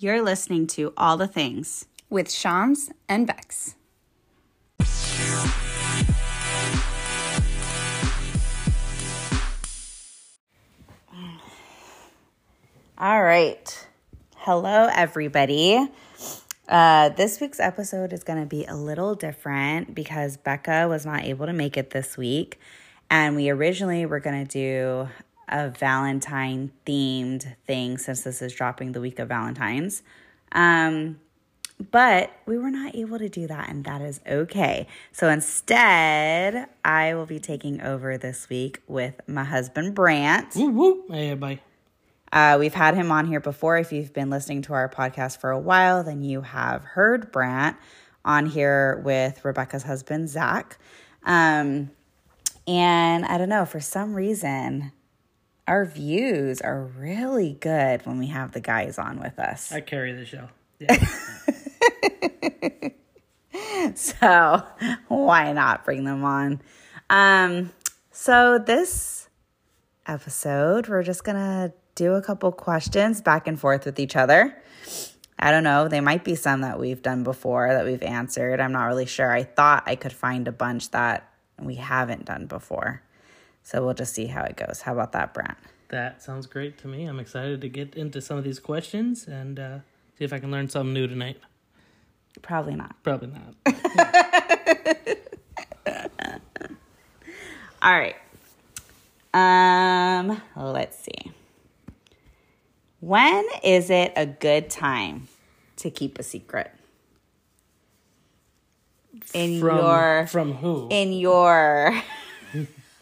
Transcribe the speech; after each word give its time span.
You're 0.00 0.22
listening 0.22 0.68
to 0.68 0.92
All 0.96 1.16
the 1.16 1.26
Things. 1.26 1.86
with 2.08 2.30
Shams 2.30 2.88
and 3.08 3.26
Bex. 3.26 3.74
All 12.96 13.22
right. 13.22 13.86
Hello, 14.36 14.88
everybody. 14.92 15.84
Uh, 16.68 17.08
this 17.08 17.40
week's 17.40 17.58
episode 17.58 18.12
is 18.12 18.22
going 18.22 18.40
to 18.40 18.46
be 18.46 18.66
a 18.66 18.76
little 18.76 19.16
different 19.16 19.96
because 19.96 20.36
Becca 20.36 20.86
was 20.88 21.04
not 21.04 21.24
able 21.24 21.46
to 21.46 21.52
make 21.52 21.76
it 21.76 21.90
this 21.90 22.16
week. 22.16 22.60
And 23.10 23.34
we 23.34 23.50
originally 23.50 24.06
were 24.06 24.20
going 24.20 24.46
to 24.46 24.48
do 24.48 25.08
a 25.48 25.70
Valentine 25.70 26.72
themed 26.86 27.56
thing 27.66 27.98
since 27.98 28.22
this 28.22 28.42
is 28.42 28.54
dropping 28.54 28.92
the 28.92 29.00
week 29.00 29.18
of 29.18 29.28
Valentine's. 29.28 30.02
Um, 30.52 31.20
but 31.90 32.32
we 32.46 32.58
were 32.58 32.70
not 32.70 32.94
able 32.96 33.18
to 33.18 33.28
do 33.28 33.46
that, 33.46 33.68
and 33.68 33.84
that 33.84 34.00
is 34.00 34.20
okay. 34.26 34.88
So 35.12 35.28
instead, 35.28 36.68
I 36.84 37.14
will 37.14 37.26
be 37.26 37.38
taking 37.38 37.80
over 37.80 38.18
this 38.18 38.48
week 38.48 38.82
with 38.88 39.20
my 39.28 39.44
husband, 39.44 39.94
Brant. 39.94 40.56
Woo 40.56 40.70
woo. 40.70 41.04
Hey, 41.08 41.30
everybody. 41.30 41.60
Uh, 42.32 42.56
we've 42.58 42.74
had 42.74 42.94
him 42.94 43.10
on 43.12 43.26
here 43.26 43.40
before. 43.40 43.78
If 43.78 43.92
you've 43.92 44.12
been 44.12 44.28
listening 44.28 44.62
to 44.62 44.72
our 44.74 44.88
podcast 44.88 45.38
for 45.38 45.50
a 45.50 45.58
while, 45.58 46.02
then 46.02 46.22
you 46.22 46.42
have 46.42 46.82
heard 46.82 47.30
Brant 47.32 47.76
on 48.24 48.46
here 48.46 49.00
with 49.04 49.44
Rebekah's 49.44 49.84
husband, 49.84 50.28
Zach. 50.28 50.78
Um, 51.24 51.90
and 52.66 53.24
I 53.24 53.38
don't 53.38 53.48
know, 53.48 53.64
for 53.64 53.80
some 53.80 54.14
reason, 54.14 54.92
our 55.68 55.84
views 55.84 56.60
are 56.60 56.82
really 56.82 57.52
good 57.60 58.04
when 58.06 58.18
we 58.18 58.26
have 58.28 58.52
the 58.52 58.60
guys 58.60 58.98
on 58.98 59.20
with 59.20 59.38
us. 59.38 59.70
I 59.70 59.80
carry 59.80 60.12
the 60.12 60.24
show. 60.24 60.48
Yeah. 60.80 60.96
So 63.94 64.62
why 65.08 65.52
not 65.52 65.84
bring 65.84 66.04
them 66.04 66.24
on? 66.24 66.60
Um, 67.10 67.72
so 68.10 68.58
this 68.58 69.28
episode, 70.06 70.88
we're 70.88 71.02
just 71.02 71.24
gonna 71.24 71.72
do 71.94 72.14
a 72.14 72.22
couple 72.22 72.52
questions 72.52 73.20
back 73.20 73.46
and 73.46 73.58
forth 73.58 73.84
with 73.84 73.98
each 73.98 74.16
other. 74.16 74.56
I 75.38 75.50
don't 75.50 75.64
know. 75.64 75.88
They 75.88 76.00
might 76.00 76.24
be 76.24 76.34
some 76.34 76.62
that 76.62 76.78
we've 76.78 77.02
done 77.02 77.22
before 77.22 77.68
that 77.72 77.84
we've 77.84 78.02
answered. 78.02 78.60
I'm 78.60 78.72
not 78.72 78.84
really 78.86 79.06
sure. 79.06 79.30
I 79.30 79.44
thought 79.44 79.84
I 79.86 79.94
could 79.94 80.12
find 80.12 80.48
a 80.48 80.52
bunch 80.52 80.90
that 80.90 81.30
we 81.60 81.76
haven't 81.76 82.24
done 82.24 82.46
before. 82.46 83.02
So 83.68 83.84
we'll 83.84 83.92
just 83.92 84.14
see 84.14 84.24
how 84.24 84.44
it 84.44 84.56
goes. 84.56 84.80
How 84.80 84.94
about 84.94 85.12
that, 85.12 85.34
Brant? 85.34 85.58
that 85.90 86.22
sounds 86.22 86.46
great 86.46 86.78
to 86.78 86.88
me. 86.88 87.04
I'm 87.04 87.20
excited 87.20 87.60
to 87.60 87.68
get 87.68 87.94
into 87.94 88.22
some 88.22 88.38
of 88.38 88.44
these 88.44 88.58
questions 88.58 89.26
and 89.28 89.58
uh, 89.60 89.78
see 90.18 90.24
if 90.24 90.32
I 90.32 90.38
can 90.38 90.50
learn 90.50 90.70
something 90.70 90.94
new 90.94 91.06
tonight. 91.06 91.36
Probably 92.40 92.74
not. 92.76 92.96
Probably 93.02 93.28
not. 93.28 93.54
All 97.82 97.92
right. 97.92 98.16
Um, 99.34 100.40
let's 100.56 100.98
see. 100.98 101.32
When 103.00 103.44
is 103.62 103.90
it 103.90 104.14
a 104.16 104.24
good 104.24 104.70
time 104.70 105.28
to 105.76 105.90
keep 105.90 106.18
a 106.18 106.22
secret? 106.22 106.70
In 109.34 109.60
From, 109.60 109.76
your 109.76 110.26
from 110.28 110.52
who? 110.54 110.88
in 110.90 111.12
your 111.12 112.02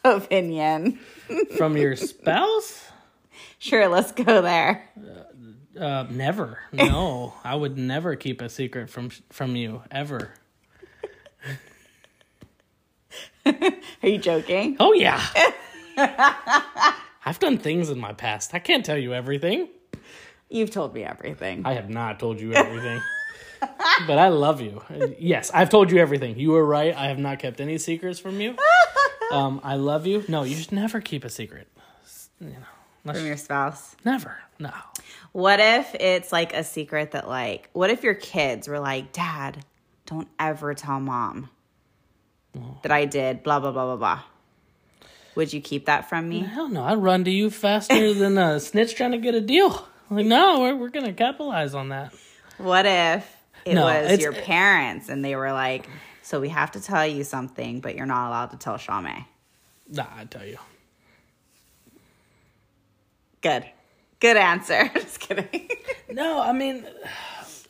opinion. 0.17 0.99
from 1.57 1.77
your 1.77 1.97
spouse? 1.97 2.85
Sure, 3.59 3.89
let's 3.89 4.13
go 4.13 4.43
there. 4.43 4.89
Uh, 5.79 6.07
never. 6.11 6.59
No, 6.73 7.35
I 7.45 7.55
would 7.55 7.77
never 7.77 8.17
keep 8.17 8.41
a 8.41 8.49
secret 8.49 8.89
from 8.89 9.11
from 9.31 9.57
you 9.57 9.83
ever. 9.91 10.33
Are 13.47 14.09
you 14.09 14.19
joking? 14.19 14.77
Oh 14.81 14.93
yeah. 14.93 15.23
I've 17.25 17.39
done 17.39 17.59
things 17.59 17.91
in 17.91 17.99
my 17.99 18.13
past. 18.13 18.55
I 18.55 18.59
can't 18.59 18.85
tell 18.85 18.97
you 18.99 19.13
everything. 19.15 19.69
You've 20.49 20.71
told 20.71 20.95
me 20.95 21.03
everything. 21.05 21.67
I 21.67 21.75
have 21.75 21.91
not 21.91 22.19
told 22.21 22.41
you 22.41 22.53
everything. 22.55 23.01
but 24.07 24.19
I 24.19 24.29
love 24.29 24.61
you. 24.61 24.83
Yes, 25.19 25.51
I've 25.53 25.71
told 25.71 25.91
you 25.91 25.99
everything. 25.99 26.39
You 26.39 26.51
were 26.51 26.65
right. 26.65 26.95
I 26.95 27.09
have 27.09 27.19
not 27.19 27.39
kept 27.39 27.61
any 27.61 27.79
secrets 27.79 28.19
from 28.19 28.41
you. 28.41 28.55
Um, 29.33 29.61
I 29.65 29.77
love 29.77 30.07
you. 30.07 30.25
No, 30.29 30.43
you 30.45 30.57
should 30.57 30.73
never 30.73 31.01
keep 31.01 31.25
a 31.25 31.31
secret. 31.31 31.69
You 32.41 32.49
know, 32.49 32.57
unless- 33.05 33.19
From 33.19 33.27
your 33.27 33.37
spouse. 33.37 33.97
never. 34.05 34.37
No. 34.59 34.73
What 35.33 35.61
if 35.61 35.95
it's 35.95 36.33
like 36.33 36.55
a 36.55 36.65
secret 36.65 37.11
that 37.13 37.29
like 37.29 37.69
what 37.75 37.91
if 37.91 38.03
your 38.03 38.15
kids 38.15 38.69
were 38.69 38.79
like, 38.81 39.13
"Dad, 39.13 39.65
don't 40.07 40.29
ever 40.39 40.73
tell 40.75 40.99
mom 41.01 41.51
that 42.83 42.91
I 42.93 43.05
did 43.05 43.43
blah 43.43 43.61
blah 43.61 43.71
blah 43.73 43.85
blah 43.85 43.97
blah." 43.97 44.23
Would 45.35 45.53
you 45.53 45.61
keep 45.61 45.85
that 45.87 46.09
from 46.09 46.29
me? 46.31 46.41
Hell 46.41 46.69
no. 46.69 46.85
I'd 46.85 46.95
run 46.97 47.25
to 47.25 47.31
you 47.31 47.51
faster 47.51 48.15
than 48.15 48.39
a 48.39 48.59
snitch 48.61 48.95
trying 48.95 49.13
to 49.13 49.19
get 49.19 49.35
a 49.35 49.41
deal. 49.43 49.87
Like, 50.09 50.25
no, 50.25 50.61
we're, 50.61 50.77
we're 50.77 50.89
going 50.89 51.05
to 51.05 51.13
capitalize 51.13 51.75
on 51.75 51.91
that. 51.91 52.15
What 52.57 52.87
if 52.87 53.31
it 53.67 53.75
No, 53.75 53.85
was 53.85 54.19
your 54.21 54.33
parents 54.33 55.11
and 55.11 55.23
they 55.23 55.37
were 55.37 55.53
like, 55.53 55.87
"So 56.27 56.41
we 56.41 56.49
have 56.49 56.73
to 56.73 56.81
tell 56.81 57.07
you 57.07 57.23
something, 57.23 57.81
but 57.81 57.95
you're 57.95 58.05
not 58.05 58.29
allowed 58.29 58.51
to 58.51 58.57
tell 58.57 58.79
Shame." 58.79 59.25
Nah, 59.89 60.07
I 60.17 60.25
tell 60.25 60.45
you. 60.45 60.59
Good. 63.41 63.65
Good 64.19 64.37
answer. 64.37 64.89
Just 64.95 65.21
kidding. 65.21 65.71
No, 66.11 66.41
I 66.41 66.53
mean, 66.53 66.85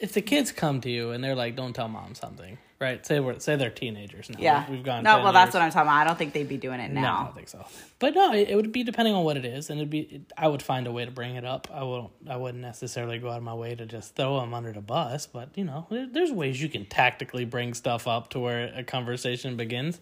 if 0.00 0.15
the 0.15 0.22
kids 0.22 0.53
come 0.53 0.81
to 0.81 0.91
you 0.91 1.11
and 1.11 1.22
they're 1.22 1.34
like, 1.34 1.55
don't 1.55 1.75
tell 1.75 1.89
mom 1.89 2.15
something, 2.15 2.56
right? 2.79 3.05
Say 3.05 3.21
we're, 3.21 3.39
say 3.39 3.57
they're 3.57 3.71
teenagers 3.71 4.29
now. 4.31 4.37
yeah. 4.39 4.71
We've 4.71 4.83
gone. 4.83 5.03
No, 5.03 5.17
10 5.17 5.25
well, 5.25 5.33
that's 5.33 5.55
what 5.55 5.63
I'm 5.63 5.71
talking 5.71 5.89
about. 5.89 6.01
I 6.01 6.05
don't 6.05 6.19
think 6.19 6.33
they'd 6.33 6.49
be 6.49 6.57
doing 6.57 6.81
it 6.81 6.91
now. 6.91 7.01
No, 7.01 7.09
I 7.09 7.25
don't 7.25 7.35
think 7.35 7.49
so. 7.49 7.67
But 7.99 8.15
no, 8.15 8.33
it, 8.33 8.51
it 8.51 8.57
would 8.57 8.73
be 8.73 8.85
depending 8.85 9.15
on 9.15 9.25
what 9.25 9.37
it 9.37 9.45
is, 9.45 9.71
and 9.71 9.79
it'd 9.79 9.91
be. 9.91 10.01
It, 10.01 10.33
I 10.37 10.49
would 10.49 10.63
find 10.63 10.87
a 10.87 10.93
way 10.93 11.05
to 11.05 11.11
bring 11.11 11.37
it 11.37 11.45
up. 11.45 11.69
I 11.73 11.83
won't. 11.83 12.13
I 12.29 12.37
wouldn't 12.37 12.63
necessarily 12.63 13.19
go 13.19 13.31
out 13.31 13.39
of 13.39 13.43
my 13.43 13.55
way 13.55 13.75
to 13.75 13.87
just 13.87 14.15
throw 14.15 14.41
them 14.41 14.55
under 14.55 14.73
the 14.73 14.81
bus. 14.81 15.27
But 15.27 15.51
you 15.57 15.65
know, 15.65 15.87
there, 15.91 16.07
there's 16.11 16.33
ways 16.33 16.61
you 16.61 16.69
can 16.69 16.87
tactically 16.87 17.45
bring 17.45 17.75
stuff 17.75 18.07
up 18.07 18.31
to 18.31 18.41
where 18.41 18.73
a 18.75 18.85
conversation 18.85 19.57
begins. 19.57 20.01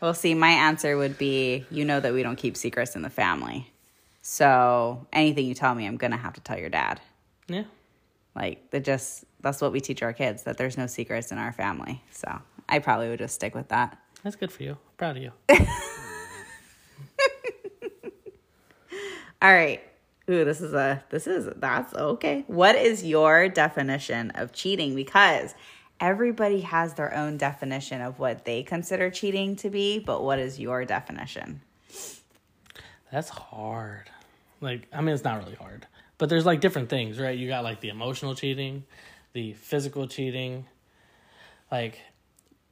Well, 0.00 0.14
see, 0.14 0.34
my 0.34 0.50
answer 0.50 0.96
would 0.96 1.18
be 1.18 1.64
you 1.70 1.84
know 1.84 2.00
that 2.00 2.12
we 2.12 2.22
don't 2.22 2.36
keep 2.36 2.56
secrets 2.56 2.96
in 2.96 3.02
the 3.02 3.10
family. 3.10 3.70
So 4.22 5.06
anything 5.12 5.46
you 5.46 5.54
tell 5.54 5.74
me, 5.74 5.86
I'm 5.86 5.98
going 5.98 6.10
to 6.10 6.16
have 6.16 6.32
to 6.34 6.40
tell 6.40 6.58
your 6.58 6.70
dad. 6.70 7.00
Yeah. 7.46 7.64
Like, 8.34 8.70
that 8.70 8.84
just, 8.84 9.24
that's 9.40 9.60
what 9.60 9.72
we 9.72 9.80
teach 9.80 10.02
our 10.02 10.12
kids, 10.12 10.42
that 10.44 10.58
there's 10.58 10.76
no 10.76 10.86
secrets 10.86 11.30
in 11.32 11.38
our 11.38 11.52
family. 11.52 12.02
So 12.10 12.40
I 12.68 12.80
probably 12.80 13.08
would 13.08 13.18
just 13.18 13.34
stick 13.34 13.54
with 13.54 13.68
that. 13.68 13.98
That's 14.22 14.36
good 14.36 14.50
for 14.50 14.62
you. 14.62 14.76
Proud 14.96 15.16
of 15.16 15.22
you. 15.22 15.32
All 19.42 19.52
right. 19.52 19.82
Ooh, 20.30 20.44
this 20.44 20.62
is 20.62 20.72
a, 20.72 21.04
this 21.10 21.26
is, 21.26 21.50
that's 21.56 21.92
okay. 21.94 22.44
What 22.46 22.76
is 22.76 23.04
your 23.04 23.48
definition 23.48 24.30
of 24.30 24.52
cheating? 24.52 24.94
Because 24.94 25.54
everybody 26.00 26.62
has 26.62 26.94
their 26.94 27.14
own 27.14 27.36
definition 27.36 28.00
of 28.00 28.18
what 28.18 28.46
they 28.46 28.62
consider 28.62 29.10
cheating 29.10 29.54
to 29.56 29.68
be, 29.70 29.98
but 29.98 30.22
what 30.22 30.38
is 30.38 30.58
your 30.58 30.84
definition? 30.86 31.60
That's 33.12 33.28
hard. 33.28 34.10
Like, 34.60 34.88
I 34.92 35.02
mean, 35.02 35.14
it's 35.14 35.24
not 35.24 35.42
really 35.42 35.56
hard, 35.56 35.86
but 36.24 36.30
there's 36.30 36.46
like 36.46 36.62
different 36.62 36.88
things, 36.88 37.20
right? 37.20 37.36
You 37.38 37.46
got 37.48 37.64
like 37.64 37.82
the 37.82 37.90
emotional 37.90 38.34
cheating, 38.34 38.84
the 39.34 39.52
physical 39.52 40.08
cheating, 40.08 40.64
like, 41.70 42.00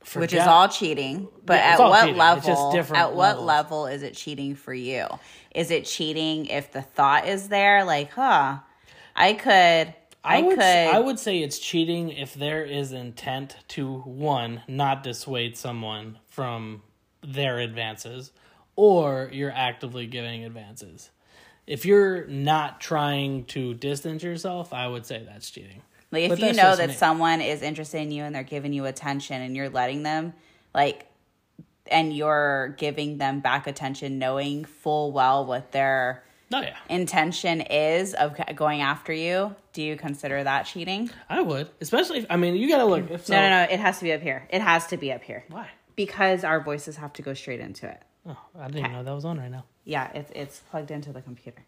for 0.03 0.21
which 0.21 0.33
is 0.33 0.47
all 0.47 0.69
cheating 0.69 1.29
but 1.45 1.59
Yeah, 1.59 1.75
at 1.75 1.79
what 1.81 2.01
cheating. 2.07 2.15
It's 2.15 2.19
level 2.19 2.41
just 2.41 2.73
different 2.73 3.03
at 3.03 3.15
what 3.15 3.43
levels. 3.43 3.47
level 3.47 3.87
is 3.89 4.03
it 4.03 4.15
cheating 4.15 4.55
for 4.55 4.73
you 4.73 5.07
is 5.55 5.71
it 5.71 5.85
cheating 5.85 6.47
if 6.47 6.73
the 6.73 6.81
thought 6.81 7.29
is 7.29 7.51
there 7.51 7.85
like 7.85 8.11
huh 8.13 8.57
i 9.15 9.35
could 9.35 9.93
i, 10.25 10.39
I 10.39 10.41
would, 10.41 10.59
could 10.59 10.65
I 10.65 10.99
would 10.99 11.19
say 11.19 11.43
it's 11.43 11.59
cheating 11.59 12.09
if 12.09 12.33
there 12.33 12.65
is 12.65 12.93
intent 12.93 13.57
to 13.69 13.99
one 13.99 14.63
not 14.67 15.03
dissuade 15.03 15.59
someone 15.59 16.19
from 16.27 16.83
their 17.23 17.59
advances, 17.59 18.33
or 18.77 19.29
you're 19.31 19.53
actively 19.53 20.07
giving 20.07 20.43
advances. 20.43 21.11
If 21.67 21.87
you're 21.87 22.27
not 22.27 22.81
trying 22.81 23.45
to 23.47 23.75
distance 23.75 24.23
yourself, 24.23 24.73
I 24.73 24.89
would 24.89 25.07
say 25.07 25.23
that's 25.25 25.51
cheating. 25.51 25.83
like 26.11 26.25
if 26.25 26.31
but 26.31 26.41
you 26.41 26.53
know 26.55 26.75
that 26.75 26.89
me. 26.89 26.95
someone 26.95 27.41
is 27.41 27.63
interested 27.63 27.99
in 27.99 28.11
you 28.11 28.25
and 28.25 28.35
they're 28.35 28.43
giving 28.43 28.73
you 28.73 28.85
attention 28.87 29.41
and 29.41 29.55
you're 29.57 29.71
letting 29.71 30.03
them 30.03 30.35
like 30.75 31.07
and 31.91 32.15
you're 32.15 32.75
giving 32.79 33.19
them 33.19 33.41
back 33.41 33.67
attention 33.67 34.19
knowing 34.19 34.65
full 34.65 35.13
well 35.13 35.45
what 35.47 35.73
their 35.73 36.25
Oh 36.55 36.61
yeah, 36.61 36.77
intention 36.91 37.63
is 37.63 38.13
of 38.13 38.37
going 38.55 38.83
after 38.83 39.11
you 39.13 39.57
do 39.73 39.81
you 39.83 39.97
consider 39.97 40.45
that 40.45 40.65
cheating 40.65 41.09
I 41.31 41.41
would, 41.41 41.71
especially. 41.81 42.19
If, 42.19 42.27
I 42.29 42.37
mean, 42.37 42.57
you 42.57 42.69
gotta 42.69 42.85
look. 42.85 43.11
If 43.11 43.25
so, 43.25 43.33
no 43.35 43.41
no 43.41 43.65
no 43.65 43.73
it 43.73 43.81
has 43.81 43.99
to 44.01 44.05
be 44.05 44.13
up 44.13 44.21
here 44.21 44.47
it 44.51 44.61
has 44.61 44.87
to 44.89 44.99
be 44.99 45.11
up 45.13 45.23
here 45.23 45.45
Why? 45.49 45.71
because 45.97 46.45
our 46.45 46.61
voices 46.61 46.97
have 46.97 47.15
to 47.15 47.23
go 47.23 47.33
straight 47.33 47.61
into 47.61 47.89
it. 47.89 48.03
Oh, 48.27 48.37
I 48.59 48.67
didn't 48.67 48.81
even 48.81 48.93
know 48.93 49.03
that 49.03 49.15
was 49.15 49.25
on 49.25 49.39
right 49.39 49.51
now. 49.51 49.65
Yeah, 49.85 50.11
it's 50.15 50.31
it's 50.35 50.61
plugged 50.71 50.91
into 50.91 51.13
the 51.13 51.23
computer. 51.23 51.65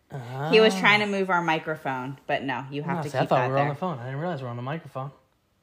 He 0.50 0.60
was 0.60 0.74
trying 0.78 1.00
to 1.00 1.06
ah. 1.06 1.08
move 1.08 1.30
our 1.30 1.42
microphone, 1.42 2.18
but 2.26 2.44
no, 2.44 2.64
you 2.70 2.82
have 2.82 2.98
Oh, 2.98 3.02
to 3.02 3.08
see, 3.10 3.18
keep 3.18 3.22
I 3.22 3.26
thought 3.26 3.36
that 3.36 3.46
we 3.46 3.52
were 3.52 3.54
there. 3.56 3.64
on 3.64 3.68
the 3.70 3.74
phone. 3.74 3.98
I 3.98 4.04
didn't 4.04 4.20
realize 4.20 4.40
we 4.40 4.46
are 4.46 4.50
on 4.50 4.56
the 4.56 4.62
microphone. 4.62 5.10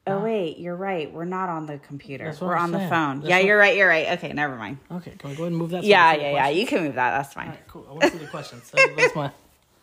Oh 0.06 0.18
ah. 0.18 0.24
wait, 0.24 0.58
you're 0.58 0.76
right. 0.76 1.10
We're 1.10 1.24
not 1.24 1.48
on 1.48 1.66
the 1.66 1.78
computer. 1.78 2.34
We're 2.40 2.54
I'm 2.54 2.64
on 2.64 2.72
the 2.72 2.88
phone. 2.88 3.20
That's 3.20 3.30
yeah, 3.30 3.36
what- 3.36 3.44
you're 3.46 3.58
right. 3.58 3.76
You're 3.76 3.88
right. 3.88 4.08
Okay, 4.18 4.32
never 4.32 4.56
mind. 4.56 4.78
Okay, 4.90 5.12
can 5.12 5.30
we 5.30 5.36
go 5.36 5.44
ahead 5.44 5.52
and 5.52 5.56
move 5.56 5.70
that? 5.70 5.84
Yeah, 5.84 6.12
we 6.12 6.18
can 6.18 6.20
see 6.20 6.32
yeah, 6.32 6.32
yeah. 6.32 6.48
You 6.48 6.66
can 6.66 6.82
move 6.84 6.94
that. 6.96 7.16
That's 7.16 7.32
fine. 7.32 7.46
All 7.46 7.52
right, 7.52 7.68
cool. 7.68 7.86
I 7.88 7.92
want 7.92 8.02
to 8.02 8.10
see 8.10 8.18
the 8.18 8.26
questions. 8.26 8.64
So 8.64 8.76
that's 8.96 9.14
my 9.14 9.30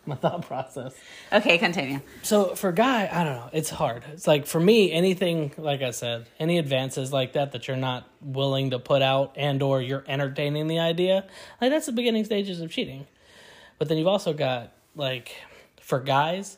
my 0.06 0.14
thought 0.14 0.46
process. 0.46 0.94
Okay, 1.32 1.58
continue. 1.58 2.00
So 2.22 2.54
for 2.54 2.72
guy, 2.72 3.08
I 3.10 3.24
don't 3.24 3.34
know. 3.34 3.50
It's 3.52 3.70
hard. 3.70 4.04
It's 4.12 4.26
like 4.26 4.46
for 4.46 4.60
me, 4.60 4.92
anything 4.92 5.52
like 5.56 5.82
I 5.82 5.90
said, 5.90 6.26
any 6.38 6.58
advances 6.58 7.12
like 7.12 7.34
that 7.34 7.52
that 7.52 7.68
you're 7.68 7.76
not 7.76 8.08
willing 8.20 8.70
to 8.70 8.78
put 8.78 9.02
out 9.02 9.34
and 9.36 9.62
or 9.62 9.82
you're 9.82 10.04
entertaining 10.06 10.68
the 10.68 10.78
idea, 10.78 11.26
like 11.60 11.70
that's 11.70 11.86
the 11.86 11.92
beginning 11.92 12.24
stages 12.24 12.60
of 12.60 12.70
cheating. 12.70 13.06
But 13.78 13.88
then 13.88 13.98
you've 13.98 14.06
also 14.06 14.32
got 14.32 14.72
like 14.94 15.36
for 15.80 16.00
guys, 16.00 16.56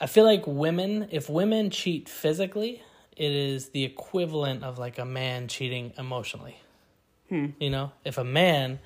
I 0.00 0.06
feel 0.06 0.24
like 0.24 0.46
women, 0.46 1.08
if 1.10 1.30
women 1.30 1.70
cheat 1.70 2.08
physically, 2.08 2.82
it 3.16 3.32
is 3.32 3.70
the 3.70 3.84
equivalent 3.84 4.62
of 4.62 4.78
like 4.78 4.98
a 4.98 5.04
man 5.04 5.48
cheating 5.48 5.92
emotionally. 5.96 6.60
Hmm. 7.30 7.46
You 7.58 7.70
know, 7.70 7.92
if 8.04 8.18
a 8.18 8.24
man, 8.24 8.78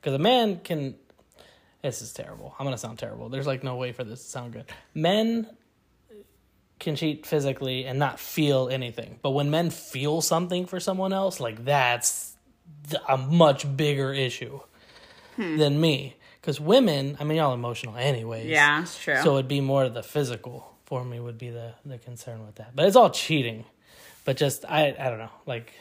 because 0.00 0.14
a 0.14 0.18
man 0.18 0.60
can 0.62 0.96
this 1.84 2.00
is 2.00 2.12
terrible. 2.14 2.54
I'm 2.58 2.64
gonna 2.64 2.78
sound 2.78 2.98
terrible. 2.98 3.28
There's 3.28 3.46
like 3.46 3.62
no 3.62 3.76
way 3.76 3.92
for 3.92 4.04
this 4.04 4.22
to 4.22 4.28
sound 4.28 4.54
good. 4.54 4.64
Men 4.94 5.48
can 6.80 6.96
cheat 6.96 7.26
physically 7.26 7.84
and 7.84 7.98
not 7.98 8.18
feel 8.18 8.68
anything, 8.70 9.18
but 9.22 9.30
when 9.30 9.50
men 9.50 9.70
feel 9.70 10.22
something 10.22 10.66
for 10.66 10.80
someone 10.80 11.12
else, 11.12 11.40
like 11.40 11.64
that's 11.64 12.36
a 13.06 13.18
much 13.18 13.76
bigger 13.76 14.12
issue 14.12 14.60
hmm. 15.36 15.58
than 15.58 15.78
me. 15.80 16.16
Because 16.40 16.58
women, 16.58 17.16
I 17.20 17.24
mean, 17.24 17.36
y'all 17.36 17.54
emotional 17.54 17.96
anyways. 17.96 18.46
Yeah, 18.46 18.82
it's 18.82 18.98
true. 18.98 19.16
So 19.22 19.34
it'd 19.34 19.48
be 19.48 19.60
more 19.60 19.84
of 19.84 19.94
the 19.94 20.02
physical 20.02 20.74
for 20.84 21.04
me 21.04 21.20
would 21.20 21.38
be 21.38 21.50
the 21.50 21.74
the 21.84 21.98
concern 21.98 22.46
with 22.46 22.54
that. 22.56 22.74
But 22.74 22.86
it's 22.86 22.96
all 22.96 23.10
cheating. 23.10 23.66
But 24.24 24.38
just 24.38 24.64
I 24.64 24.96
I 24.98 25.10
don't 25.10 25.18
know 25.18 25.32
like 25.44 25.74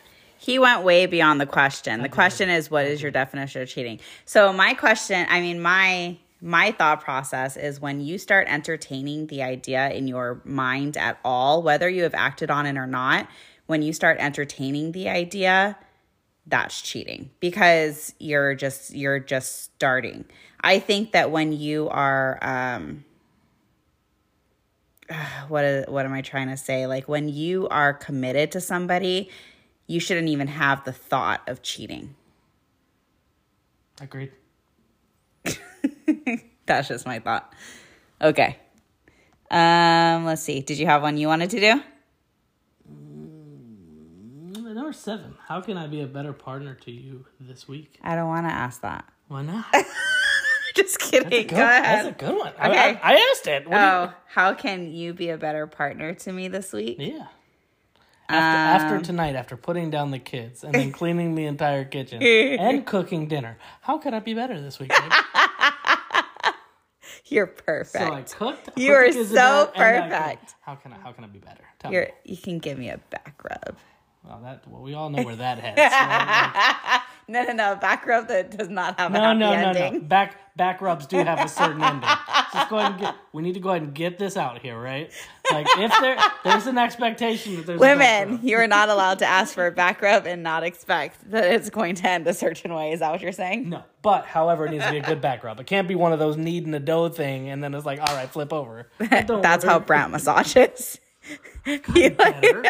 He 0.44 0.60
went 0.60 0.84
way 0.84 1.06
beyond 1.06 1.40
the 1.40 1.46
question. 1.46 2.02
The 2.02 2.10
question 2.10 2.50
is 2.50 2.70
what 2.70 2.86
is 2.86 3.02
your 3.02 3.12
definition 3.12 3.62
of 3.62 3.70
cheating? 3.70 4.02
So 4.26 4.52
my 4.52 4.74
question, 4.74 5.26
I 5.30 5.40
mean 5.40 5.62
my 5.62 6.18
my 6.42 6.72
thought 6.72 7.00
process 7.00 7.56
is 7.56 7.80
when 7.80 8.02
you 8.02 8.18
start 8.18 8.48
entertaining 8.50 9.28
the 9.28 9.42
idea 9.42 9.90
in 9.92 10.06
your 10.06 10.42
mind 10.44 10.98
at 10.98 11.18
all, 11.24 11.64
whether 11.64 11.88
you 11.88 12.04
have 12.04 12.14
acted 12.14 12.52
on 12.52 12.66
it 12.66 12.76
or 12.76 12.86
not, 12.86 13.30
when 13.68 13.82
you 13.82 13.94
start 13.94 14.18
entertaining 14.20 14.92
the 14.92 15.08
idea, 15.08 15.78
that's 16.46 16.82
cheating 16.82 17.30
because 17.40 18.14
you're 18.20 18.54
just 18.54 18.94
you're 18.94 19.20
just 19.20 19.64
starting. 19.64 20.26
I 20.60 20.80
think 20.80 21.14
that 21.14 21.32
when 21.32 21.54
you 21.54 21.88
are 21.88 22.38
um 22.42 23.06
what 25.48 25.64
is, 25.64 25.86
what 25.88 26.06
am 26.06 26.12
I 26.12 26.22
trying 26.22 26.50
to 26.50 26.58
say? 26.58 26.86
Like 26.86 27.08
when 27.08 27.30
you 27.30 27.70
are 27.70 27.94
committed 27.94 28.52
to 28.52 28.60
somebody, 28.60 29.30
you 29.88 30.00
shouldn't 30.00 30.30
even 30.30 30.48
have 30.48 30.84
the 30.86 30.92
thought 30.94 31.42
of 31.48 31.62
cheating. 31.62 32.16
agreed. 34.02 34.32
That's 36.66 36.88
just 36.88 37.06
my 37.06 37.20
thought. 37.20 37.54
Okay. 38.22 38.58
Um, 39.52 40.26
let's 40.26 40.42
see. 40.42 40.62
Did 40.62 40.80
you 40.80 40.86
have 40.86 41.02
one 41.02 41.18
you 41.18 41.28
wanted 41.28 41.50
to 41.52 41.60
do? 41.60 41.82
Mm, 42.92 44.74
Number 44.74 44.94
seven. 44.94 45.36
How 45.48 45.62
can 45.62 45.78
I 45.78 45.88
be 45.88 46.02
a 46.02 46.08
better 46.08 46.34
partner 46.34 46.74
to 46.76 46.92
you 46.92 47.26
this 47.40 47.68
week? 47.68 48.00
I 48.02 48.16
don't 48.16 48.28
want 48.28 48.48
to 48.48 48.54
ask 48.54 48.82
that. 48.82 49.06
Why 49.28 49.44
not? 49.44 49.66
Just 50.76 51.00
kidding. 51.00 51.30
Good- 51.30 51.50
Go 51.50 51.56
That's 51.58 52.08
a 52.08 52.12
good 52.14 52.36
one. 52.38 52.54
I, 52.58 52.70
Okay. 52.70 53.00
I, 53.04 53.14
I 53.14 53.30
asked 53.32 53.48
it. 53.48 53.68
What 53.68 53.76
do 53.78 53.82
you- 53.84 53.88
Oh, 53.88 54.14
how 54.28 54.54
can 54.54 54.92
you 54.92 55.14
be 55.14 55.30
a 55.30 55.38
better 55.38 55.68
partner 55.68 56.14
to 56.16 56.32
me 56.32 56.48
this 56.48 56.74
week? 56.74 56.96
Yeah. 57.00 57.28
After, 58.30 58.36
Um, 58.90 58.96
after 58.96 59.06
tonight, 59.06 59.36
after 59.36 59.58
putting 59.58 59.90
down 59.90 60.12
the 60.12 60.20
kids 60.20 60.64
and 60.64 60.74
then 60.74 60.92
cleaning 61.00 61.36
the 61.36 61.46
entire 61.46 61.84
kitchen 61.86 62.22
and 62.24 62.86
cooking 62.94 63.28
dinner, 63.28 63.58
how 63.82 63.98
could 63.98 64.14
I 64.14 64.20
be 64.20 64.34
better 64.34 64.60
this 64.62 64.80
week? 64.80 64.92
You're 67.26 67.48
perfect. 67.48 68.04
so 68.04 68.14
I 68.14 68.22
cooked. 68.22 68.70
You 68.76 68.94
are 68.94 69.12
so 69.12 69.72
perfect. 69.76 70.56
How 70.62 70.76
can 70.76 70.94
I? 70.94 70.98
How 71.00 71.12
can 71.12 71.24
I 71.24 71.28
be 71.28 71.40
better? 71.40 71.64
Tell 71.80 71.92
You're, 71.92 72.06
me. 72.06 72.12
you 72.26 72.38
can 72.38 72.60
give 72.60 72.78
me 72.78 72.90
a 72.90 72.98
back 73.10 73.42
rub. 73.44 73.78
Well, 74.24 74.40
that 74.44 74.68
well, 74.68 74.82
we 74.82 74.94
all 74.94 75.10
know 75.10 75.24
where 75.24 75.36
that 75.38 75.58
heads. 75.60 75.78
right? 75.80 77.02
No, 77.28 77.44
no, 77.44 77.54
no. 77.54 77.76
Back 77.76 78.06
rub 78.06 78.28
that 78.28 78.56
does 78.58 78.70
not 78.70 79.00
have 79.00 79.12
a 79.12 79.18
no, 79.18 79.34
no, 79.34 79.52
no, 79.52 79.70
ending. 79.70 79.94
no. 79.94 80.00
Back 80.02 80.38
back 80.56 80.82
rubs 80.82 81.08
do 81.08 81.18
have 81.18 81.40
a 81.40 81.48
certain 81.48 81.82
ending. 81.84 82.10
Just 82.54 82.70
go 82.70 82.78
ahead 82.78 82.92
and 82.92 83.00
get. 83.02 83.16
We 83.32 83.42
need 83.42 83.54
to 83.54 83.60
go 83.60 83.70
ahead 83.70 83.82
and 83.82 83.94
get 83.94 84.20
this 84.20 84.38
out 84.38 84.60
here, 84.62 84.80
right? 84.80 85.12
Like 85.52 85.68
if 85.78 85.92
there 86.02 86.18
there's 86.44 86.68
an 86.68 86.78
expectation 86.78 87.56
that 87.58 87.66
there's 87.66 87.80
Women, 87.80 88.40
you 88.44 88.58
are 88.58 88.68
not 88.68 88.90
allowed 88.90 89.20
to 89.20 89.26
ask 89.26 89.54
for 89.54 89.66
a 89.68 89.72
back 89.72 90.02
rub 90.04 90.28
and 90.28 90.44
not 90.44 90.64
expect 90.64 91.32
that 91.32 91.46
it's 91.46 91.70
going 91.70 91.96
to 91.96 92.08
end 92.10 92.28
a 92.28 92.34
certain 92.34 92.74
way. 92.74 92.92
Is 92.92 93.00
that 93.00 93.12
what 93.12 93.22
you're 93.22 93.32
saying? 93.32 93.70
No, 93.70 93.84
but 94.02 94.26
however, 94.26 94.66
it 94.66 94.72
needs 94.72 94.86
to 94.86 94.92
be 94.92 94.98
a 94.98 95.04
good 95.04 95.22
back 95.22 95.44
rub. 95.44 95.60
It 95.60 95.66
can't 95.68 95.88
be 95.88 95.96
one 95.96 96.14
of 96.14 96.20
those 96.20 96.38
kneading 96.38 96.72
the 96.72 96.80
dough 96.80 97.10
thing, 97.10 97.50
and 97.50 97.64
then 97.64 97.74
it's 97.74 97.86
like, 97.86 98.00
all 98.00 98.16
right, 98.16 98.30
flip 98.30 98.52
over. 98.54 98.90
That's 99.00 99.64
how 99.64 99.78
work. 99.78 99.88
Brant 99.88 100.12
massages. 100.12 101.00
He 101.66 102.10
like- 102.10 102.68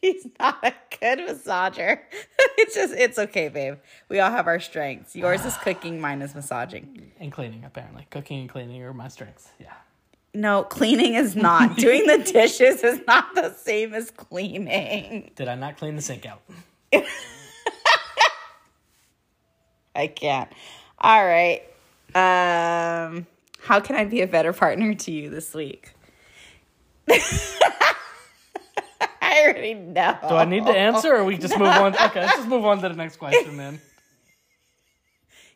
he's 0.00 0.26
not 0.38 0.58
a 0.64 0.72
good 1.00 1.18
massager. 1.20 1.98
It's 2.58 2.74
just, 2.74 2.94
it's 2.94 3.18
okay, 3.18 3.48
babe. 3.48 3.76
We 4.08 4.18
all 4.18 4.30
have 4.30 4.46
our 4.46 4.60
strengths. 4.60 5.14
Yours 5.14 5.44
is 5.44 5.54
cooking, 5.62 6.00
mine 6.00 6.22
is 6.22 6.34
massaging. 6.34 7.12
and 7.20 7.30
cleaning 7.30 7.64
apparently. 7.64 8.06
Cooking 8.10 8.40
and 8.40 8.48
cleaning 8.48 8.82
are 8.82 8.94
my 8.94 9.08
strengths. 9.08 9.50
Yeah. 9.60 9.74
No, 10.32 10.62
cleaning 10.62 11.14
is 11.14 11.36
not. 11.36 11.76
Doing 11.86 12.06
the 12.06 12.18
dishes 12.18 12.82
is 12.82 13.00
not 13.06 13.34
the 13.34 13.52
same 13.52 13.92
as 13.92 14.10
cleaning. 14.10 15.30
Did 15.36 15.48
I 15.48 15.54
not 15.54 15.76
clean 15.76 15.96
the 15.96 16.02
sink 16.02 16.24
out? 16.24 16.40
I 19.94 20.06
can't. 20.08 20.50
All 20.98 21.24
right. 21.24 21.62
Um, 22.14 23.26
how 23.60 23.80
can 23.80 23.96
I 23.96 24.04
be 24.06 24.22
a 24.22 24.26
better 24.26 24.52
partner 24.54 24.94
to 24.94 25.12
you 25.12 25.28
this 25.28 25.52
week? 25.54 25.92
I 29.46 29.52
already 29.52 29.74
know. 29.74 30.18
Do 30.28 30.34
I 30.34 30.44
need 30.44 30.66
to 30.66 30.76
answer, 30.76 31.14
or 31.14 31.24
we 31.24 31.36
just 31.36 31.58
move 31.58 31.68
on? 31.68 31.94
Okay, 31.94 32.20
let's 32.20 32.36
just 32.36 32.48
move 32.48 32.64
on 32.64 32.80
to 32.82 32.88
the 32.88 32.94
next 32.94 33.16
question 33.16 33.56
then. 33.56 33.80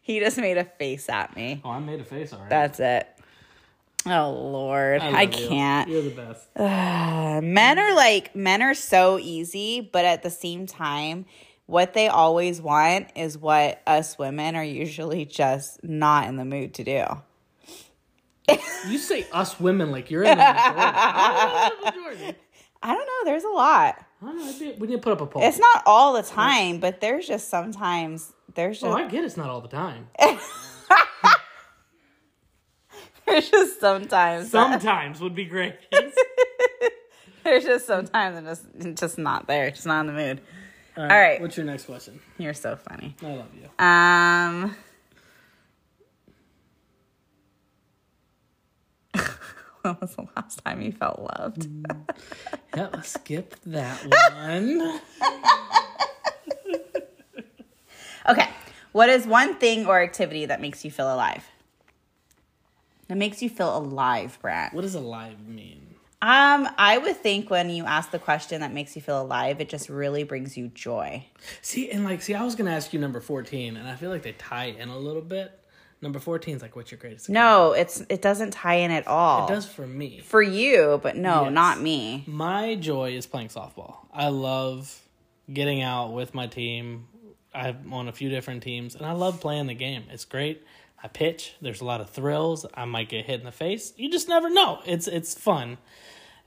He 0.03 0.19
just 0.19 0.39
made 0.39 0.59
a 0.59 0.65
face 0.65 1.09
at 1.09 1.37
me. 1.37 1.61
Oh, 1.65 1.71
I 1.71 1.79
made 1.79 2.01
a 2.01 2.05
face 2.05 2.33
already. 2.33 2.49
That's 2.49 2.81
it. 2.81 3.09
Oh 4.07 4.31
Lord, 4.33 5.03
I, 5.03 5.23
you. 5.23 5.29
can't. 5.29 5.89
You're 5.89 6.03
the 6.03 6.11
best. 6.11 6.49
Uh, 6.57 7.41
men 7.45 7.79
are 7.79 7.95
like 7.95 8.35
men 8.35 8.63
are 8.63 8.75
so 8.75 9.19
easy, 9.21 9.81
but 9.81 10.05
at 10.05 10.23
the 10.23 10.31
same 10.31 10.67
time, 10.67 11.27
what 11.67 11.93
they 11.93 12.09
always 12.09 12.61
want 12.61 13.09
is 13.15 13.37
what 13.39 13.83
us 13.87 14.19
women 14.19 14.57
are 14.57 14.65
usually 14.65 15.27
just 15.27 15.85
not 15.85 16.27
in 16.27 16.37
the 16.37 16.45
mood 16.45 16.75
to 16.75 16.85
do. 16.85 17.05
You 18.89 18.99
say 18.99 19.27
us 19.33 19.61
women 19.61 19.93
like 19.93 20.11
you're 20.11 20.25
in 20.25 20.37
the 20.37 21.73
majority. 21.85 22.35
I'm 22.83 22.93
in 22.93 22.99
the 22.99 23.05
majority. 23.05 23.05
I 23.05 23.07
don't 23.07 23.07
know. 23.07 23.25
There's 23.31 23.45
a 23.45 23.49
lot. 23.49 24.07
I 24.23 24.27
don't 24.27 24.37
know, 24.39 24.75
we 24.79 24.87
need 24.87 24.97
to 24.97 24.99
put 24.99 25.13
up 25.13 25.21
a 25.23 25.27
poll. 25.27 25.43
It's 25.43 25.59
not 25.59 25.83
all 25.87 26.13
the 26.13 26.23
time, 26.23 26.79
but 26.79 27.01
there's 27.01 27.27
just 27.27 27.49
sometimes 27.49 28.33
there's 28.55 28.83
oh, 28.83 28.89
just 28.89 28.99
I 28.99 29.09
get 29.09 29.25
it's 29.25 29.37
not 29.37 29.49
all 29.49 29.63
the 29.63 29.69
time. 29.69 30.09
there's 33.27 33.51
just 33.51 33.81
sometimes 33.81 34.51
Sometimes 34.51 35.21
would 35.21 35.35
be 35.35 35.47
great. 35.47 35.75
there's 37.45 37.65
just 37.65 37.87
sometimes 37.87 38.37
I'm 38.37 38.45
just 38.45 38.67
just 38.99 39.17
not 39.19 39.47
there, 39.47 39.71
just 39.71 39.87
not 39.87 40.01
in 40.01 40.07
the 40.09 40.13
mood. 40.13 40.41
All 40.97 41.05
All 41.05 41.09
right. 41.09 41.41
What's 41.41 41.57
your 41.57 41.65
next 41.65 41.87
question? 41.87 42.21
You're 42.37 42.53
so 42.53 42.77
funny. 42.77 43.17
I 43.23 43.35
love 43.35 43.49
you. 43.55 43.85
Um. 43.85 44.77
when 49.83 49.97
was 50.01 50.15
the 50.17 50.27
last 50.37 50.65
time 50.65 50.81
you 50.83 50.93
felt 50.93 51.21
loved? 51.21 51.69
Yeah, 52.77 52.89
let's 52.93 53.11
skip 53.11 53.57
that 53.67 53.99
one. 54.37 55.01
Okay. 58.29 58.49
What 58.93 59.09
is 59.09 59.27
one 59.27 59.55
thing 59.57 59.87
or 59.87 60.01
activity 60.03 60.47
that 60.47 60.61
makes 60.61 60.85
you 60.85 60.91
feel 60.91 61.13
alive? 61.13 61.45
That 63.09 63.17
makes 63.17 63.43
you 63.43 63.49
feel 63.49 63.77
alive, 63.77 64.39
Brad. 64.41 64.73
what 64.73 64.83
does 64.83 64.95
alive 64.95 65.47
mean? 65.49 65.95
Um, 66.23 66.69
I 66.77 66.99
would 66.99 67.17
think 67.17 67.49
when 67.49 67.71
you 67.71 67.87
ask 67.87 68.11
the 68.11 68.19
question 68.19 68.61
that 68.61 68.73
makes 68.75 68.95
you 68.95 69.01
feel 69.01 69.23
alive, 69.23 69.61
it 69.61 69.71
just 69.71 69.89
really 69.89 70.23
brings 70.23 70.57
you 70.57 70.69
joy. 70.69 71.25
See, 71.63 71.91
and 71.91 72.05
like, 72.05 72.21
see, 72.21 72.35
I 72.35 72.45
was 72.45 72.55
gonna 72.55 72.73
ask 72.73 72.93
you 72.93 73.01
number 73.01 73.21
fourteen, 73.21 73.79
and 73.79 73.89
I 73.89 73.97
feel 73.97 74.11
like 74.11 74.23
they 74.23 74.33
tie 74.33 74.67
in 74.67 74.91
a 74.91 74.99
little 74.99 75.23
bit. 75.23 75.59
Number 76.03 76.19
fourteen 76.19 76.57
is 76.57 76.63
like, 76.63 76.77
what's 76.77 76.91
your 76.91 76.99
greatest? 76.99 77.29
No, 77.29 77.73
it's 77.73 78.01
it 78.09 78.23
doesn't 78.23 78.53
tie 78.53 78.77
in 78.77 78.91
at 78.91 79.07
all. 79.07 79.47
it 79.47 79.51
does 79.53 79.67
for 79.67 79.87
me. 79.87 80.21
for 80.25 80.41
you, 80.41 80.99
but 81.03 81.17
no, 81.17 81.45
Yes. 81.45 81.53
not 81.53 81.81
me. 81.81 82.25
My 82.27 82.75
joy 82.75 83.13
is 83.13 83.27
playing 83.27 83.49
softball. 83.49 83.97
I 84.13 84.29
love 84.29 84.99
getting 85.53 85.83
out 85.83 86.13
with 86.13 86.35
my 86.35 86.47
team. 86.47 87.07
I'm 87.53 87.93
on 87.93 88.09
a 88.09 88.13
few 88.13 88.29
different 88.31 88.63
teams, 88.63 88.95
and 88.95 89.05
I 89.05 89.13
love 89.13 89.41
playing 89.41 89.67
the 89.67 89.75
game. 89.75 90.05
It's 90.11 90.25
great. 90.25 90.65
I 91.03 91.09
pitch. 91.09 91.55
There's 91.61 91.81
a 91.81 91.85
lot 91.85 92.01
of 92.01 92.09
thrills. 92.11 92.65
I 92.75 92.85
might 92.85 93.09
get 93.09 93.25
hit 93.27 93.41
in 93.41 93.47
the 93.47 93.53
face. 93.53 93.93
You 93.97 94.11
just 94.11 94.29
never 94.29 94.49
know. 94.49 94.81
It's 94.87 95.07
it's 95.07 95.35
fun, 95.35 95.77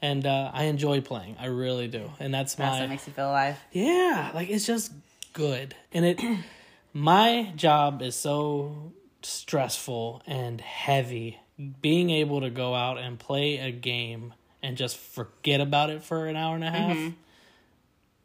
and 0.01 0.25
uh, 0.25 0.50
I 0.53 0.63
enjoy 0.63 1.01
playing. 1.01 1.36
I 1.39 1.45
really 1.48 1.88
do, 1.88 2.10
and 2.19 2.33
that's 2.33 2.55
That's 2.55 2.74
my 2.75 2.79
what 2.81 2.89
makes 2.89 3.05
you 3.05 3.13
feel 3.13 3.29
alive. 3.29 3.57
yeah. 3.72 4.31
Like 4.33 4.50
it's 4.50 4.65
just 4.65 4.91
good, 5.33 5.75
and 5.91 6.05
it. 6.05 6.19
my 6.93 7.51
job 7.55 8.01
is 8.01 8.15
so 8.15 8.93
stressful 9.25 10.22
and 10.25 10.60
heavy. 10.62 11.39
Being 11.82 12.10
able 12.10 12.42
to 12.42 12.50
go 12.50 12.74
out 12.74 12.98
and 12.98 13.20
play 13.20 13.58
a 13.60 13.72
game 13.72 14.34
and 14.62 14.75
just 14.77 14.98
forget 14.98 15.62
about 15.62 15.89
it 15.89 16.03
for 16.03 16.27
an 16.27 16.36
hour 16.36 16.56
and 16.56 16.63
a 16.63 16.72
half, 16.72 16.96
is 16.98 17.03
And 17.06 17.13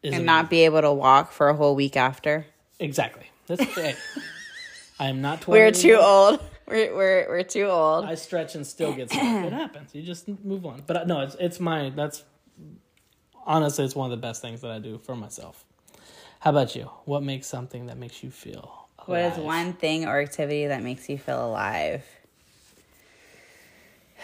amazing. 0.03 0.25
not 0.25 0.49
be 0.49 0.65
able 0.65 0.81
to 0.81 0.91
walk 0.91 1.31
for 1.31 1.49
a 1.49 1.53
whole 1.55 1.75
week 1.75 1.95
after. 1.97 2.45
Exactly. 2.79 3.25
That's 3.47 3.77
it. 3.77 3.97
I 4.99 5.07
am 5.07 5.21
not 5.21 5.41
20. 5.41 5.59
We're 5.59 5.71
too 5.71 5.95
old. 5.95 6.39
We're, 6.67 6.95
we're, 6.95 7.25
we're 7.29 7.43
too 7.43 7.65
old. 7.65 8.05
I 8.05 8.15
stretch 8.15 8.55
and 8.55 8.65
still 8.65 8.93
get 8.93 9.09
sick. 9.09 9.19
it 9.21 9.53
happens. 9.53 9.93
You 9.95 10.01
just 10.03 10.27
move 10.27 10.65
on. 10.65 10.83
But 10.85 10.97
uh, 10.97 11.03
no, 11.05 11.21
it's 11.21 11.35
it's 11.39 11.59
my 11.59 11.89
that's 11.89 12.23
honestly 13.45 13.85
it's 13.85 13.95
one 13.95 14.11
of 14.11 14.11
the 14.11 14.21
best 14.21 14.41
things 14.41 14.61
that 14.61 14.71
I 14.71 14.79
do 14.79 14.97
for 14.99 15.15
myself. 15.15 15.65
How 16.41 16.51
about 16.51 16.75
you? 16.75 16.83
What 17.05 17.23
makes 17.23 17.47
something 17.47 17.87
that 17.87 17.97
makes 17.97 18.23
you 18.23 18.29
feel 18.31 18.78
What 19.05 19.21
is 19.21 19.37
alive? 19.37 19.45
one 19.45 19.73
thing 19.73 20.05
or 20.05 20.19
activity 20.19 20.67
that 20.67 20.83
makes 20.83 21.09
you 21.09 21.17
feel 21.17 21.45
alive? 21.45 22.03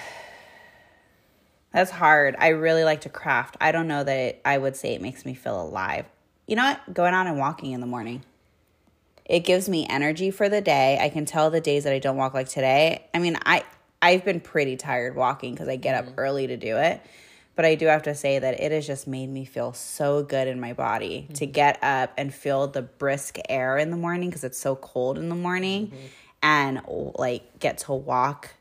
That's 1.73 1.91
hard. 1.91 2.35
I 2.37 2.49
really 2.49 2.83
like 2.83 3.01
to 3.01 3.09
craft. 3.09 3.57
I 3.59 3.71
don't 3.71 3.87
know 3.87 4.03
that 4.03 4.41
I 4.45 4.57
would 4.57 4.75
say 4.75 4.93
it 4.93 5.01
makes 5.01 5.25
me 5.25 5.33
feel 5.33 5.61
alive. 5.61 6.05
You 6.47 6.55
know 6.55 6.63
what? 6.63 6.93
Going 6.93 7.13
out 7.13 7.27
and 7.27 7.37
walking 7.37 7.71
in 7.71 7.81
the 7.81 7.87
morning. 7.87 8.23
It 9.25 9.39
gives 9.39 9.67
me 9.67 9.87
energy 9.89 10.29
for 10.29 10.49
the 10.49 10.61
day. 10.61 10.99
I 11.01 11.09
can 11.09 11.25
tell 11.25 11.49
the 11.49 11.61
days 11.61 11.85
that 11.85 11.93
I 11.93 11.99
don't 11.99 12.17
walk 12.17 12.33
like 12.35 12.47
today. 12.47 13.05
I 13.13 13.19
mean, 13.19 13.37
I 13.45 13.63
I've 14.01 14.23
been 14.23 14.39
pretty 14.39 14.77
tired 14.77 15.15
walking 15.15 15.53
because 15.53 15.67
I 15.67 15.77
get 15.77 15.95
up 15.95 16.05
mm-hmm. 16.05 16.19
early 16.19 16.47
to 16.47 16.57
do 16.57 16.77
it. 16.77 17.01
But 17.55 17.65
I 17.65 17.75
do 17.75 17.85
have 17.87 18.03
to 18.03 18.15
say 18.15 18.37
that 18.37 18.59
it 18.59 18.71
has 18.71 18.85
just 18.85 19.07
made 19.07 19.29
me 19.29 19.45
feel 19.45 19.71
so 19.71 20.23
good 20.23 20.47
in 20.47 20.59
my 20.59 20.73
body 20.73 21.27
to 21.35 21.45
mm-hmm. 21.45 21.51
get 21.51 21.79
up 21.81 22.13
and 22.17 22.33
feel 22.33 22.67
the 22.67 22.81
brisk 22.81 23.37
air 23.47 23.77
in 23.77 23.91
the 23.91 23.97
morning 23.97 24.29
because 24.29 24.43
it's 24.43 24.59
so 24.59 24.75
cold 24.75 25.17
in 25.17 25.29
the 25.29 25.35
morning 25.35 25.87
mm-hmm. 25.87 26.05
and 26.43 26.81
like 27.17 27.59
get 27.59 27.77
to 27.79 27.93
walk. 27.93 28.55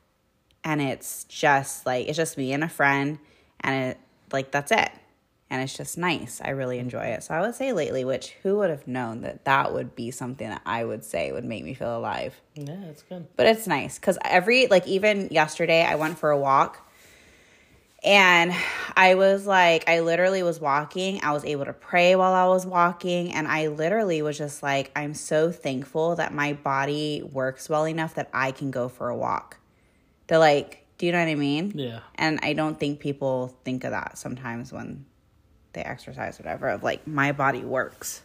And 0.63 0.81
it's 0.81 1.25
just 1.25 1.85
like 1.85 2.07
it's 2.07 2.17
just 2.17 2.39
me 2.39 2.53
and 2.53 2.63
a 2.63 2.69
friend 2.69 3.19
and 3.61 3.91
it 3.91 3.99
like 4.33 4.53
that's 4.53 4.71
it. 4.71 4.91
And 5.51 5.63
it's 5.63 5.77
just 5.77 5.99
nice. 5.99 6.41
I 6.43 6.51
really 6.51 6.79
enjoy 6.79 7.05
it. 7.05 7.25
So 7.25 7.35
i 7.35 7.41
would 7.41 7.57
say 7.57 7.73
lately 7.73 8.05
which 8.05 8.31
who 8.45 8.59
would 8.59 8.71
have 8.71 8.87
known 8.87 9.23
that 9.23 9.45
that 9.45 9.75
would 9.75 9.97
be 9.97 10.13
something 10.13 10.49
that 10.49 10.63
i 10.65 10.85
would 10.85 11.05
say 11.05 11.33
would 11.33 11.45
make 11.45 11.65
me 11.65 11.75
feel 11.75 11.97
alive? 11.97 12.41
Yeah, 12.55 12.81
it's 12.85 13.03
good. 13.03 13.27
but 13.37 13.47
it's 13.47 13.67
nice 13.67 13.99
because 13.99 14.19
every 14.25 14.69
like 14.69 14.87
even 14.87 15.29
yesterday 15.33 15.85
i 15.85 15.97
went 15.97 16.17
for 16.17 16.31
a 16.31 16.39
walk 16.39 16.81
and 18.05 18.53
i 18.97 19.15
was 19.15 19.47
like 19.47 19.89
i 19.89 20.01
literally 20.01 20.43
was 20.43 20.61
walking. 20.61 21.21
I 21.23 21.33
was 21.33 21.45
able 21.45 21.65
to 21.65 21.73
pray 21.73 22.15
while 22.17 22.35
i 22.35 22.47
was 22.47 22.67
walking. 22.67 23.33
And 23.33 23.49
i 23.49 23.69
literally 23.69 24.21
was 24.23 24.37
just 24.39 24.63
like 24.63 24.93
i'm 24.95 25.15
so 25.15 25.51
thankful 25.51 26.17
that 26.17 26.33
my 26.35 26.53
body 26.53 27.23
works 27.33 27.69
well 27.69 27.87
enough 27.87 28.15
that 28.17 28.29
i 28.33 28.53
can 28.53 28.71
go 28.71 28.89
for 28.89 29.09
a 29.09 29.17
walk. 29.17 29.59
They're 30.27 30.39
like 30.39 30.87
do 30.99 31.07
you 31.07 31.13
know 31.13 31.19
what 31.19 31.29
i 31.29 31.35
mean? 31.35 31.73
Yeah. 31.75 32.01
and 32.15 32.39
i 32.43 32.53
don't 32.53 32.79
think 32.79 33.01
people 33.01 33.57
think 33.65 33.85
of 33.85 33.91
that 33.91 34.17
sometimes 34.19 34.73
when 34.73 35.07
they 35.73 35.83
exercise 35.83 36.39
whatever 36.39 36.69
of 36.69 36.83
like 36.83 37.07
my 37.07 37.33
body 37.33 37.65
works. 37.65 38.23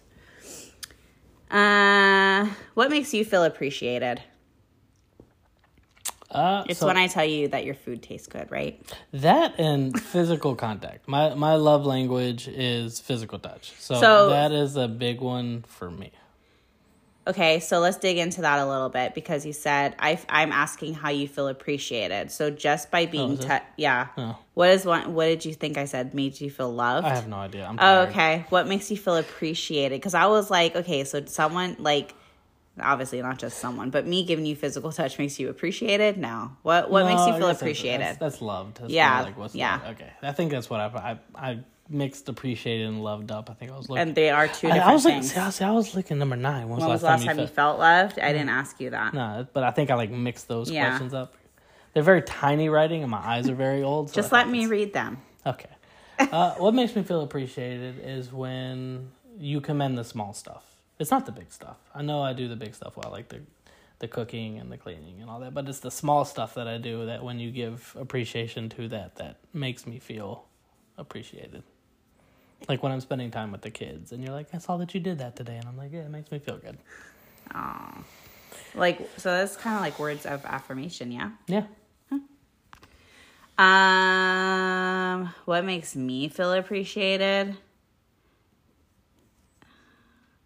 Uh 1.49 2.47
what 2.75 2.91
makes 2.91 3.13
you 3.13 3.25
feel 3.25 3.43
appreciated 3.43 4.21
Uh, 6.31 6.63
it's 6.69 6.79
so 6.79 6.85
when 6.87 6.97
I 6.97 7.07
tell 7.07 7.25
you 7.25 7.47
that 7.49 7.65
your 7.65 7.73
food 7.73 8.03
tastes 8.03 8.27
good, 8.27 8.51
right? 8.51 8.79
that 9.13 9.59
and 9.59 9.99
physical 9.99 10.55
contact. 10.55 11.07
My 11.07 11.33
my 11.33 11.55
love 11.55 11.85
language 11.85 12.47
is 12.47 12.99
physical 12.99 13.39
touch. 13.39 13.73
So, 13.79 13.99
So- 13.99 14.29
that 14.29 14.51
is 14.51 14.75
a 14.75 14.87
big 14.87 15.21
one 15.21 15.63
for 15.67 15.89
me. 15.89 16.11
Okay, 17.27 17.59
so 17.59 17.77
let's 17.79 17.97
dig 17.97 18.17
into 18.17 18.41
that 18.41 18.57
a 18.59 18.65
little 18.65 18.89
bit 18.89 19.13
because 19.13 19.45
you 19.45 19.53
said 19.53 19.95
I, 19.99 20.19
I'm 20.29 20.51
asking 20.51 20.95
how 20.95 21.09
you 21.09 21.27
feel 21.27 21.47
appreciated. 21.47 22.31
So 22.31 22.49
just 22.49 22.89
by 22.89 23.05
being, 23.05 23.33
is 23.33 23.45
it? 23.45 23.61
yeah. 23.77 24.07
Oh. 24.17 24.35
What 24.55 24.71
is 24.71 24.83
one? 24.83 25.13
What 25.13 25.25
did 25.25 25.45
you 25.45 25.53
think 25.53 25.77
I 25.77 25.85
said 25.85 26.15
made 26.15 26.41
you 26.41 26.49
feel 26.49 26.73
loved? 26.73 27.05
I 27.05 27.13
have 27.13 27.27
no 27.27 27.35
idea. 27.37 27.67
I'm 27.67 27.77
Oh, 27.79 28.01
okay. 28.09 28.45
What 28.49 28.67
makes 28.67 28.89
you 28.89 28.97
feel 28.97 29.15
appreciated? 29.15 29.95
Because 29.97 30.15
I 30.15 30.25
was 30.25 30.49
like, 30.49 30.75
okay, 30.75 31.03
so 31.03 31.23
someone 31.25 31.75
like, 31.77 32.15
obviously 32.81 33.21
not 33.21 33.37
just 33.39 33.57
someone, 33.59 33.89
but 33.89 34.05
me 34.07 34.23
giving 34.25 34.45
you 34.45 34.55
physical 34.55 34.91
touch 34.91 35.17
makes 35.19 35.39
you 35.39 35.49
appreciated. 35.49 36.17
No, 36.17 36.51
what 36.63 36.89
what 36.91 37.05
makes 37.05 37.25
you 37.27 37.33
feel 37.37 37.49
appreciated? 37.49 38.01
That's, 38.01 38.17
that's 38.19 38.41
loved. 38.41 38.79
That's 38.81 38.91
Yeah, 38.91 39.21
Like 39.21 39.37
what's 39.37 39.55
yeah. 39.55 39.79
loved. 39.83 40.01
Okay. 40.01 40.11
I 40.21 40.31
think 40.31 40.51
that's 40.51 40.69
what 40.69 40.79
I 40.79 41.17
I 41.35 41.49
I 41.51 41.59
mixed 41.91 42.29
appreciated 42.29 42.87
and 42.87 43.03
loved 43.03 43.31
up. 43.31 43.49
I 43.49 43.53
think 43.53 43.71
I 43.71 43.77
was 43.77 43.89
looking. 43.89 44.01
and 44.03 44.15
they 44.15 44.29
are 44.29 44.47
two 44.47 44.67
I, 44.67 44.73
different 44.73 44.83
I 44.89 44.93
was 44.93 45.05
like, 45.05 45.13
things. 45.15 45.35
I, 45.37 45.49
see, 45.49 45.65
I 45.65 45.71
was 45.71 45.95
looking 45.95 46.19
number 46.19 46.35
nine. 46.35 46.69
when 46.69 46.79
was 46.79 47.01
the 47.01 47.07
last 47.07 47.25
time 47.25 47.39
you 47.39 47.47
felt 47.47 47.79
loved? 47.79 48.19
I 48.19 48.31
didn't 48.31 48.49
ask 48.49 48.79
you 48.79 48.91
that. 48.91 49.13
No, 49.13 49.47
but 49.53 49.63
I 49.63 49.71
think 49.71 49.89
I 49.89 49.95
like 49.95 50.11
mixed 50.11 50.47
those 50.47 50.69
Yeah. 50.69 50.87
questions 50.87 51.13
up. 51.15 51.33
They're 51.93 52.03
very 52.03 52.21
tiny 52.21 52.69
writing, 52.69 53.01
and 53.01 53.09
my 53.09 53.17
eyes 53.17 53.49
are 53.49 53.55
very 53.55 53.81
old. 53.81 54.09
so 54.09 54.15
Just 54.15 54.31
let 54.31 54.47
me 54.47 54.67
read 54.67 54.93
them. 54.93 55.17
Okay. 55.45 55.69
Uh, 56.19 56.51
what 56.55 56.75
makes 56.75 56.95
me 56.95 57.01
feel 57.01 57.21
appreciated 57.23 57.95
is 58.05 58.31
when 58.31 59.09
you 59.39 59.59
commend 59.61 59.97
the 59.97 60.03
small 60.03 60.33
stuff. 60.33 60.63
It's 60.99 61.11
not 61.11 61.25
the 61.25 61.31
big 61.31 61.51
stuff. 61.51 61.77
I 61.95 62.01
know 62.01 62.21
I 62.21 62.33
do 62.33 62.47
the 62.47 62.55
big 62.57 62.75
stuff 62.75 62.97
well, 62.97 63.11
like 63.11 63.29
the 63.29 63.41
the 63.99 64.07
cooking 64.07 64.59
and 64.59 64.71
the 64.71 64.77
cleaning 64.77 65.21
and 65.21 65.29
all 65.29 65.39
that, 65.41 65.53
but 65.53 65.67
it's 65.67 65.79
the 65.79 65.91
small 65.91 66.23
stuff 66.25 66.53
that 66.53 66.67
I 66.67 66.77
do 66.77 67.05
that 67.07 67.23
when 67.23 67.39
you 67.39 67.51
give 67.51 67.95
appreciation 67.99 68.69
to 68.69 68.87
that, 68.89 69.15
that 69.17 69.37
makes 69.53 69.85
me 69.85 69.99
feel 69.99 70.45
appreciated. 70.97 71.63
Like 72.69 72.81
when 72.81 72.93
I'm 72.93 73.01
spending 73.01 73.29
time 73.31 73.51
with 73.51 73.61
the 73.61 73.71
kids 73.71 74.11
and 74.13 74.23
you're 74.23 74.33
like, 74.33 74.47
I 74.53 74.57
saw 74.59 74.77
that 74.77 74.93
you 74.93 75.01
did 75.01 75.19
that 75.19 75.35
today, 75.35 75.57
and 75.57 75.65
I'm 75.67 75.77
like, 75.77 75.91
yeah, 75.91 76.01
it 76.01 76.09
makes 76.09 76.31
me 76.31 76.39
feel 76.39 76.57
good. 76.57 76.77
Like 78.75 79.09
so, 79.17 79.31
that's 79.31 79.57
kind 79.57 79.75
of 79.75 79.81
like 79.81 79.99
words 79.99 80.25
of 80.25 80.45
affirmation, 80.45 81.11
yeah. 81.11 81.31
Yeah. 81.47 81.63
Um, 83.57 85.33
what 85.45 85.65
makes 85.65 85.95
me 85.95 86.29
feel 86.29 86.53
appreciated? 86.53 87.57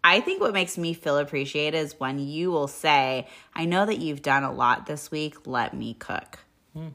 I 0.06 0.20
think 0.20 0.42
what 0.42 0.52
makes 0.52 0.76
me 0.76 0.92
feel 0.92 1.16
appreciated 1.16 1.78
is 1.78 1.98
when 1.98 2.18
you 2.18 2.50
will 2.50 2.68
say, 2.68 3.26
I 3.54 3.64
know 3.64 3.86
that 3.86 3.98
you've 3.98 4.20
done 4.20 4.44
a 4.44 4.52
lot 4.52 4.84
this 4.84 5.10
week, 5.10 5.46
let 5.46 5.72
me 5.72 5.94
cook. 5.94 6.38
Hmm. 6.74 6.88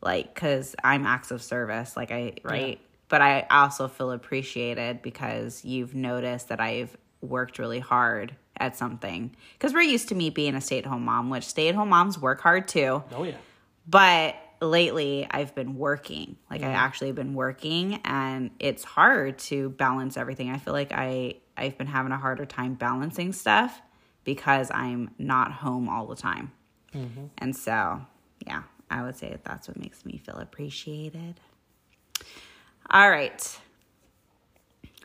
Like, 0.00 0.32
because 0.32 0.76
I'm 0.82 1.04
acts 1.04 1.32
of 1.32 1.42
service, 1.42 1.96
like 1.96 2.12
I, 2.12 2.34
right? 2.44 2.80
But 3.08 3.20
I 3.20 3.46
also 3.50 3.88
feel 3.88 4.12
appreciated 4.12 5.02
because 5.02 5.64
you've 5.64 5.94
noticed 5.96 6.48
that 6.48 6.60
I've 6.60 6.96
worked 7.20 7.58
really 7.58 7.80
hard 7.80 8.36
at 8.56 8.76
something. 8.76 9.34
Because 9.54 9.74
we're 9.74 9.82
used 9.82 10.10
to 10.10 10.14
me 10.14 10.30
being 10.30 10.54
a 10.54 10.60
stay 10.60 10.78
at 10.78 10.86
home 10.86 11.04
mom, 11.04 11.30
which 11.30 11.44
stay 11.44 11.68
at 11.68 11.74
home 11.74 11.88
moms 11.88 12.16
work 12.16 12.40
hard 12.40 12.68
too. 12.68 13.02
Oh 13.12 13.24
yeah. 13.24 13.36
But 13.88 14.36
lately, 14.60 15.26
I've 15.28 15.54
been 15.54 15.76
working. 15.76 16.36
Like 16.48 16.60
I 16.62 16.66
mm-hmm. 16.66 16.76
actually 16.76 17.08
have 17.08 17.16
been 17.16 17.34
working, 17.34 17.94
and 18.04 18.50
it's 18.60 18.84
hard 18.84 19.38
to 19.40 19.70
balance 19.70 20.16
everything. 20.16 20.50
I 20.50 20.58
feel 20.58 20.72
like 20.72 20.92
I 20.92 21.36
I've 21.60 21.76
been 21.78 21.86
having 21.86 22.12
a 22.12 22.16
harder 22.18 22.46
time 22.46 22.74
balancing 22.74 23.32
stuff 23.32 23.80
because 24.24 24.70
I'm 24.72 25.10
not 25.18 25.52
home 25.52 25.88
all 25.88 26.06
the 26.06 26.16
time. 26.16 26.52
And 27.38 27.54
so, 27.54 28.00
yeah, 28.46 28.62
I 28.90 29.02
would 29.02 29.16
say 29.16 29.30
that 29.30 29.44
that's 29.44 29.68
what 29.68 29.78
makes 29.78 30.04
me 30.04 30.18
feel 30.18 30.36
appreciated. 30.36 31.38
All 32.90 33.08
right. 33.08 33.58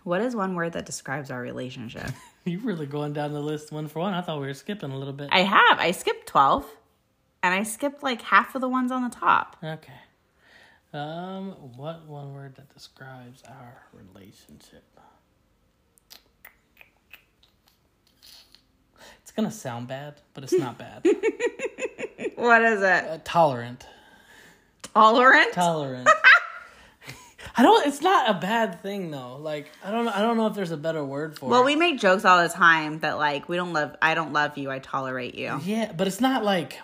What 0.04 0.22
is 0.22 0.36
one 0.36 0.56
word 0.56 0.74
that 0.74 0.86
describes 0.86 1.30
our 1.32 1.42
relationship? 1.42 2.10
You 2.48 2.60
really 2.60 2.86
going 2.86 3.14
down 3.14 3.34
the 3.34 3.40
list 3.40 3.72
one 3.72 3.88
for 3.88 4.02
one. 4.02 4.14
I 4.14 4.22
thought 4.22 4.40
we 4.40 4.46
were 4.46 4.54
skipping 4.54 4.92
a 4.92 4.98
little 5.00 5.16
bit. 5.16 5.30
I 5.32 5.40
have. 5.40 5.80
I 5.80 5.90
skipped 5.90 6.28
12 6.28 6.64
and 7.42 7.56
I 7.56 7.64
skipped 7.64 8.04
like 8.04 8.22
half 8.22 8.54
of 8.54 8.62
the 8.62 8.70
ones 8.70 8.92
on 8.92 9.02
the 9.04 9.10
top. 9.10 9.58
Okay. 9.64 9.92
Um, 10.94 11.54
what 11.76 12.06
one 12.06 12.36
word 12.36 12.54
that 12.58 12.72
describes 12.72 13.42
our 13.50 13.82
relationship? 13.94 14.84
It's 19.24 19.25
gonna 19.36 19.52
sound 19.52 19.88
bad, 19.88 20.16
but 20.34 20.44
it's 20.44 20.54
not 20.54 20.78
bad. 20.78 21.06
What 22.36 22.64
is 22.64 22.82
it? 22.82 22.86
uh, 22.86 23.18
tolerant. 23.24 23.88
Tolerant? 24.94 25.54
Tolerant. 25.54 26.10
I 27.58 27.64
don't. 27.64 27.88
It's 27.88 28.02
not 28.02 28.30
a 28.30 28.34
bad 28.34 28.82
thing 28.82 29.10
though. 29.10 29.38
Like 29.38 29.72
I 29.84 29.92
don't. 29.92 30.06
know 30.06 30.12
I 30.14 30.22
don't 30.22 30.36
know 30.36 30.48
if 30.48 30.54
there's 30.54 30.72
a 30.72 30.78
better 30.78 31.04
word 31.04 31.40
for 31.40 31.46
well, 31.46 31.62
it. 31.62 31.64
Well, 31.64 31.66
we 31.66 31.76
make 31.76 32.00
jokes 32.00 32.26
all 32.26 32.44
the 32.44 32.50
time 32.50 33.00
that 33.00 33.18
like 33.18 33.48
we 33.48 33.56
don't 33.56 33.72
love 33.74 33.96
I 34.02 34.14
don't 34.16 34.34
love 34.34 34.58
you, 34.58 34.70
I 34.70 34.80
tolerate 34.80 35.36
you. 35.36 35.60
Yeah, 35.64 35.92
but 35.92 36.08
it's 36.08 36.20
not 36.20 36.44
like 36.44 36.80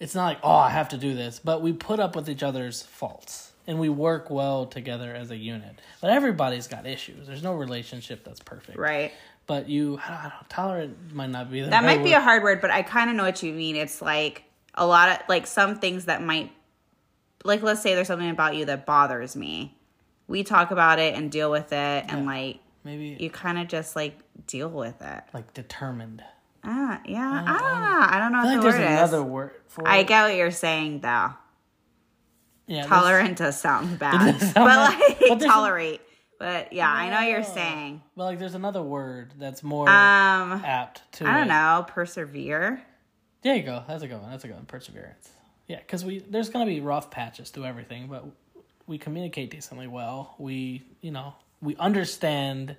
it's 0.00 0.14
not 0.14 0.24
like 0.26 0.38
oh 0.42 0.50
I 0.50 0.70
have 0.70 0.88
to 0.90 0.98
do 0.98 1.14
this, 1.14 1.40
but 1.42 1.62
we 1.62 1.72
put 1.72 2.00
up 2.00 2.16
with 2.16 2.28
each 2.28 2.42
other's 2.42 2.82
faults 2.82 3.52
and 3.66 3.78
we 3.78 3.88
work 3.88 4.28
well 4.30 4.66
together 4.66 5.14
as 5.14 5.30
a 5.30 5.36
unit. 5.36 5.80
But 6.00 6.10
everybody's 6.10 6.66
got 6.66 6.86
issues. 6.86 7.26
There's 7.26 7.42
no 7.42 7.54
relationship 7.54 8.24
that's 8.24 8.40
perfect. 8.40 8.78
Right. 8.78 9.12
But 9.46 9.68
you 9.68 9.98
I 10.04 10.08
don't, 10.08 10.18
I 10.18 10.22
don't 10.30 10.48
tolerant 10.48 11.14
might 11.14 11.30
not 11.30 11.50
be 11.50 11.60
the 11.62 11.70
That 11.70 11.84
might 11.84 12.02
be 12.04 12.12
a 12.12 12.20
hard 12.20 12.42
word, 12.42 12.60
but 12.60 12.70
I 12.70 12.82
kind 12.82 13.10
of 13.10 13.16
know 13.16 13.24
what 13.24 13.42
you 13.42 13.52
mean. 13.52 13.76
It's 13.76 14.00
like 14.02 14.44
a 14.74 14.86
lot 14.86 15.08
of 15.08 15.28
like 15.28 15.46
some 15.46 15.78
things 15.78 16.06
that 16.06 16.22
might, 16.22 16.52
like, 17.44 17.62
let's 17.62 17.80
say 17.82 17.94
there's 17.94 18.06
something 18.08 18.28
about 18.30 18.56
you 18.56 18.64
that 18.66 18.86
bothers 18.86 19.36
me. 19.36 19.76
We 20.28 20.42
talk 20.42 20.70
about 20.72 20.98
it 20.98 21.14
and 21.14 21.30
deal 21.30 21.50
with 21.50 21.72
it, 21.72 22.04
and 22.08 22.26
like 22.26 22.58
maybe 22.84 23.16
you 23.20 23.30
kind 23.30 23.58
of 23.58 23.68
just 23.68 23.94
like 23.96 24.18
deal 24.46 24.68
with 24.68 25.00
it. 25.00 25.22
like 25.32 25.54
determined. 25.54 26.22
Ah, 26.64 27.00
yeah. 27.06 27.44
ah, 27.46 28.08
I 28.12 28.18
don't 28.18 28.32
know 28.32 28.38
I 28.38 28.44
what 28.44 28.50
like 28.54 28.56
the 28.56 28.62
there's 28.70 28.74
word 28.80 28.90
another 28.90 29.22
word 29.22 29.52
for 29.68 29.86
I 29.86 29.98
it. 29.98 30.08
get 30.08 30.24
what 30.24 30.34
you're 30.34 30.50
saying 30.50 31.00
though. 31.00 31.30
Yeah, 32.66 32.82
Tolerant 32.86 33.38
does 33.38 33.60
sound 33.60 33.98
bad, 34.00 34.40
sound 34.40 34.54
but 34.54 34.64
bad. 34.66 35.00
like 35.00 35.18
But 35.28 35.40
tolerate. 35.46 36.00
But 36.38 36.72
yeah, 36.72 36.90
I 36.90 37.08
know 37.08 37.16
what 37.16 37.28
you're 37.30 37.42
saying. 37.42 38.02
But 38.16 38.24
like, 38.24 38.38
there's 38.38 38.54
another 38.54 38.82
word 38.82 39.32
that's 39.38 39.62
more 39.62 39.88
Um, 39.88 40.62
apt 40.64 41.00
to. 41.12 41.26
I 41.26 41.38
don't 41.38 41.48
know. 41.48 41.84
Persevere. 41.88 42.82
There 43.42 43.54
you 43.54 43.62
go. 43.62 43.82
That's 43.86 44.02
a 44.02 44.08
good 44.08 44.20
one. 44.20 44.30
That's 44.30 44.44
a 44.44 44.48
good 44.48 44.56
one. 44.56 44.66
Perseverance. 44.66 45.30
Yeah, 45.66 45.78
because 45.78 46.04
we 46.04 46.18
there's 46.18 46.48
gonna 46.48 46.66
be 46.66 46.80
rough 46.80 47.10
patches 47.10 47.50
to 47.52 47.64
everything, 47.64 48.06
but 48.08 48.24
we 48.86 48.98
communicate 48.98 49.50
decently 49.50 49.86
well. 49.86 50.34
We 50.38 50.84
you 51.00 51.10
know 51.10 51.34
we 51.60 51.74
understand 51.76 52.76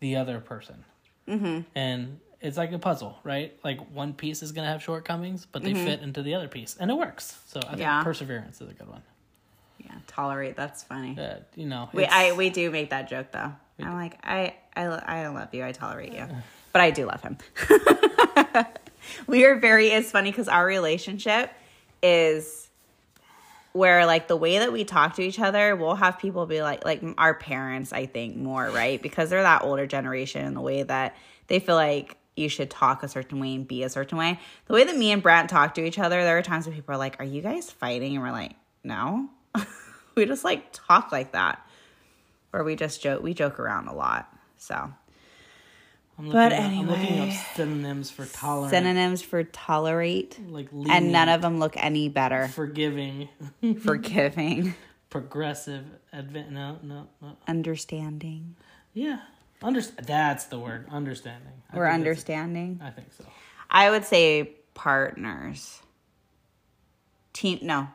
the 0.00 0.16
other 0.16 0.40
person, 0.40 0.84
mm-hmm. 1.28 1.60
and 1.74 2.20
it's 2.40 2.56
like 2.58 2.72
a 2.72 2.78
puzzle, 2.78 3.18
right? 3.24 3.56
Like 3.64 3.80
one 3.92 4.12
piece 4.12 4.42
is 4.42 4.52
gonna 4.52 4.68
have 4.68 4.82
shortcomings, 4.82 5.46
but 5.50 5.62
they 5.62 5.72
fit 5.74 6.00
into 6.02 6.22
the 6.22 6.34
other 6.34 6.48
piece, 6.48 6.76
and 6.78 6.90
it 6.90 6.94
works. 6.94 7.38
So 7.46 7.60
I 7.60 7.68
think 7.68 7.80
Yeah. 7.80 8.02
perseverance 8.02 8.60
is 8.60 8.68
a 8.68 8.74
good 8.74 8.88
one. 8.88 9.02
Tolerate. 10.06 10.56
That's 10.56 10.82
funny. 10.82 11.16
Uh, 11.18 11.36
you 11.54 11.66
know, 11.66 11.88
We 11.92 12.04
I 12.04 12.32
we 12.32 12.50
do 12.50 12.70
make 12.70 12.90
that 12.90 13.08
joke 13.08 13.32
though. 13.32 13.52
I'm 13.80 13.94
like 13.94 14.18
I 14.24 14.54
I 14.74 14.84
I 14.84 15.28
love 15.28 15.52
you. 15.52 15.64
I 15.64 15.72
tolerate 15.72 16.12
you, 16.12 16.26
but 16.72 16.82
I 16.82 16.90
do 16.90 17.06
love 17.06 17.22
him. 17.22 17.38
we 19.26 19.44
are 19.44 19.56
very. 19.58 19.88
It's 19.88 20.10
funny 20.10 20.30
because 20.30 20.48
our 20.48 20.64
relationship 20.64 21.50
is 22.02 22.68
where 23.72 24.06
like 24.06 24.26
the 24.26 24.36
way 24.36 24.58
that 24.58 24.72
we 24.72 24.84
talk 24.84 25.16
to 25.16 25.22
each 25.22 25.38
other. 25.38 25.76
We'll 25.76 25.94
have 25.96 26.18
people 26.18 26.46
be 26.46 26.62
like 26.62 26.84
like 26.84 27.02
our 27.18 27.34
parents. 27.34 27.92
I 27.92 28.06
think 28.06 28.36
more 28.36 28.70
right 28.70 29.00
because 29.00 29.30
they're 29.30 29.42
that 29.42 29.62
older 29.62 29.86
generation 29.86 30.44
and 30.44 30.56
the 30.56 30.60
way 30.62 30.82
that 30.82 31.16
they 31.48 31.58
feel 31.58 31.74
like 31.74 32.16
you 32.36 32.48
should 32.48 32.70
talk 32.70 33.02
a 33.02 33.08
certain 33.08 33.40
way 33.40 33.54
and 33.54 33.66
be 33.66 33.82
a 33.82 33.88
certain 33.88 34.18
way. 34.18 34.38
The 34.66 34.74
way 34.74 34.84
that 34.84 34.96
me 34.96 35.10
and 35.10 35.22
Brant 35.22 35.48
talk 35.48 35.74
to 35.74 35.84
each 35.84 35.98
other, 35.98 36.22
there 36.22 36.36
are 36.36 36.42
times 36.42 36.66
when 36.66 36.74
people 36.74 36.94
are 36.94 36.98
like, 36.98 37.18
"Are 37.18 37.24
you 37.24 37.40
guys 37.42 37.70
fighting?" 37.70 38.14
And 38.14 38.22
we're 38.22 38.32
like, 38.32 38.52
"No." 38.84 39.28
we 40.16 40.24
just 40.24 40.44
like 40.44 40.68
talk 40.72 41.12
like 41.12 41.32
that 41.32 41.60
or 42.52 42.64
we 42.64 42.74
just 42.74 43.02
joke 43.02 43.22
we 43.22 43.34
joke 43.34 43.60
around 43.60 43.86
a 43.86 43.94
lot 43.94 44.32
so 44.56 44.74
I'm 46.18 46.30
but 46.30 46.52
looking 46.52 46.64
anyway. 46.64 47.28
up 47.28 47.54
synonyms 47.56 48.10
for 48.10 48.24
tolerate. 48.24 48.70
synonyms 48.70 49.20
for 49.20 49.44
tolerate 49.44 50.38
like 50.48 50.68
and 50.88 51.12
none 51.12 51.28
of 51.28 51.42
them 51.42 51.58
look 51.58 51.74
any 51.76 52.08
better 52.08 52.48
forgiving, 52.48 53.28
forgiving 53.82 54.74
progressive, 55.10 55.84
advan 56.14 56.50
No, 56.50 56.78
no, 56.82 57.06
no. 57.20 57.36
understanding 57.46 58.56
Yeah, 58.94 59.18
understand. 59.62 60.06
That's 60.06 60.44
the 60.46 60.58
word. 60.58 60.86
Understanding. 60.90 61.52
I 61.70 61.74
that's- 61.76 61.94
understanding 61.94 62.80
I 62.82 62.88
think 62.90 63.12
so. 63.12 63.24
i 63.70 63.90
would 63.90 64.06
say 64.06 64.52
partners 64.72 65.82
team 67.34 67.58
no 67.60 67.88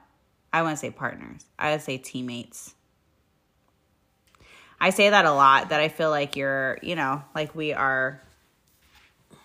i 0.54 0.62
wouldn't 0.62 0.80
say 0.80 0.90
partners. 0.92 1.46
I 1.58 1.72
would 1.72 1.82
say 1.82 1.98
teammates. 1.98 2.74
I 4.80 4.90
say 4.90 5.10
that 5.10 5.26
a 5.26 5.32
lot 5.32 5.70
that 5.70 5.80
i 5.80 5.90
feel 5.90 6.10
like 6.10 6.36
you're 6.36 6.78
you 6.82 6.96
know 6.96 7.22
like 7.36 7.54
we 7.56 7.74
are 7.74 8.22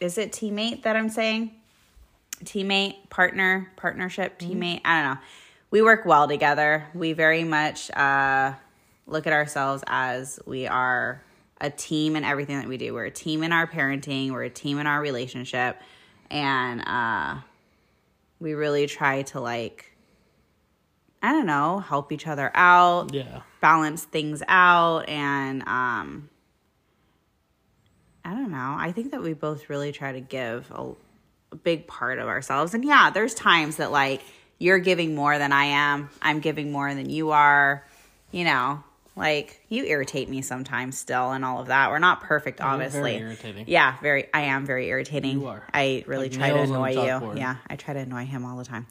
is 0.00 0.18
it 0.18 0.32
teammate 0.32 0.82
that 0.82 0.96
i'm 0.96 1.08
saying? 1.08 1.52
Teammate 2.44 3.08
partner 3.08 3.70
partnership 3.76 4.38
teammate 4.38 4.80
i 4.84 5.02
don't 5.02 5.14
know. 5.14 5.20
We 5.70 5.82
work 5.82 6.06
well 6.06 6.28
together. 6.28 6.86
We 6.94 7.12
very 7.12 7.44
much 7.44 7.90
uh 7.90 8.54
look 9.06 9.26
at 9.26 9.32
ourselves 9.32 9.84
as 9.86 10.40
we 10.46 10.66
are 10.66 11.22
a 11.60 11.70
team 11.70 12.16
in 12.16 12.24
everything 12.24 12.58
that 12.58 12.68
we 12.68 12.76
do. 12.76 12.92
We're 12.92 13.06
a 13.06 13.10
team 13.10 13.42
in 13.42 13.52
our 13.52 13.66
parenting. 13.66 14.30
We're 14.30 14.44
a 14.44 14.50
team 14.50 14.78
in 14.78 14.86
our 14.86 15.00
relationship. 15.00 15.80
And 16.30 16.82
uh 16.86 17.40
we 18.40 18.54
really 18.54 18.86
try 18.86 19.22
to 19.22 19.40
like 19.40 19.95
i 21.26 21.32
don't 21.32 21.46
know 21.46 21.80
help 21.80 22.12
each 22.12 22.26
other 22.26 22.50
out 22.54 23.12
Yeah. 23.12 23.40
balance 23.60 24.02
things 24.04 24.42
out 24.48 25.08
and 25.08 25.62
um 25.66 26.28
I 28.24 28.30
don't 28.30 28.50
know. 28.50 28.74
I 28.76 28.90
think 28.90 29.12
that 29.12 29.22
we 29.22 29.34
both 29.34 29.70
really 29.70 29.92
try 29.92 30.10
to 30.10 30.20
give 30.20 30.68
a, 30.72 30.90
a 31.52 31.56
big 31.56 31.86
part 31.86 32.18
of 32.18 32.26
ourselves. 32.26 32.74
And 32.74 32.84
yeah, 32.84 33.10
there's 33.10 33.34
times 33.34 33.76
that 33.76 33.92
like 33.92 34.20
you're 34.58 34.80
giving 34.80 35.14
more 35.14 35.38
than 35.38 35.52
I 35.52 35.66
am. 35.66 36.10
I'm 36.20 36.40
giving 36.40 36.72
more 36.72 36.92
than 36.92 37.08
you 37.08 37.30
are. 37.30 37.86
You 38.32 38.42
know, 38.42 38.82
like 39.14 39.60
you 39.68 39.84
irritate 39.84 40.28
me 40.28 40.42
sometimes 40.42 40.98
still 40.98 41.30
and 41.30 41.44
all 41.44 41.60
of 41.60 41.68
that. 41.68 41.90
We're 41.90 42.00
not 42.00 42.20
perfect 42.20 42.60
obviously. 42.60 43.16
very. 43.16 43.64
Yeah, 43.68 43.94
very 44.02 44.26
I 44.34 44.40
am 44.42 44.66
very 44.66 44.88
irritating. 44.88 45.38
You 45.42 45.46
are. 45.46 45.62
I 45.72 46.02
really 46.08 46.28
Like 46.28 46.36
try 46.38 46.48
to 46.48 46.54
nails 46.56 46.70
on 46.72 46.76
a 46.80 46.82
annoy 46.90 46.90
you. 47.34 47.38
Yeah, 47.38 47.56
I 47.70 47.76
try 47.76 47.94
to 47.94 48.00
annoy 48.00 48.24
him 48.24 48.44
all 48.44 48.56
the 48.56 48.64
time. 48.64 48.88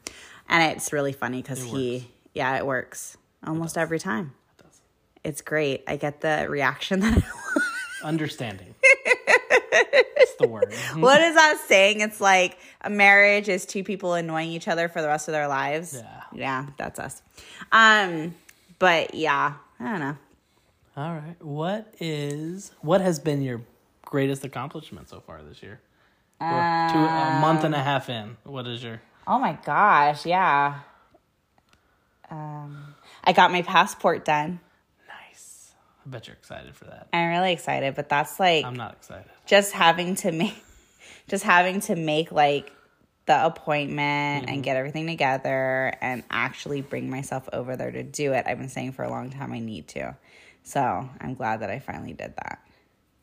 And 0.48 0.72
it's 0.72 0.94
really 0.94 1.12
funny 1.12 1.42
cuz 1.42 1.62
he 1.62 2.08
yeah, 2.36 2.58
it 2.58 2.66
works 2.66 3.16
almost 3.46 3.78
every 3.78 3.98
time. 3.98 4.34
It 4.58 4.62
does. 4.62 4.80
It's 5.24 5.40
great. 5.40 5.82
I 5.88 5.96
get 5.96 6.20
the 6.20 6.46
reaction 6.50 7.00
that 7.00 7.14
I 7.14 7.26
want. 7.26 7.64
Understanding. 8.04 8.74
That's 9.72 10.34
the 10.38 10.46
word. 10.46 10.72
what 10.96 11.22
is 11.22 11.34
that 11.34 11.58
saying? 11.66 12.00
It's 12.02 12.20
like 12.20 12.58
a 12.82 12.90
marriage 12.90 13.48
is 13.48 13.64
two 13.64 13.82
people 13.82 14.12
annoying 14.12 14.50
each 14.50 14.68
other 14.68 14.88
for 14.90 15.00
the 15.00 15.08
rest 15.08 15.28
of 15.28 15.32
their 15.32 15.48
lives. 15.48 15.94
Yeah. 15.94 16.22
Yeah, 16.34 16.66
that's 16.76 16.98
us. 16.98 17.22
Um, 17.72 18.34
but 18.78 19.14
yeah, 19.14 19.54
I 19.80 19.84
don't 19.84 20.00
know. 20.00 20.16
All 20.96 21.14
right. 21.14 21.36
What 21.42 21.94
is 22.00 22.72
what 22.82 23.00
has 23.00 23.18
been 23.18 23.40
your 23.40 23.62
greatest 24.02 24.44
accomplishment 24.44 25.08
so 25.08 25.20
far 25.20 25.42
this 25.42 25.62
year? 25.62 25.80
We're 26.38 26.48
two, 26.92 26.98
a 26.98 27.38
month 27.40 27.64
and 27.64 27.74
a 27.74 27.82
half 27.82 28.10
in. 28.10 28.36
What 28.44 28.66
is 28.66 28.82
your 28.82 29.00
Oh 29.26 29.38
my 29.38 29.58
gosh, 29.64 30.26
yeah. 30.26 30.80
Um, 32.30 32.94
I 33.24 33.32
got 33.32 33.52
my 33.52 33.62
passport 33.62 34.24
done. 34.24 34.60
nice? 35.08 35.74
I 36.04 36.08
bet 36.08 36.26
you're 36.26 36.36
excited 36.36 36.74
for 36.76 36.84
that. 36.86 37.08
I'm 37.12 37.28
really 37.30 37.52
excited, 37.52 37.94
but 37.94 38.08
that's 38.08 38.38
like 38.40 38.64
I'm 38.64 38.76
not 38.76 38.94
excited. 38.94 39.30
just 39.46 39.72
having 39.72 40.14
to 40.16 40.32
make 40.32 40.54
just 41.28 41.44
having 41.44 41.80
to 41.80 41.96
make 41.96 42.32
like 42.32 42.72
the 43.26 43.44
appointment 43.44 44.48
and 44.48 44.62
get 44.62 44.76
everything 44.76 45.06
together 45.06 45.92
and 46.00 46.22
actually 46.30 46.80
bring 46.80 47.10
myself 47.10 47.48
over 47.52 47.76
there 47.76 47.90
to 47.90 48.04
do 48.04 48.32
it. 48.32 48.44
I've 48.46 48.58
been 48.58 48.68
saying 48.68 48.92
for 48.92 49.02
a 49.02 49.10
long 49.10 49.30
time 49.30 49.52
I 49.52 49.58
need 49.58 49.88
to. 49.88 50.16
So 50.62 51.10
I'm 51.20 51.34
glad 51.34 51.60
that 51.60 51.70
I 51.70 51.80
finally 51.80 52.12
did 52.12 52.34
that. 52.36 52.60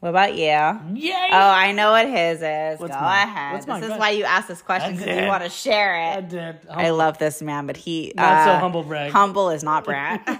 What 0.04 0.10
about 0.10 0.36
you? 0.36 0.42
Yay! 0.42 1.30
Oh, 1.32 1.38
I 1.38 1.72
know 1.72 1.92
what 1.92 2.06
his 2.06 2.42
is. 2.42 2.78
What's 2.78 2.94
Go 2.94 3.00
mine? 3.00 3.26
ahead. 3.26 3.54
What's 3.54 3.66
this 3.66 3.72
mine? 3.72 3.84
is 3.86 3.98
why 3.98 4.10
you 4.10 4.26
asked 4.26 4.50
this 4.50 4.62
question 4.62 4.98
because 4.98 5.18
you 5.18 5.28
want 5.30 5.44
to 5.44 5.50
share 5.50 5.96
it. 5.96 6.18
I 6.18 6.20
did. 6.20 6.58
I 6.70 6.90
love 6.90 7.20
this 7.20 7.42
man, 7.42 7.68
but 7.68 7.78
he 7.78 8.12
Not 8.14 8.44
so 8.44 8.52
uh, 8.52 8.60
humble 8.60 8.84
brag. 8.84 9.14
Humble 9.14 9.50
is 9.52 9.64
not 9.64 9.86
Brad. 9.86 10.20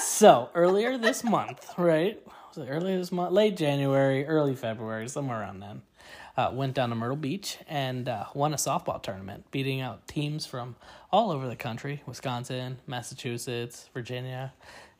So 0.00 0.50
earlier 0.54 0.96
this 0.98 1.24
month, 1.24 1.68
right? 1.76 2.24
Was 2.54 2.58
it 2.64 2.70
earlier 2.70 2.96
this 2.96 3.10
month? 3.10 3.32
Late 3.32 3.56
January, 3.56 4.24
early 4.24 4.54
February, 4.54 5.08
somewhere 5.08 5.40
around 5.40 5.58
then. 5.58 5.82
Uh, 6.36 6.52
went 6.52 6.74
down 6.74 6.90
to 6.90 6.94
Myrtle 6.94 7.16
Beach 7.16 7.58
and 7.68 8.08
uh, 8.08 8.26
won 8.34 8.52
a 8.52 8.56
softball 8.56 9.02
tournament, 9.02 9.50
beating 9.50 9.80
out 9.80 10.06
teams 10.06 10.46
from 10.46 10.76
all 11.10 11.32
over 11.32 11.48
the 11.48 11.56
country 11.56 12.02
Wisconsin, 12.06 12.78
Massachusetts, 12.86 13.90
Virginia, 13.92 14.52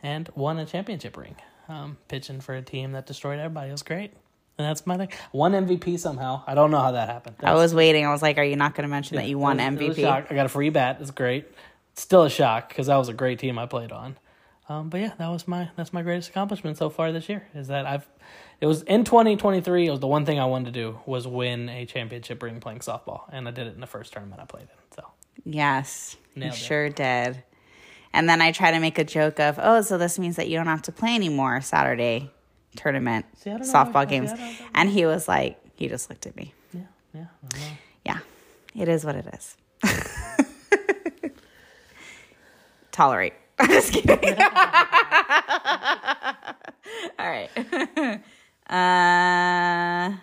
and 0.02 0.28
won 0.34 0.58
a 0.58 0.66
championship 0.66 1.16
ring. 1.16 1.36
Um, 1.72 1.96
pitching 2.08 2.40
for 2.40 2.54
a 2.54 2.62
team 2.62 2.92
that 2.92 3.06
destroyed 3.06 3.38
everybody. 3.38 3.68
It 3.68 3.72
was 3.72 3.82
great. 3.82 4.12
And 4.58 4.68
that's 4.68 4.86
my 4.86 4.98
thing. 4.98 5.08
One 5.30 5.52
MVP 5.52 5.98
somehow. 5.98 6.42
I 6.46 6.54
don't 6.54 6.70
know 6.70 6.80
how 6.80 6.92
that 6.92 7.08
happened. 7.08 7.36
I 7.42 7.54
was 7.54 7.74
waiting. 7.74 8.04
I 8.04 8.10
was 8.12 8.20
like, 8.20 8.36
"Are 8.38 8.44
you 8.44 8.56
not 8.56 8.74
going 8.74 8.82
to 8.82 8.88
mention 8.88 9.16
that 9.16 9.26
you 9.26 9.38
won 9.38 9.56
was- 9.56 9.66
it 9.66 9.88
was 9.88 9.98
a 9.98 10.02
MVP?" 10.02 10.30
I 10.30 10.34
got 10.34 10.46
a 10.46 10.50
free 10.50 10.68
bat. 10.68 10.98
It's 11.00 11.10
great. 11.10 11.46
Still 11.94 12.24
a 12.24 12.30
shock 12.30 12.68
because 12.68 12.86
that 12.88 12.96
was 12.96 13.08
a 13.08 13.14
great 13.14 13.38
team 13.38 13.58
I 13.58 13.66
played 13.66 13.92
on. 13.92 14.16
Um, 14.68 14.88
but 14.90 15.00
yeah, 15.00 15.12
that 15.18 15.28
was 15.28 15.48
my 15.48 15.70
that's 15.76 15.92
my 15.92 16.02
greatest 16.02 16.28
accomplishment 16.28 16.76
so 16.76 16.90
far 16.90 17.10
this 17.12 17.28
year. 17.28 17.46
Is 17.54 17.68
that 17.68 17.86
I've 17.86 18.06
it 18.60 18.66
was 18.66 18.82
in 18.82 19.04
twenty 19.04 19.36
twenty 19.36 19.60
three. 19.62 19.86
It 19.86 19.90
was 19.90 20.00
the 20.00 20.06
one 20.06 20.24
thing 20.26 20.38
I 20.38 20.44
wanted 20.44 20.66
to 20.66 20.80
do 20.80 20.98
was 21.06 21.26
win 21.26 21.68
a 21.70 21.84
championship 21.86 22.42
ring 22.42 22.60
playing 22.60 22.80
softball, 22.80 23.22
and 23.32 23.48
I 23.48 23.50
did 23.50 23.66
it 23.66 23.74
in 23.74 23.80
the 23.80 23.86
first 23.86 24.12
tournament 24.12 24.40
I 24.40 24.44
played 24.44 24.64
in. 24.64 24.96
So 24.96 25.04
Yes, 25.44 26.16
Nailed 26.36 26.52
you 26.52 26.56
it. 26.56 26.58
sure 26.66 26.88
did. 26.90 27.42
And 28.14 28.28
then 28.28 28.40
I 28.42 28.52
try 28.52 28.70
to 28.70 28.78
make 28.80 28.98
a 28.98 29.04
joke 29.04 29.40
of, 29.40 29.58
"Oh, 29.62 29.80
so 29.82 29.96
this 29.98 30.18
means 30.18 30.36
that 30.36 30.48
you 30.48 30.56
don't 30.58 30.66
have 30.66 30.82
to 30.82 30.92
play 30.92 31.14
anymore 31.14 31.60
Saturday 31.62 32.30
tournament 32.76 33.26
See, 33.38 33.50
I 33.50 33.54
know 33.56 33.60
softball 33.64 34.08
games." 34.08 34.30
see, 34.32 34.58
And 34.74 34.88
he 34.90 35.06
was 35.06 35.26
like, 35.28 35.58
he 35.76 35.88
just 35.88 36.08
looked 36.10 36.26
at 36.26 36.36
me. 36.36 36.52
yeah, 36.72 36.80
yeah. 37.14 37.20
I 37.22 37.48
don't 37.48 37.60
know. 37.60 37.66
Yeah, 38.04 38.18
it 38.74 38.88
is 38.88 39.04
what 39.04 39.16
it 39.16 39.26
is. 39.34 39.56
Tolerate. 42.92 43.32
I'm 43.58 43.68
just 43.68 43.92
kidding. 43.92 44.18
All 47.18 47.28
right. 47.28 47.48
Uh, 48.68 50.16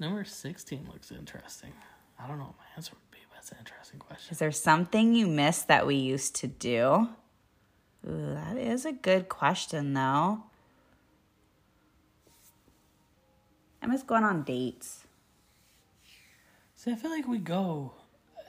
Number 0.00 0.24
16 0.24 0.88
looks 0.92 1.10
interesting. 1.10 1.72
I 2.20 2.26
don't 2.28 2.38
know 2.38 2.44
what 2.44 2.56
my 2.58 2.64
answer 2.76 2.92
would 2.94 3.07
be, 3.07 3.07
but 3.07 3.07
that's 3.48 3.60
an 3.60 3.66
interesting 3.66 4.00
question. 4.00 4.32
is 4.32 4.38
there 4.38 4.52
something 4.52 5.14
you 5.14 5.26
miss 5.26 5.62
that 5.62 5.86
we 5.86 5.94
used 5.94 6.34
to 6.36 6.46
do? 6.46 7.08
Ooh, 8.06 8.34
that 8.34 8.56
is 8.56 8.84
a 8.84 8.92
good 8.92 9.28
question, 9.28 9.94
though. 9.94 10.42
I 13.82 13.86
miss 13.86 14.02
going 14.02 14.24
on 14.24 14.42
dates. 14.42 15.04
See, 16.76 16.92
I 16.92 16.94
feel 16.94 17.10
like 17.10 17.26
we 17.26 17.38
go 17.38 17.92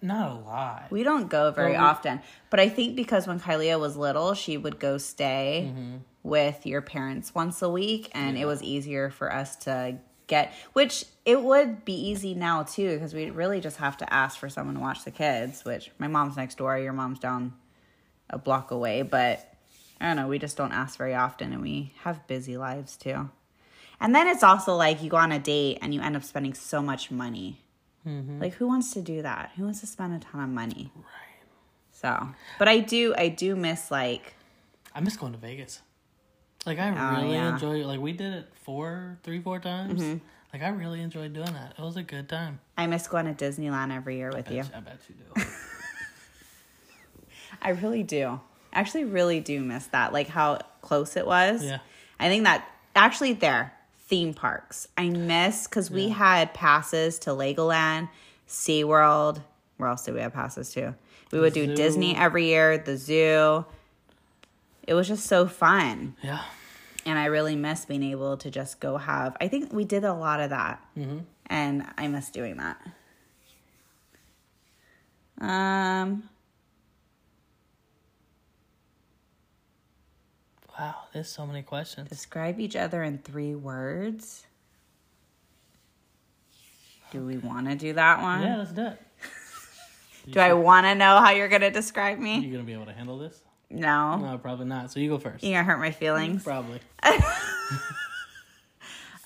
not 0.01 0.31
a 0.31 0.33
lot. 0.33 0.87
We 0.91 1.03
don't 1.03 1.29
go 1.29 1.51
very 1.51 1.73
Well, 1.73 1.81
we- 1.81 1.87
often, 1.87 2.21
but 2.49 2.59
I 2.59 2.69
think 2.69 2.95
because 2.95 3.27
when 3.27 3.39
Kylie 3.39 3.77
was 3.79 3.97
little, 3.97 4.33
she 4.33 4.57
would 4.57 4.79
go 4.79 4.97
stay 4.97 5.71
mm-hmm. 5.73 5.97
with 6.23 6.65
your 6.65 6.81
parents 6.81 7.35
once 7.35 7.61
a 7.61 7.69
week, 7.69 8.09
and 8.13 8.37
it 8.37 8.45
was 8.45 8.63
easier 8.63 9.09
for 9.09 9.33
us 9.33 9.55
to 9.57 9.97
get. 10.29 10.53
Which 10.71 11.03
it 11.25 11.43
would 11.43 11.83
be 11.83 11.93
easy 11.93 12.33
now 12.33 12.63
too, 12.63 12.93
because 12.93 13.13
we 13.13 13.29
really 13.29 13.59
just 13.59 13.77
have 13.77 13.97
to 13.97 14.13
ask 14.13 14.39
for 14.39 14.47
someone 14.47 14.75
to 14.75 14.81
watch 14.81 15.03
the 15.03 15.11
kids. 15.11 15.65
Which 15.65 15.91
my 15.99 16.07
mom's 16.07 16.37
next 16.37 16.57
door, 16.57 16.77
your 16.79 16.93
mom's 16.93 17.19
down 17.19 17.53
a 18.29 18.37
block 18.37 18.71
away, 18.71 19.01
but 19.01 19.53
I 19.99 20.05
don't 20.07 20.15
know. 20.15 20.27
We 20.27 20.39
just 20.39 20.55
don't 20.55 20.71
ask 20.71 20.97
very 20.97 21.15
often, 21.15 21.51
and 21.51 21.61
we 21.61 21.93
have 22.03 22.25
busy 22.27 22.55
lives 22.55 22.95
too. 22.95 23.29
And 23.99 24.15
then 24.15 24.27
it's 24.27 24.43
also 24.43 24.75
like 24.75 25.03
you 25.03 25.09
go 25.09 25.17
on 25.17 25.33
a 25.33 25.39
date 25.39 25.79
and 25.81 25.93
you 25.93 25.99
end 26.01 26.15
up 26.15 26.23
spending 26.23 26.53
so 26.53 26.81
much 26.81 27.11
money. 27.11 27.61
Mm-hmm. 28.07 28.39
Like 28.39 28.53
who 28.53 28.67
wants 28.67 28.93
to 28.93 29.01
do 29.01 29.21
that? 29.21 29.51
Who 29.57 29.65
wants 29.65 29.81
to 29.81 29.87
spend 29.87 30.13
a 30.13 30.19
ton 30.19 30.41
of 30.41 30.49
money? 30.49 30.91
Right. 30.95 31.03
So, 31.91 32.29
but 32.57 32.69
I 32.69 32.79
do, 32.79 33.13
I 33.17 33.27
do 33.27 33.57
miss 33.57 33.91
like, 33.91 34.35
I 34.95 35.01
miss 35.01 35.17
going 35.17 35.33
to 35.33 35.37
Vegas. 35.37 35.81
Like, 36.65 36.79
I 36.79 36.89
Oh, 36.89 37.21
really 37.21 37.33
yeah. 37.35 37.53
enjoy 37.53 37.85
Like, 37.85 37.99
we 37.99 38.11
did 38.11 38.33
it 38.33 38.47
four, 38.63 39.17
three, 39.23 39.41
four 39.41 39.59
times. 39.59 40.01
Mm-hmm. 40.01 40.17
Like, 40.53 40.61
I 40.63 40.69
really 40.69 41.01
enjoyed 41.01 41.33
doing 41.33 41.53
that. 41.53 41.75
It 41.77 41.81
was 41.81 41.95
a 41.95 42.03
good 42.03 42.27
time. 42.27 42.59
I 42.77 42.87
miss 42.87 43.07
going 43.07 43.33
to 43.33 43.33
Disneyland 43.45 43.93
every 43.95 44.17
year 44.17 44.31
with 44.31 44.49
you. 44.51 44.61
I 44.75 44.79
bet 44.79 44.99
you 45.07 45.15
do. 45.35 45.41
I 47.61 47.69
really 47.69 48.03
do. 48.03 48.39
Actually, 48.73 49.05
really 49.05 49.39
do 49.39 49.61
miss 49.61 49.87
that. 49.87 50.13
Like 50.13 50.27
how 50.27 50.59
close 50.81 51.15
it 51.17 51.25
was. 51.25 51.63
Yeah. 51.63 51.79
I 52.19 52.27
think 52.29 52.43
that 52.43 52.67
actually 52.95 53.33
there 53.33 53.73
theme 54.07 54.33
parks. 54.33 54.87
I 54.97 55.09
miss 55.09 55.67
because 55.67 55.89
we 55.91 56.09
had 56.09 56.53
passes 56.53 57.19
to 57.19 57.31
Legoland, 57.31 58.09
SeaWorld. 58.47 59.41
Where 59.77 59.89
else 59.89 60.03
did 60.03 60.13
we 60.15 60.21
have 60.21 60.33
passes 60.33 60.71
to? 60.73 60.95
We 61.31 61.39
would 61.39 61.53
do 61.53 61.65
zoo. 61.67 61.75
Disney 61.75 62.15
every 62.15 62.45
year, 62.47 62.77
the 62.77 62.97
zoo. 62.97 63.65
It 64.89 64.95
was 64.95 65.07
just 65.07 65.27
so 65.27 65.45
fun. 65.47 66.15
yeah. 66.23 66.41
and 67.05 67.19
I 67.19 67.25
really 67.25 67.55
miss 67.55 67.85
being 67.85 68.01
able 68.01 68.37
to 68.37 68.49
just 68.49 68.79
go 68.79 68.97
have. 68.97 69.37
I 69.39 69.47
think 69.47 69.71
we 69.71 69.85
did 69.85 70.03
a 70.03 70.13
lot 70.13 70.39
of 70.41 70.49
that, 70.49 70.83
Mm-hmm. 70.97 71.19
and 71.45 71.85
I 71.95 72.07
miss 72.07 72.29
doing 72.31 72.57
that. 72.57 72.77
Um, 75.39 76.23
Wow, 80.79 80.95
there's 81.13 81.27
so 81.29 81.45
many 81.45 81.61
questions. 81.61 82.09
describe 82.09 82.59
each 82.59 82.75
other 82.75 83.03
in 83.03 83.17
three 83.19 83.53
words. 83.53 84.45
Do 87.11 87.25
we 87.25 87.37
want 87.37 87.67
to 87.67 87.75
do 87.75 87.93
that 87.93 88.21
one? 88.21 88.41
Yeah, 88.41 88.57
let's 88.57 88.71
do 88.71 88.85
it. 88.87 89.01
Do 90.31 90.39
I 90.39 90.53
want 90.53 90.85
to 90.85 90.95
know 90.95 91.19
how 91.19 91.31
you're 91.31 91.47
gonna 91.49 91.69
describe 91.71 92.17
me? 92.19 92.39
You're 92.39 92.51
gonna 92.53 92.63
be 92.63 92.73
able 92.73 92.85
to 92.85 92.93
handle 92.93 93.17
this? 93.17 93.41
No. 93.71 94.17
No, 94.17 94.37
probably 94.37 94.65
not. 94.65 94.91
So 94.91 94.99
you 94.99 95.09
go 95.09 95.19
first. 95.19 95.43
You're 95.43 95.53
gonna 95.53 95.63
hurt 95.63 95.79
my 95.79 95.91
feelings? 95.91 96.43
Probably. 96.43 96.79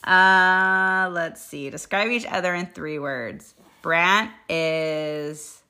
Uh, 0.05 1.09
let's 1.13 1.41
see. 1.41 1.69
Describe 1.69 2.11
each 2.11 2.25
other 2.25 2.53
in 2.53 2.65
three 2.65 2.99
words. 2.99 3.53
Brant 3.81 4.31
is 4.49 5.61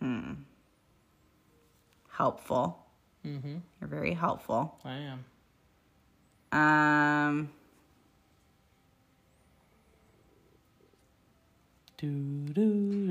hmm 0.00 0.32
helpful. 2.08 2.78
Mm-hmm. 3.26 3.56
You're 3.80 3.88
very 3.88 4.14
helpful. 4.14 4.78
I 4.82 5.12
am. 6.52 6.58
Um, 6.58 7.50
Do, 11.98 12.08
do, 12.08 12.52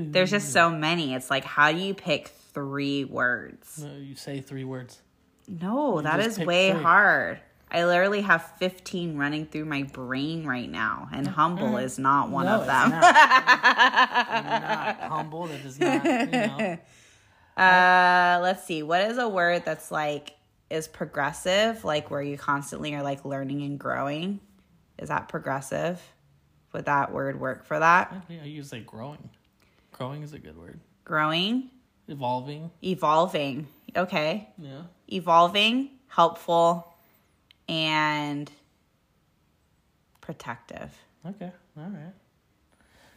do. 0.04 0.10
there's 0.10 0.30
just 0.30 0.52
so 0.52 0.68
many. 0.70 1.14
It's 1.14 1.30
like, 1.30 1.44
how 1.44 1.70
do 1.72 1.78
you 1.78 1.94
pick 1.94 2.28
three 2.54 3.04
words? 3.04 3.82
No, 3.82 3.94
you 3.96 4.14
say 4.14 4.40
three 4.40 4.64
words. 4.64 5.00
No, 5.48 6.00
that 6.00 6.20
just 6.20 6.40
is 6.40 6.46
way 6.46 6.72
three. 6.72 6.82
hard. 6.82 7.40
I 7.70 7.86
literally 7.86 8.20
have 8.20 8.44
15 8.58 9.16
running 9.16 9.46
through 9.46 9.64
my 9.64 9.84
brain 9.84 10.46
right 10.46 10.70
now, 10.70 11.08
and 11.10 11.26
humble 11.26 11.78
is 11.78 11.98
not 11.98 12.28
one 12.28 12.44
no, 12.44 12.60
of 12.60 12.66
them. 12.66 12.90
Not. 12.90 13.14
I'm 14.28 14.60
not 14.60 15.00
humble. 15.00 15.46
That 15.46 15.64
is 15.64 15.80
not. 15.80 16.04
You 16.04 16.26
know. 16.26 16.78
Uh, 17.54 18.40
let's 18.40 18.64
see. 18.64 18.82
What 18.82 19.02
is 19.02 19.18
a 19.18 19.28
word 19.28 19.66
that's 19.66 19.90
like 19.90 20.34
is 20.70 20.88
progressive, 20.88 21.84
like 21.84 22.10
where 22.10 22.22
you 22.22 22.38
constantly 22.38 22.94
are 22.94 23.02
like 23.02 23.26
learning 23.26 23.60
and 23.60 23.78
growing? 23.78 24.40
Is 24.98 25.10
that 25.10 25.28
progressive? 25.28 26.00
Would 26.72 26.86
that 26.86 27.12
word 27.12 27.38
work 27.38 27.66
for 27.66 27.78
that? 27.78 28.24
I 28.30 28.44
use 28.44 28.72
like 28.72 28.86
growing. 28.86 29.28
Growing 29.92 30.22
is 30.22 30.32
a 30.32 30.38
good 30.38 30.56
word. 30.56 30.80
Growing, 31.04 31.70
Evolving. 32.12 32.70
evolving. 32.82 33.66
Okay. 33.96 34.48
Yeah. 34.58 34.82
Evolving, 35.08 35.90
helpful, 36.08 36.94
and 37.68 38.50
protective. 40.20 40.90
Okay. 41.26 41.50
All 41.76 41.84
right. 41.84 42.12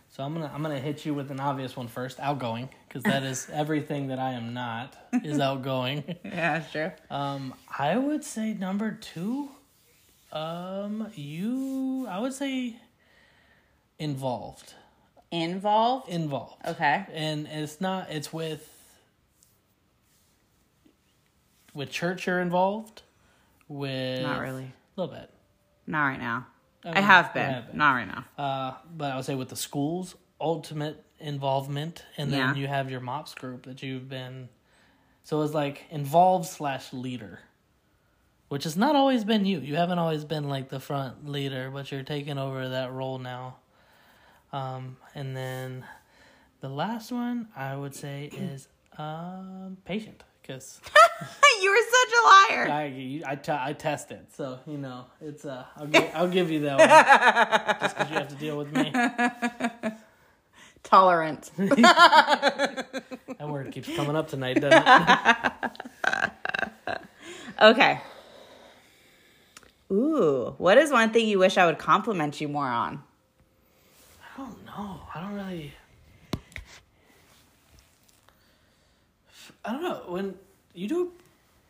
So 0.09 0.23
I'm 0.23 0.33
gonna 0.33 0.49
I'm 0.53 0.61
gonna 0.61 0.79
hit 0.79 1.05
you 1.05 1.13
with 1.13 1.29
an 1.29 1.41
obvious 1.41 1.75
one 1.75 1.89
first. 1.89 2.21
Outgoing, 2.21 2.69
because 2.87 3.03
that 3.03 3.23
is 3.23 3.49
everything 3.53 4.07
that 4.07 4.19
I 4.19 4.31
am 4.31 4.53
not 4.53 4.95
is 5.25 5.39
outgoing. 5.49 6.03
Yeah, 6.23 6.61
sure. 6.63 6.95
Um, 7.09 7.53
I 7.77 7.97
would 7.97 8.23
say 8.23 8.53
number 8.53 8.91
two. 8.91 9.49
Um, 10.31 11.11
you. 11.15 12.07
I 12.09 12.19
would 12.19 12.33
say 12.33 12.77
involved. 13.99 14.73
Involved. 15.31 16.07
Involved. 16.07 16.65
Okay. 16.65 17.05
And 17.13 17.47
it's 17.47 17.81
not. 17.81 18.09
It's 18.09 18.31
with. 18.31 18.71
With 21.75 21.91
church, 21.91 22.25
you're 22.25 22.39
involved. 22.41 23.03
With 23.67 24.21
Not 24.23 24.41
really. 24.41 24.63
A 24.97 25.01
little 25.01 25.13
bit. 25.13 25.29
Not 25.85 26.05
right 26.07 26.19
now. 26.19 26.47
I, 26.83 26.93
mean, 26.93 27.03
have 27.03 27.25
you 27.27 27.33
been. 27.33 27.53
have 27.53 27.67
been. 27.67 27.77
Not 27.77 27.91
right 27.93 28.07
now. 28.07 28.25
Uh, 28.37 28.73
but 28.95 29.11
I 29.11 29.15
would 29.17 29.25
say 29.25 29.35
with 29.35 29.49
the 29.49 29.55
schools, 29.55 30.15
ultimate 30.39 31.03
involvement, 31.19 32.03
and 32.17 32.31
then 32.31 32.39
Yeah. 32.39 32.55
you 32.55 32.67
have 32.67 32.89
your 32.89 33.01
MOPS 33.01 33.33
group 33.35 33.65
that 33.65 33.83
you've 33.83 34.07
been. 34.07 34.49
So 35.23 35.41
it's 35.41 35.53
like 35.53 35.83
involved 35.89 36.45
slash 36.45 36.93
leader, 36.93 37.39
which 38.47 38.63
has 38.63 38.77
not 38.77 38.95
always 38.95 39.23
been 39.23 39.45
you. 39.45 39.59
You 39.59 39.75
haven't 39.75 39.99
always 39.99 40.23
been 40.23 40.47
like 40.47 40.69
the 40.69 40.79
front 40.79 41.27
leader, 41.27 41.71
but 41.71 41.91
you're 41.91 42.03
taking 42.03 42.37
over 42.37 42.69
that 42.69 42.91
role 42.93 43.17
now. 43.19 43.57
Um, 44.53 44.97
and 45.15 45.35
then 45.35 45.83
the 46.61 46.69
last 46.69 47.11
one 47.11 47.49
I 47.55 47.75
would 47.75 47.95
say 47.95 48.25
is 48.31 48.67
um, 48.97 49.77
patient 49.83 50.23
because 50.45 50.79
you 51.61 51.69
were 51.69 51.77
such 51.91 52.13
a 52.13 52.21
liar. 52.27 52.69
I 52.69 53.23
I, 53.67 53.73
test 53.73 54.11
it, 54.11 54.27
so 54.35 54.59
you 54.67 54.77
know 54.77 55.05
it's 55.21 55.45
uh 55.45 55.65
I'll 55.75 55.87
give 55.87 56.11
I'll 56.13 56.27
give 56.27 56.51
you 56.51 56.59
that 56.61 56.77
one 57.71 57.79
just 57.79 57.97
because 57.97 58.11
you 58.11 58.17
have 58.17 58.27
to 58.27 58.35
deal 58.35 58.57
with 58.57 58.71
me. 58.71 58.91
Tolerant. 60.83 61.49
That 61.57 62.85
word 63.47 63.71
keeps 63.71 63.93
coming 63.95 64.15
up 64.15 64.27
tonight, 64.27 64.61
doesn't 64.61 64.83
it? 66.87 67.01
Okay. 67.59 67.99
Ooh, 69.91 70.53
what 70.57 70.77
is 70.77 70.91
one 70.91 71.11
thing 71.11 71.27
you 71.27 71.39
wish 71.39 71.57
I 71.57 71.65
would 71.65 71.79
compliment 71.79 72.39
you 72.39 72.47
more 72.47 72.67
on? 72.67 73.01
I 74.21 74.37
don't 74.37 74.65
know. 74.65 74.99
I 75.13 75.21
don't 75.21 75.33
really. 75.33 75.73
I 79.65 79.71
don't 79.71 79.83
know 79.83 80.01
when 80.07 80.35
you 80.73 80.87
do. 80.87 81.11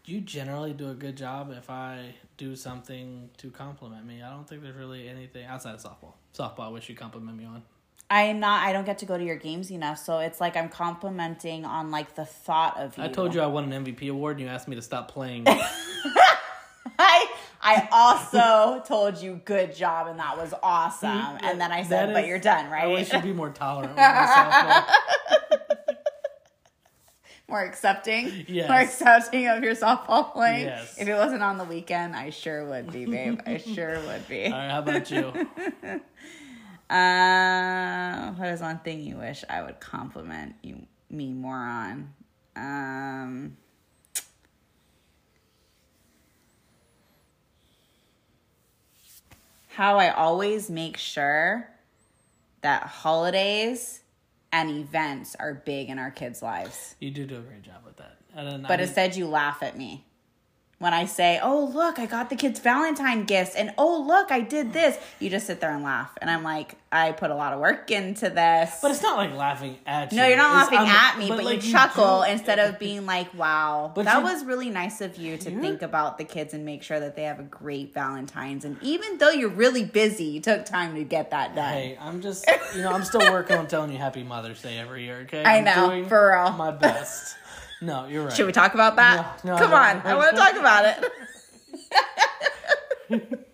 You 0.05 0.21
generally 0.21 0.73
do 0.73 0.89
a 0.91 0.93
good 0.93 1.15
job. 1.15 1.51
If 1.57 1.69
I 1.69 2.13
do 2.37 2.55
something 2.55 3.29
to 3.37 3.49
compliment 3.49 4.05
me, 4.05 4.21
I 4.21 4.29
don't 4.29 4.47
think 4.47 4.61
there's 4.61 4.75
really 4.75 5.09
anything 5.09 5.45
outside 5.45 5.73
of 5.73 5.81
softball. 5.81 6.13
Softball, 6.37 6.65
I 6.65 6.67
wish 6.69 6.89
you 6.89 6.95
compliment 6.95 7.37
me 7.37 7.45
on. 7.45 7.63
I 8.09 8.23
am 8.23 8.39
not. 8.39 8.61
I 8.63 8.71
don't 8.71 8.85
get 8.85 8.99
to 8.99 9.05
go 9.07 9.17
to 9.17 9.23
your 9.23 9.37
games 9.37 9.71
enough, 9.71 9.97
so 9.97 10.19
it's 10.19 10.39
like 10.39 10.55
I'm 10.55 10.69
complimenting 10.69 11.65
on 11.65 11.89
like 11.89 12.13
the 12.15 12.25
thought 12.25 12.77
of 12.77 12.95
you. 12.97 13.03
I 13.03 13.07
told 13.07 13.33
you 13.33 13.41
I 13.41 13.47
won 13.47 13.71
an 13.71 13.83
MVP 13.83 14.11
award, 14.11 14.37
and 14.37 14.45
you 14.45 14.51
asked 14.51 14.67
me 14.67 14.75
to 14.75 14.81
stop 14.81 15.09
playing. 15.11 15.45
I 16.99 17.25
I 17.61 17.87
also 17.91 18.83
told 18.85 19.17
you 19.17 19.41
good 19.43 19.75
job, 19.75 20.05
and 20.05 20.19
that 20.19 20.37
was 20.37 20.53
awesome. 20.61 21.09
And 21.43 21.59
then 21.59 21.71
I 21.71 21.83
said, 21.83 22.13
but 22.13 22.27
you're 22.27 22.37
done, 22.37 22.67
I 22.67 22.71
right? 22.71 22.87
wish 22.89 23.11
you'd 23.11 23.23
be 23.23 23.33
more 23.33 23.49
tolerant 23.49 23.89
with 23.95 23.97
my 23.97 24.83
softball. 24.85 25.37
More 27.47 27.63
accepting. 27.63 28.45
Yes. 28.47 28.69
More 28.69 28.79
accepting 28.79 29.47
of 29.47 29.63
your 29.63 29.75
softball 29.75 30.33
playing. 30.33 30.65
Yes. 30.65 30.97
If 30.97 31.07
it 31.07 31.13
wasn't 31.13 31.43
on 31.43 31.57
the 31.57 31.63
weekend, 31.63 32.15
I 32.15 32.29
sure 32.31 32.65
would 32.65 32.91
be, 32.91 33.05
babe. 33.05 33.39
I 33.45 33.57
sure 33.75 33.99
would 34.01 34.27
be. 34.27 34.45
All 34.45 34.51
right, 34.51 34.71
how 34.71 34.79
about 34.79 35.11
you? 35.11 35.31
Uh, 36.87 38.31
what 38.33 38.49
is 38.49 38.61
one 38.61 38.77
thing 38.77 39.01
you 39.01 39.17
wish 39.17 39.43
I 39.49 39.63
would 39.63 39.79
compliment 39.79 40.53
you 40.61 40.85
me 41.09 41.33
more 41.33 41.55
on? 41.55 42.13
Um, 42.55 43.57
how 49.69 49.97
I 49.97 50.11
always 50.11 50.69
make 50.69 50.97
sure 50.97 51.67
that 52.61 52.83
holidays 52.83 54.01
and 54.55 54.71
events 54.71 55.35
are 55.37 55.53
big 55.53 55.89
in 55.89 55.99
our 55.99 56.11
kids' 56.11 56.41
lives. 56.41 56.95
You 57.01 57.11
do 57.11 57.25
do 57.25 57.35
a 57.39 57.41
great 57.41 57.61
job 57.61 57.83
with 57.85 57.97
that. 57.97 58.17
But 58.67 58.79
I, 58.79 58.83
instead, 58.83 59.15
you 59.17 59.27
laugh 59.27 59.61
at 59.61 59.77
me 59.77 60.04
when 60.77 60.93
I 60.93 61.05
say, 61.05 61.39
"Oh, 61.41 61.65
look, 61.73 61.99
I 61.99 62.05
got 62.05 62.29
the 62.29 62.35
kids 62.35 62.59
Valentine 62.59 63.23
gifts," 63.23 63.55
and 63.55 63.73
"Oh, 63.77 64.01
look, 64.01 64.31
I 64.31 64.41
did 64.41 64.73
this." 64.73 64.97
You 65.19 65.29
just 65.29 65.47
sit 65.47 65.61
there 65.61 65.71
and 65.71 65.83
laugh, 65.83 66.11
and 66.21 66.29
I'm 66.29 66.43
like, 66.43 66.75
"I 66.91 67.13
put 67.13 67.31
a 67.31 67.35
lot 67.35 67.53
of 67.53 67.59
work 67.59 67.91
into 67.91 68.29
this." 68.29 68.79
but 68.81 68.91
it's 68.91 69.01
not 69.01 69.17
like 69.17 69.33
laughing 69.33 69.77
at 69.87 70.11
you. 70.11 70.17
no, 70.17 70.27
you're 70.27 70.37
not 70.37 70.49
It's- 70.67 70.71
laughing 70.71 70.79
I'm- 70.79 70.95
at 71.13 71.17
me, 71.19 71.27
but, 71.29 71.43
like, 71.45 71.63
you 71.65 71.71
chuckle 71.71 72.23
do- 72.23 72.31
instead 72.31 72.59
of 72.59 72.77
being 72.77 73.05
like, 73.05 73.33
"Wow, 73.33 73.91
But 73.95 74.05
that 74.05 74.17
you- 74.17 74.23
was 74.23 74.43
really 74.43 74.69
nice 74.69 74.99
of 75.01 75.15
you 75.17 75.37
to 75.37 75.59
think 75.61 75.81
about 75.81 76.17
the 76.17 76.23
kids 76.25 76.53
and 76.53 76.65
make 76.65 76.83
sure 76.83 76.99
that 76.99 77.15
they 77.15 77.23
have 77.23 77.39
a 77.39 77.43
great 77.43 77.93
Valentine's." 77.93 78.65
And 78.65 78.77
even 78.81 79.17
though 79.17 79.29
you're 79.29 79.49
really 79.49 79.85
busy, 79.85 80.25
you 80.25 80.41
took 80.41 80.65
time 80.65 80.95
to 80.95 81.03
get 81.03 81.31
that 81.31 81.55
done. 81.55 81.73
Hey, 81.73 81.97
I'm 82.01 82.21
just, 82.21 82.45
you 82.75 82.81
know, 82.81 82.91
I'm 82.91 83.03
still 83.05 83.31
working 83.31 83.57
on 83.57 83.67
telling 83.67 83.91
you 83.91 83.97
Happy 83.97 84.23
Mother's 84.23 84.61
Day 84.61 84.77
every 84.77 85.03
year. 85.05 85.19
Okay, 85.23 85.43
I 85.43 85.61
know, 85.61 85.87
doing 85.87 86.07
for 86.09 86.31
real. 86.33 86.51
my 86.53 86.71
best. 86.71 87.37
No, 87.81 88.07
you're 88.07 88.23
right. 88.25 88.33
Should 88.33 88.45
we 88.45 88.51
talk 88.51 88.73
about 88.73 88.95
that? 88.95 89.43
No, 89.43 89.53
no, 89.53 89.59
Come 89.59 89.73
on, 89.73 90.01
I 90.05 90.15
want 90.15 90.31
to 90.31 90.41
talk 90.41 90.55
about 90.55 90.85
it. 93.09 93.39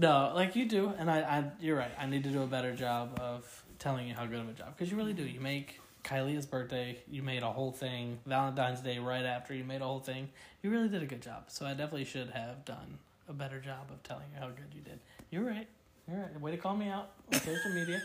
No, 0.00 0.32
like 0.34 0.54
you 0.56 0.66
do, 0.66 0.92
and 0.98 1.10
I, 1.10 1.18
I, 1.20 1.44
you're 1.60 1.76
right. 1.76 1.90
I 1.98 2.06
need 2.06 2.22
to 2.24 2.30
do 2.30 2.42
a 2.42 2.46
better 2.46 2.74
job 2.74 3.18
of 3.20 3.64
telling 3.78 4.06
you 4.06 4.14
how 4.14 4.24
good 4.24 4.38
of 4.38 4.48
a 4.48 4.52
job 4.52 4.68
because 4.76 4.90
you 4.90 4.96
really 4.96 5.12
do. 5.12 5.24
You 5.24 5.40
make 5.40 5.80
Kylie's 6.04 6.46
birthday, 6.46 6.98
you 7.10 7.22
made 7.22 7.42
a 7.42 7.50
whole 7.50 7.72
thing. 7.72 8.18
Valentine's 8.24 8.80
Day 8.80 8.98
right 8.98 9.24
after, 9.24 9.52
you 9.52 9.64
made 9.64 9.82
a 9.82 9.84
whole 9.84 10.00
thing. 10.00 10.28
You 10.62 10.70
really 10.70 10.88
did 10.88 11.02
a 11.02 11.06
good 11.06 11.20
job. 11.20 11.44
So 11.48 11.66
I 11.66 11.70
definitely 11.70 12.04
should 12.04 12.30
have 12.30 12.64
done 12.64 12.98
a 13.28 13.32
better 13.32 13.58
job 13.60 13.90
of 13.90 14.02
telling 14.02 14.24
you 14.32 14.40
how 14.40 14.46
good 14.48 14.72
you 14.74 14.80
did. 14.80 15.00
You're 15.30 15.44
right. 15.44 15.66
You're 16.08 16.20
right. 16.20 16.40
Way 16.40 16.52
to 16.52 16.56
call 16.56 16.76
me 16.76 16.88
out 16.88 17.10
on 17.32 17.40
social 17.40 17.72
media. 17.72 18.00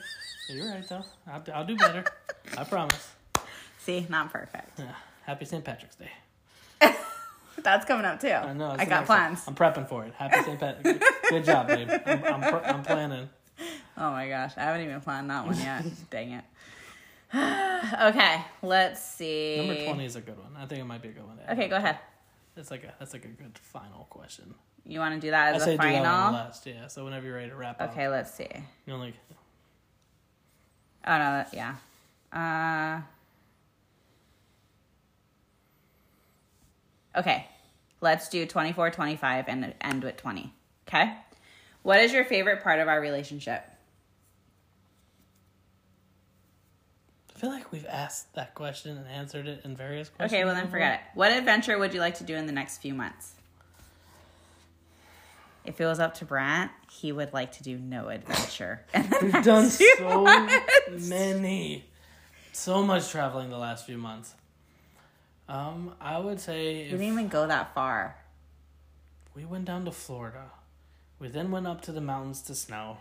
You're 0.50 0.70
right 0.70 0.88
though. 0.90 1.04
I'll, 1.28 1.44
I'll 1.54 1.66
do 1.66 1.78
better. 1.78 2.04
I 2.58 2.64
promise. 2.64 3.14
See, 3.80 4.06
not 4.10 4.34
perfect. 4.34 4.80
Yeah. 4.80 4.92
Happy 5.26 5.46
St. 5.46 5.64
Patrick's 5.64 5.96
Day. 5.96 6.12
That's 7.64 7.86
coming 7.86 8.06
up 8.06 8.20
too. 8.20 8.28
I 8.30 8.54
know. 8.54 8.72
I 8.72 8.86
got 8.86 8.90
next 8.90 8.92
one. 8.92 9.06
plans. 9.06 9.44
I'm 9.48 9.56
prepping 9.56 9.88
for 9.90 10.06
it. 10.06 10.14
Happy 10.14 10.44
St. 10.44 10.60
Patrick's. 10.60 11.06
Good 11.30 11.46
job, 11.46 11.68
babe. 11.68 11.90
I'm, 12.06 12.24
I'm, 12.24 12.42
pr- 12.42 12.66
I'm 12.68 12.84
planning. 12.84 13.30
Oh 13.98 14.12
my 14.12 14.28
gosh, 14.28 14.52
I 14.58 14.64
haven't 14.64 14.82
even 14.82 15.00
planned 15.00 15.30
that 15.30 15.46
one 15.46 15.58
yet. 15.58 15.86
Dang 16.10 16.32
it. 16.32 16.44
okay, 17.34 18.42
let's 18.62 19.02
see. 19.02 19.56
Number 19.66 19.86
twenty 19.86 20.04
is 20.06 20.18
a 20.18 20.22
good 20.22 20.38
one. 20.38 20.52
I 20.62 20.66
think 20.66 20.82
it 20.82 20.84
might 20.84 21.02
be 21.02 21.08
a 21.08 21.12
good 21.14 21.26
one. 21.26 21.40
Okay, 21.50 21.70
go 21.70 21.78
ahead. 21.78 22.00
That's 22.56 22.70
like 22.72 22.84
a 22.84 22.94
that's 23.00 23.14
like 23.14 23.24
a 23.24 23.30
good 23.30 23.58
final 23.58 24.06
question. 24.10 24.54
You 24.86 25.00
want 25.00 25.16
to 25.16 25.22
do 25.26 25.32
that 25.32 25.54
I 25.54 25.56
as 25.56 25.64
say 25.64 25.76
a 25.76 25.78
do 25.78 25.84
that 25.84 26.04
final? 26.04 26.34
last, 26.34 26.66
yeah. 26.66 26.88
So 26.88 27.06
whenever 27.06 27.26
you're 27.26 27.36
ready 27.38 27.52
to 27.52 27.56
wrap 27.56 27.80
up, 27.82 27.92
Okay, 27.92 28.10
let's 28.10 28.34
see. 28.34 28.50
you 28.86 28.94
only 28.94 29.14
Oh 31.08 31.18
no, 31.18 31.44
that, 31.44 31.54
yeah. 31.54 31.76
Uh, 32.34 33.02
okay, 37.16 37.48
let's 38.02 38.30
do 38.30 38.46
24, 38.46 38.92
25, 38.92 39.46
and 39.48 39.74
end 39.82 40.04
with 40.04 40.18
20. 40.18 40.54
Okay? 40.88 41.14
What 41.84 42.00
is 42.00 42.14
your 42.14 42.26
favorite 42.26 42.64
part 42.64 42.80
of 42.80 42.88
our 42.88 43.00
relationship? 43.00 43.64
I 47.36 47.40
feel 47.40 47.50
like 47.50 47.72
we've 47.72 47.86
asked 47.88 48.34
that 48.36 48.56
question 48.56 48.98
and 48.98 49.08
answered 49.08 49.48
it 49.48 49.62
in 49.66 49.76
various 49.76 50.10
questions. 50.10 50.34
Okay, 50.34 50.46
well 50.46 50.56
then 50.56 50.66
before. 50.66 50.78
forget 50.80 50.94
it. 50.94 51.00
What 51.16 51.32
adventure 51.32 51.78
would 51.78 51.94
you 51.94 52.00
like 52.00 52.16
to 52.16 52.24
do 52.24 52.36
in 52.36 52.46
the 52.46 52.54
next 52.54 52.78
few 52.78 52.94
months? 52.94 53.34
If 55.66 55.82
it 55.82 55.86
was 55.86 56.00
up 56.00 56.14
to 56.16 56.26
Brant, 56.26 56.72
he 56.92 57.12
would 57.12 57.34
like 57.34 57.52
to 57.54 57.64
do 57.64 57.78
no 57.78 58.08
adventure. 58.10 58.86
We've 59.22 59.44
done 59.44 59.70
so 59.70 60.24
months. 60.24 61.10
many, 61.10 61.86
so 62.54 62.84
much 62.84 63.10
traveling 63.10 63.50
the 63.50 63.58
last 63.58 63.86
few 63.86 63.98
months. 63.98 64.34
Um, 65.48 65.94
I 66.02 66.18
would 66.18 66.40
say 66.40 66.84
We 66.86 66.90
didn't 66.92 67.04
even 67.04 67.28
go 67.28 67.46
that 67.48 67.74
far. 67.76 68.16
we 69.36 69.46
went 69.46 69.66
down 69.66 69.86
to 69.86 69.92
Florida, 69.92 70.46
we 71.20 71.28
then 71.28 71.52
went 71.52 71.68
up 71.68 71.82
to 71.84 71.92
the 71.92 72.02
mountains 72.02 72.42
to 72.44 72.56
snow, 72.56 72.98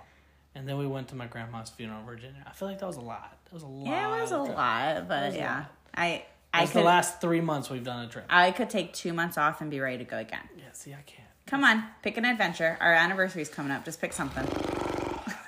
and 0.54 0.68
then 0.68 0.76
we 0.78 0.87
went 0.87 1.09
to 1.09 1.14
my 1.16 1.26
grandma's 1.26 1.70
funeral 1.70 2.00
in 2.00 2.07
Virginia. 2.07 2.44
I 2.46 2.52
feel 2.52 2.68
like 2.68 2.78
that 2.80 2.87
was 2.87 2.96
a 2.96 3.00
lot. 3.00 3.38
That 3.46 3.54
was 3.54 3.62
a 3.62 3.66
lot. 3.66 3.87
Yeah, 3.87 4.16
it 4.16 4.20
was 4.20 4.33
a 4.33 4.38
lot, 4.38 5.09
but 5.09 5.35
yeah, 5.35 5.54
lot. 5.57 5.66
I 5.94 6.24
I 6.52 6.61
That's 6.61 6.72
the 6.72 6.83
last 6.83 7.20
three 7.20 7.40
months 7.40 7.70
we've 7.70 7.83
done 7.83 8.04
a 8.04 8.09
trip. 8.09 8.26
I 8.28 8.50
could 8.52 8.70
take 8.70 8.92
two 8.92 9.12
months 9.12 9.38
off 9.38 9.61
and 9.61 9.70
be 9.70 9.80
ready 9.80 9.98
to 9.98 10.04
go 10.04 10.18
again. 10.18 10.48
Yeah, 10.57 10.64
see, 10.72 10.92
I 10.92 11.02
can't. 11.07 11.28
Come 11.46 11.64
on, 11.64 11.85
pick 12.02 12.16
an 12.16 12.24
adventure. 12.24 12.76
Our 12.80 12.92
anniversary's 12.92 13.48
coming 13.48 13.72
up. 13.72 13.85
Just 13.85 14.00
pick 14.00 14.12
something. 14.12 14.44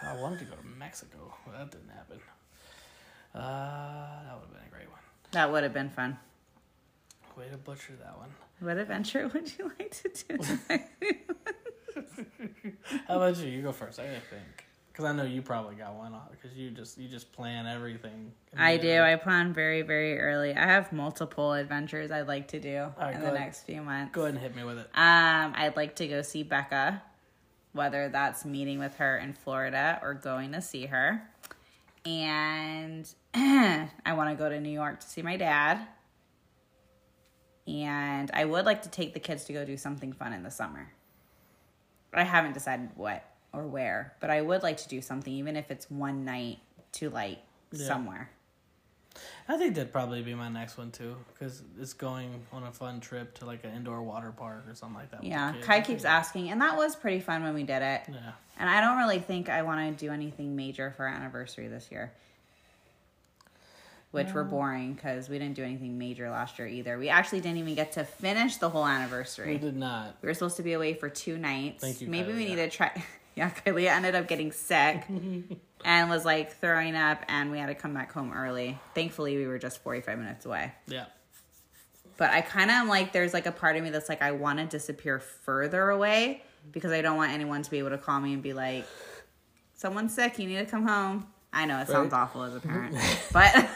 I 0.03 0.17
wanted 0.21 0.39
to 0.41 0.45
go 0.47 0.55
to 0.57 0.67
Mexico. 0.79 1.35
Well, 1.47 1.57
that 1.59 1.71
didn't 1.71 1.91
happen. 1.91 2.21
Uh, 3.35 3.39
that 3.41 4.35
would 4.35 4.43
have 4.43 4.53
been 4.53 4.67
a 4.67 4.71
great 4.71 4.91
one. 4.91 5.01
That 5.33 5.53
would 5.53 5.63
have 5.63 5.75
been 5.75 5.91
fun. 5.91 6.19
Way 7.37 7.49
to 7.51 7.59
butcher 7.59 7.93
that 8.03 8.17
one. 8.17 8.31
What 8.61 8.79
adventure 8.79 9.29
would 9.35 9.53
you 9.59 9.71
like 9.79 9.91
to 10.03 10.09
do? 10.09 10.39
How 13.09 13.17
about 13.17 13.37
you? 13.37 13.49
You 13.49 13.63
go 13.63 13.73
first. 13.73 14.01
I 14.01 14.07
gotta 14.07 14.21
think, 14.21 14.65
because 14.89 15.05
I 15.05 15.13
know 15.13 15.25
you 15.25 15.43
probably 15.43 15.75
got 15.75 15.95
one 15.95 16.15
off. 16.15 16.31
Because 16.31 16.57
you 16.57 16.71
just 16.71 16.97
you 16.97 17.09
just 17.09 17.33
plan 17.33 17.67
everything. 17.67 18.33
I 18.57 18.79
do. 18.79 19.03
I 19.03 19.17
plan 19.17 19.53
very, 19.53 19.83
very 19.83 20.19
early. 20.19 20.55
I 20.55 20.65
have 20.65 20.93
multiple 20.93 21.53
adventures 21.53 22.11
I'd 22.11 22.27
like 22.27 22.49
to 22.49 22.61
do 22.61 22.87
right, 22.99 23.15
in 23.15 23.21
the 23.21 23.27
ahead. 23.27 23.41
next 23.41 23.65
few 23.65 23.83
months. 23.83 24.15
Go 24.15 24.23
ahead 24.23 24.35
and 24.35 24.43
hit 24.43 24.57
me 24.57 24.65
with 24.65 24.79
it. 24.79 24.87
Um, 24.95 25.53
I'd 25.57 25.77
like 25.77 25.97
to 25.97 26.09
go 26.09 26.23
see 26.23 26.43
Becca, 26.43 27.03
whether 27.73 28.09
that's 28.09 28.47
meeting 28.47 28.79
with 28.79 28.95
her 28.97 29.19
in 29.19 29.35
Florida 29.35 29.99
or 30.03 30.15
going 30.15 30.53
to 30.53 30.63
see 30.63 30.87
her. 30.87 31.23
And 32.07 33.07
I 33.35 33.89
want 34.15 34.31
to 34.31 34.37
go 34.37 34.49
to 34.49 34.59
New 34.59 34.71
York 34.71 35.01
to 35.01 35.07
see 35.07 35.21
my 35.21 35.37
dad. 35.37 35.87
And 37.67 38.31
I 38.33 38.45
would 38.45 38.65
like 38.65 38.83
to 38.83 38.89
take 38.89 39.13
the 39.15 39.21
kids 39.21 39.45
to 39.45 39.53
go 39.53 39.65
do 39.65 39.77
something 39.77 40.13
fun 40.13 40.33
in 40.33 40.43
the 40.43 40.51
summer. 40.51 40.93
I 42.13 42.23
haven't 42.23 42.55
decided 42.55 42.91
what 42.95 43.25
or 43.53 43.67
where, 43.67 44.15
but 44.21 44.31
I 44.31 44.41
would 44.41 44.63
like 44.63 44.77
to 44.79 44.89
do 44.89 45.03
something, 45.03 45.33
even 45.33 45.57
if 45.57 45.71
it's 45.71 45.91
one 45.91 46.25
night 46.25 46.59
to 46.93 47.11
like 47.11 47.39
Yeah. 47.73 47.87
somewhere. 47.87 48.31
I 49.49 49.57
think 49.57 49.75
that'd 49.75 49.93
probably 49.93 50.23
be 50.23 50.35
my 50.35 50.49
next 50.49 50.77
one 50.77 50.91
too, 50.91 51.17
because 51.33 51.63
it's 51.81 51.95
going 51.95 52.43
on 52.53 52.65
a 52.65 52.73
fun 52.73 53.01
trip 53.01 53.35
to 53.39 53.47
like 53.47 53.65
an 53.65 53.73
indoor 53.75 54.03
water 54.03 54.31
park 54.31 54.65
or 54.69 54.75
something 54.75 54.97
like 54.97 55.11
that. 55.11 55.25
Yeah. 55.25 55.55
Kai 55.63 55.81
keeps 55.81 56.05
asking, 56.05 56.51
and 56.51 56.61
that 56.61 56.77
was 56.77 56.95
pretty 56.97 57.21
fun 57.21 57.43
when 57.43 57.55
we 57.55 57.63
did 57.63 57.83
it. 57.83 58.03
Yeah. 58.09 58.33
And 58.59 58.69
I 58.69 58.81
don't 58.81 58.99
really 58.99 59.19
think 59.19 59.49
I 59.49 59.63
want 59.63 59.99
to 59.99 60.07
do 60.07 60.13
anything 60.13 60.55
major 60.57 60.91
for 60.97 61.07
our 61.07 61.15
anniversary 61.15 61.69
this 61.69 61.91
year. 61.91 62.13
Which 64.13 64.33
were 64.33 64.45
boring 64.45 64.95
because 64.95 65.29
we 65.29 65.39
didn't 65.39 65.57
do 65.57 65.63
anything 65.65 65.99
major 65.99 66.31
last 66.31 66.59
year 66.59 66.67
either. 66.67 66.99
We 66.99 67.11
actually 67.11 67.41
didn't 67.41 67.59
even 67.59 67.75
get 67.75 67.93
to 67.93 68.05
finish 68.05 68.57
the 68.57 68.71
whole 68.71 68.87
anniversary. 68.87 69.53
We 69.53 69.59
did 69.59 69.77
not. 69.77 70.17
We 70.23 70.29
were 70.29 70.35
supposed 70.35 70.57
to 70.57 70.63
be 70.63 70.73
away 70.73 70.95
for 70.95 71.11
two 71.11 71.37
nights. 71.37 71.83
Thank 71.85 72.01
you, 72.01 72.09
Maybe 72.09 72.33
we 72.33 72.45
Kylie. 72.47 72.49
need 72.49 72.57
to 72.57 72.71
try. 72.71 73.05
Yeah, 73.35 73.51
Kylie 73.51 73.87
ended 73.87 74.15
up 74.15 74.29
getting 74.29 74.51
sick 74.51 75.05
and 75.85 76.09
was 76.09 76.25
like 76.25 76.53
throwing 76.55 76.97
up, 76.97 77.23
and 77.29 77.51
we 77.51 77.59
had 77.59 77.67
to 77.67 77.75
come 77.75 77.93
back 77.93 78.11
home 78.11 78.33
early. 78.33 78.79
Thankfully, 78.95 79.37
we 79.37 79.47
were 79.47 79.59
just 79.59 79.83
45 79.83 80.19
minutes 80.19 80.47
away. 80.47 80.73
Yeah. 80.87 81.05
But 82.17 82.31
I 82.31 82.41
kind 82.41 82.71
of 82.71 82.77
am 82.77 82.89
like, 82.89 83.13
there's 83.13 83.35
like 83.35 83.45
a 83.45 83.53
part 83.53 83.77
of 83.77 83.83
me 83.83 83.91
that's 83.91 84.09
like, 84.09 84.23
I 84.23 84.33
want 84.33 84.59
to 84.61 84.65
disappear 84.65 85.19
further 85.19 85.91
away 85.91 86.43
because 86.73 86.93
I 86.93 87.03
don't 87.03 87.19
want 87.19 87.33
anyone 87.33 87.61
to 87.61 87.71
be 87.71 87.79
able 87.79 87.91
to 87.91 87.99
call 87.99 88.19
me 88.21 88.33
and 88.33 88.43
be 88.43 88.55
like, 88.55 88.87
someone's 89.75 90.15
sick, 90.15 90.39
you 90.39 90.47
need 90.49 90.57
to 90.57 90.65
come 90.65 90.87
home. 90.89 91.27
I 91.53 91.67
know 91.67 91.79
it 91.81 91.89
sounds 91.89 92.15
awful 92.15 92.43
as 92.43 92.55
a 92.55 92.61
parent, 92.61 92.97
but 93.35 93.69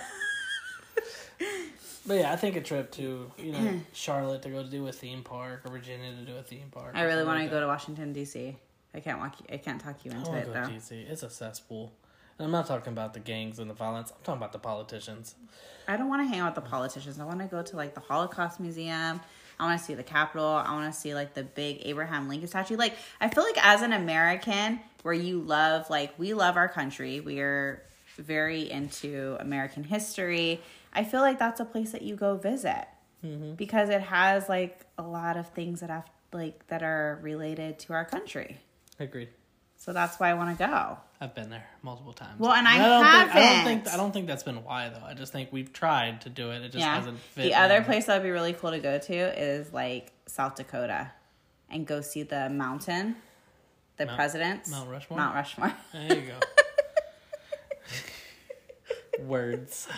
But 2.10 2.18
yeah, 2.18 2.32
I 2.32 2.34
think 2.34 2.56
a 2.56 2.60
trip 2.60 2.90
to 2.94 3.30
you 3.38 3.52
know 3.52 3.80
Charlotte 3.92 4.42
to 4.42 4.48
go 4.48 4.64
do 4.64 4.88
a 4.88 4.92
theme 4.92 5.22
park 5.22 5.62
or 5.64 5.70
Virginia 5.70 6.10
to 6.10 6.24
do 6.24 6.36
a 6.36 6.42
theme 6.42 6.66
park. 6.72 6.90
I 6.96 7.02
really 7.02 7.22
want 7.22 7.40
to 7.40 7.48
go 7.48 7.60
to 7.60 7.68
Washington 7.68 8.12
D.C. 8.12 8.56
I 8.92 8.98
can't 8.98 9.20
walk. 9.20 9.36
I 9.48 9.58
can't 9.58 9.80
talk 9.80 10.04
you 10.04 10.10
into 10.10 10.28
want 10.28 10.40
it 10.40 10.46
to 10.46 10.46
go 10.48 10.54
though. 10.54 10.66
to 10.66 10.72
DC. 10.72 11.08
It's 11.08 11.22
a 11.22 11.30
cesspool. 11.30 11.92
And 12.36 12.46
I'm 12.46 12.50
not 12.50 12.66
talking 12.66 12.92
about 12.92 13.14
the 13.14 13.20
gangs 13.20 13.60
and 13.60 13.70
the 13.70 13.74
violence. 13.74 14.10
I'm 14.10 14.24
talking 14.24 14.38
about 14.38 14.50
the 14.50 14.58
politicians. 14.58 15.36
I 15.86 15.96
don't 15.96 16.08
want 16.08 16.20
to 16.22 16.28
hang 16.28 16.40
out 16.40 16.56
with 16.56 16.64
the 16.64 16.68
politicians. 16.68 17.20
I 17.20 17.24
want 17.24 17.38
to 17.38 17.46
go 17.46 17.62
to 17.62 17.76
like 17.76 17.94
the 17.94 18.00
Holocaust 18.00 18.58
Museum. 18.58 19.20
I 19.60 19.64
want 19.64 19.78
to 19.78 19.84
see 19.84 19.94
the 19.94 20.02
Capitol. 20.02 20.48
I 20.48 20.72
want 20.72 20.92
to 20.92 21.00
see 21.00 21.14
like 21.14 21.34
the 21.34 21.44
big 21.44 21.78
Abraham 21.82 22.28
Lincoln 22.28 22.48
statue. 22.48 22.76
Like 22.76 22.96
I 23.20 23.28
feel 23.28 23.44
like 23.44 23.64
as 23.64 23.82
an 23.82 23.92
American, 23.92 24.80
where 25.02 25.14
you 25.14 25.42
love 25.42 25.88
like 25.90 26.18
we 26.18 26.34
love 26.34 26.56
our 26.56 26.68
country. 26.68 27.20
We 27.20 27.38
are 27.38 27.84
very 28.18 28.68
into 28.68 29.36
American 29.38 29.84
history. 29.84 30.60
I 30.92 31.04
feel 31.04 31.20
like 31.20 31.38
that's 31.38 31.60
a 31.60 31.64
place 31.64 31.92
that 31.92 32.02
you 32.02 32.16
go 32.16 32.36
visit 32.36 32.86
mm-hmm. 33.24 33.54
because 33.54 33.88
it 33.88 34.00
has 34.02 34.48
like 34.48 34.86
a 34.98 35.02
lot 35.02 35.36
of 35.36 35.48
things 35.48 35.80
that 35.80 35.90
have 35.90 36.08
like 36.32 36.66
that 36.68 36.82
are 36.82 37.18
related 37.22 37.78
to 37.80 37.92
our 37.92 38.04
country. 38.04 38.58
Agreed. 38.98 39.28
So 39.76 39.92
that's 39.92 40.20
why 40.20 40.30
I 40.30 40.34
want 40.34 40.58
to 40.58 40.66
go. 40.66 40.98
I've 41.22 41.34
been 41.34 41.48
there 41.48 41.66
multiple 41.82 42.12
times. 42.12 42.38
Well, 42.38 42.52
and 42.52 42.68
I 42.68 42.76
don't 42.76 43.02
Think, 43.02 43.14
I 43.14 43.22
don't 43.22 43.30
haven't. 43.30 43.64
think 43.84 43.94
I 43.94 43.96
don't 43.96 44.12
think 44.12 44.26
that's 44.26 44.42
been 44.42 44.62
why 44.64 44.88
though. 44.90 45.04
I 45.04 45.14
just 45.14 45.32
think 45.32 45.50
we've 45.52 45.72
tried 45.72 46.22
to 46.22 46.28
do 46.28 46.50
it. 46.50 46.62
It 46.62 46.72
just 46.72 46.78
yeah. 46.78 46.96
hasn't 46.96 47.18
fit. 47.18 47.44
The 47.44 47.54
other 47.54 47.82
place 47.82 48.06
that 48.06 48.16
would 48.18 48.24
be 48.24 48.30
really 48.30 48.52
cool 48.52 48.70
to 48.70 48.78
go 48.78 48.98
to 48.98 49.42
is 49.42 49.72
like 49.72 50.12
South 50.26 50.56
Dakota 50.56 51.10
and 51.70 51.86
go 51.86 52.00
see 52.00 52.22
the 52.24 52.50
mountain, 52.50 53.16
the 53.96 54.06
Mount- 54.06 54.16
presidents. 54.16 54.70
Mount 54.70 54.90
Rushmore? 54.90 55.18
Mount 55.18 55.34
Rushmore. 55.34 55.72
There 55.92 56.16
you 56.16 56.22
go. 56.22 56.38
Words. 59.24 59.88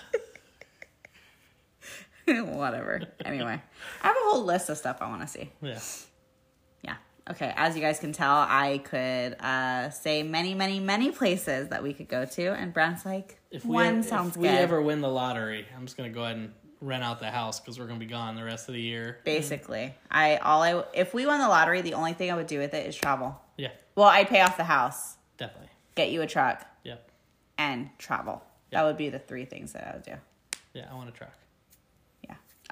Whatever. 2.27 3.03
Anyway, 3.25 3.61
I 4.03 4.07
have 4.07 4.17
a 4.17 4.31
whole 4.31 4.45
list 4.45 4.69
of 4.69 4.77
stuff 4.79 4.99
I 5.01 5.09
want 5.09 5.23
to 5.23 5.29
see. 5.29 5.51
Yeah. 5.61 5.79
Yeah. 6.83 6.97
Okay. 7.31 7.53
As 7.57 7.75
you 7.75 7.81
guys 7.83 7.99
can 7.99 8.13
tell, 8.13 8.35
I 8.37 8.79
could 8.85 9.35
uh, 9.41 9.91
say 9.91 10.23
many, 10.23 10.55
many, 10.55 10.81
many 10.81 11.11
places 11.11 11.69
that 11.69 11.83
we 11.83 11.93
could 11.93 12.09
go 12.09 12.25
to, 12.25 12.47
and 12.53 12.73
Brant's 12.73 13.05
like, 13.05 13.41
If 13.51 13.65
we 13.65 13.75
one 13.75 14.03
sounds 14.03 14.37
if 14.37 14.43
we 14.43 14.49
ever 14.49 14.81
win 14.81 15.01
the 15.01 15.09
lottery, 15.09 15.67
I'm 15.77 15.85
just 15.85 15.97
gonna 15.97 16.11
go 16.11 16.25
ahead 16.25 16.37
and 16.37 16.53
rent 16.81 17.05
out 17.05 17.21
the 17.21 17.31
house 17.31 17.61
because 17.61 17.79
we're 17.79 17.87
gonna 17.87 17.99
be 18.01 18.07
gone 18.07 18.35
the 18.37 18.45
rest 18.45 18.69
of 18.69 18.75
the 18.75 18.81
year. 18.81 19.19
Basically, 19.25 19.95
I 20.11 20.37
all 20.39 20.63
I 20.63 20.85
if 20.95 21.15
we 21.15 21.27
won 21.27 21.41
the 21.41 21.49
lottery, 21.49 21.81
the 21.81 21.95
only 21.95 22.13
thing 22.13 22.31
I 22.31 22.35
would 22.37 22.47
do 22.49 22.59
with 22.59 22.75
it 22.75 22.87
is 22.87 22.97
travel. 22.97 23.41
Yeah, 23.57 23.69
Well, 23.95 24.09
I'd 24.09 24.29
pay 24.29 24.41
off 24.41 24.57
the 24.57 24.65
house, 24.65 25.17
definitely. 25.39 25.69
get 25.95 26.11
you 26.11 26.23
a 26.23 26.27
truck, 26.27 26.65
Yep. 26.85 27.09
and 27.59 27.91
travel. 27.99 28.43
Yeah. 28.71 28.81
That 28.81 28.87
would 28.87 28.97
be 28.97 29.11
the 29.11 29.19
three 29.19 29.45
things 29.45 29.73
that 29.75 29.87
I 29.89 29.93
would 29.93 30.03
do. 30.05 30.15
Yeah, 30.75 30.89
I 30.91 30.95
want 30.95 31.09
a 31.11 31.13
truck. 31.13 31.35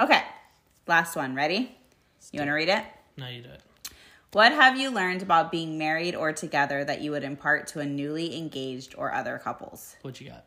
Okay. 0.01 0.23
Last 0.87 1.15
one. 1.15 1.35
Ready? 1.35 1.77
You 2.33 2.41
want 2.41 2.49
to 2.49 2.53
read 2.53 2.71
it? 2.71 2.85
No, 3.19 3.29
you 3.29 3.43
do 3.43 3.51
it. 3.51 3.61
What 4.33 4.53
have 4.53 4.79
you 4.79 4.91
learned 4.91 5.23
about 5.23 5.51
being 5.51 5.77
married 5.77 6.15
or 6.15 6.33
together 6.33 6.85
that 6.85 7.03
you 7.03 7.11
would 7.11 7.25
impart 7.25 7.67
to 7.69 7.81
a 7.81 7.87
newly 7.87 8.39
engaged 8.39 8.95
or 8.97 9.13
other 9.13 9.39
couples? 9.39 9.97
What 10.03 10.21
you 10.21 10.31
got? 10.31 10.45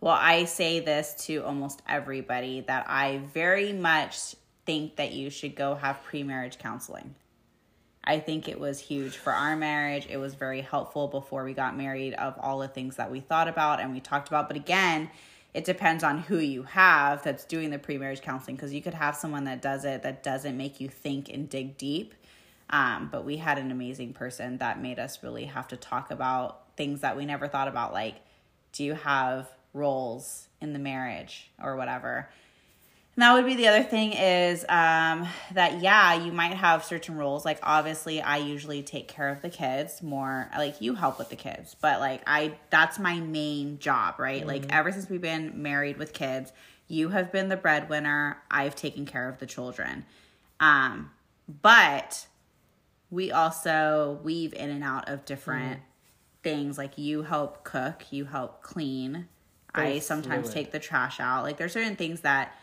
Well, 0.00 0.16
I 0.18 0.46
say 0.46 0.80
this 0.80 1.14
to 1.26 1.44
almost 1.44 1.82
everybody 1.86 2.62
that 2.62 2.86
I 2.88 3.18
very 3.32 3.72
much 3.72 4.34
think 4.64 4.96
that 4.96 5.12
you 5.12 5.30
should 5.30 5.54
go 5.54 5.74
have 5.74 6.02
pre 6.02 6.22
marriage 6.22 6.58
counseling. 6.58 7.14
I 8.02 8.18
think 8.18 8.48
it 8.48 8.58
was 8.58 8.80
huge 8.80 9.16
for 9.18 9.32
our 9.32 9.54
marriage. 9.54 10.06
It 10.10 10.16
was 10.16 10.34
very 10.34 10.62
helpful 10.62 11.06
before 11.06 11.44
we 11.44 11.52
got 11.52 11.76
married 11.76 12.14
of 12.14 12.34
all 12.40 12.58
the 12.58 12.68
things 12.68 12.96
that 12.96 13.10
we 13.10 13.20
thought 13.20 13.46
about 13.46 13.80
and 13.80 13.92
we 13.92 14.00
talked 14.00 14.28
about. 14.28 14.48
But 14.48 14.56
again, 14.56 15.10
it 15.52 15.64
depends 15.64 16.04
on 16.04 16.18
who 16.18 16.38
you 16.38 16.62
have 16.62 17.22
that's 17.22 17.44
doing 17.44 17.70
the 17.70 17.78
pre 17.78 17.98
marriage 17.98 18.20
counseling 18.20 18.56
because 18.56 18.72
you 18.72 18.82
could 18.82 18.94
have 18.94 19.16
someone 19.16 19.44
that 19.44 19.60
does 19.62 19.84
it 19.84 20.02
that 20.02 20.22
doesn't 20.22 20.56
make 20.56 20.80
you 20.80 20.88
think 20.88 21.28
and 21.28 21.48
dig 21.48 21.76
deep. 21.76 22.14
Um, 22.70 23.08
but 23.10 23.24
we 23.24 23.36
had 23.36 23.58
an 23.58 23.72
amazing 23.72 24.12
person 24.12 24.58
that 24.58 24.80
made 24.80 25.00
us 25.00 25.24
really 25.24 25.46
have 25.46 25.66
to 25.68 25.76
talk 25.76 26.12
about 26.12 26.76
things 26.76 27.00
that 27.00 27.16
we 27.16 27.26
never 27.26 27.48
thought 27.48 27.66
about, 27.66 27.92
like 27.92 28.16
do 28.72 28.84
you 28.84 28.94
have 28.94 29.48
roles 29.74 30.48
in 30.60 30.72
the 30.72 30.78
marriage 30.78 31.50
or 31.62 31.76
whatever? 31.76 32.28
And 33.16 33.22
that 33.22 33.34
would 33.34 33.44
be 33.44 33.54
the 33.54 33.66
other 33.66 33.82
thing 33.82 34.12
is 34.12 34.64
um, 34.68 35.26
that, 35.52 35.80
yeah, 35.80 36.14
you 36.14 36.32
might 36.32 36.54
have 36.54 36.84
certain 36.84 37.16
roles. 37.16 37.44
Like, 37.44 37.58
obviously, 37.62 38.22
I 38.22 38.38
usually 38.38 38.82
take 38.82 39.08
care 39.08 39.28
of 39.28 39.42
the 39.42 39.50
kids 39.50 40.00
more. 40.02 40.48
Like, 40.56 40.80
you 40.80 40.94
help 40.94 41.18
with 41.18 41.28
the 41.28 41.36
kids, 41.36 41.76
but 41.80 42.00
like, 42.00 42.22
I, 42.26 42.54
that's 42.70 42.98
my 42.98 43.18
main 43.20 43.78
job, 43.78 44.18
right? 44.18 44.46
Like, 44.46 44.66
ever 44.70 44.90
since 44.92 45.10
we've 45.10 45.20
been 45.20 45.60
married 45.60 45.98
with 45.98 46.12
kids, 46.12 46.52
you 46.88 47.10
have 47.10 47.30
been 47.30 47.48
the 47.48 47.56
breadwinner. 47.56 48.38
I've 48.50 48.74
taken 48.76 49.04
care 49.06 49.28
of 49.28 49.38
the 49.38 49.46
children. 49.46 50.06
Um, 50.60 51.10
but 51.62 52.26
we 53.10 53.32
also 53.32 54.20
weave 54.22 54.54
in 54.54 54.70
and 54.70 54.84
out 54.84 55.08
of 55.08 55.24
different 55.24 55.80
things. 56.42 56.78
Like, 56.78 56.96
you 56.96 57.22
help 57.22 57.64
cook, 57.64 58.04
you 58.10 58.24
help 58.24 58.62
clean. 58.62 59.28
I 59.74 59.98
sometimes 59.98 60.50
fluid. 60.50 60.54
take 60.54 60.72
the 60.72 60.78
trash 60.78 61.20
out. 61.20 61.42
Like, 61.42 61.58
there's 61.58 61.72
certain 61.72 61.96
things 61.96 62.20
that 62.22 62.54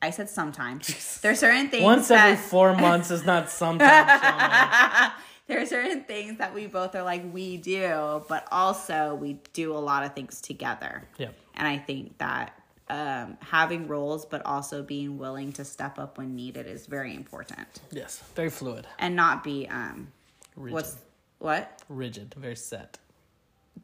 I 0.00 0.10
said 0.10 0.30
sometimes. 0.30 1.20
There's 1.20 1.40
certain 1.40 1.68
things 1.70 1.82
Once 1.84 2.08
that 2.08 2.30
every 2.30 2.44
four 2.50 2.74
months 2.74 3.10
is 3.10 3.24
not 3.24 3.50
sometimes. 3.50 5.12
There 5.48 5.62
are 5.62 5.66
certain 5.66 6.04
things 6.04 6.36
that 6.38 6.52
we 6.54 6.66
both 6.66 6.94
are 6.94 7.02
like 7.02 7.22
we 7.32 7.56
do, 7.56 8.22
but 8.28 8.46
also 8.52 9.14
we 9.14 9.38
do 9.54 9.72
a 9.72 9.78
lot 9.80 10.04
of 10.04 10.14
things 10.14 10.42
together. 10.42 11.08
Yep. 11.16 11.34
And 11.54 11.66
I 11.66 11.78
think 11.78 12.18
that 12.18 12.52
um, 12.90 13.38
having 13.40 13.88
roles, 13.88 14.26
but 14.26 14.44
also 14.44 14.82
being 14.82 15.16
willing 15.16 15.52
to 15.54 15.64
step 15.64 15.98
up 15.98 16.18
when 16.18 16.36
needed 16.36 16.66
is 16.66 16.84
very 16.84 17.14
important, 17.14 17.80
Yes. 17.90 18.22
Very 18.34 18.50
fluid. 18.50 18.86
and 18.98 19.16
not 19.16 19.42
be 19.42 19.66
um, 19.68 20.08
Rigid. 20.54 20.74
what's 20.74 20.96
what 21.38 21.82
rigid? 21.88 22.34
Very 22.36 22.56
set. 22.56 22.98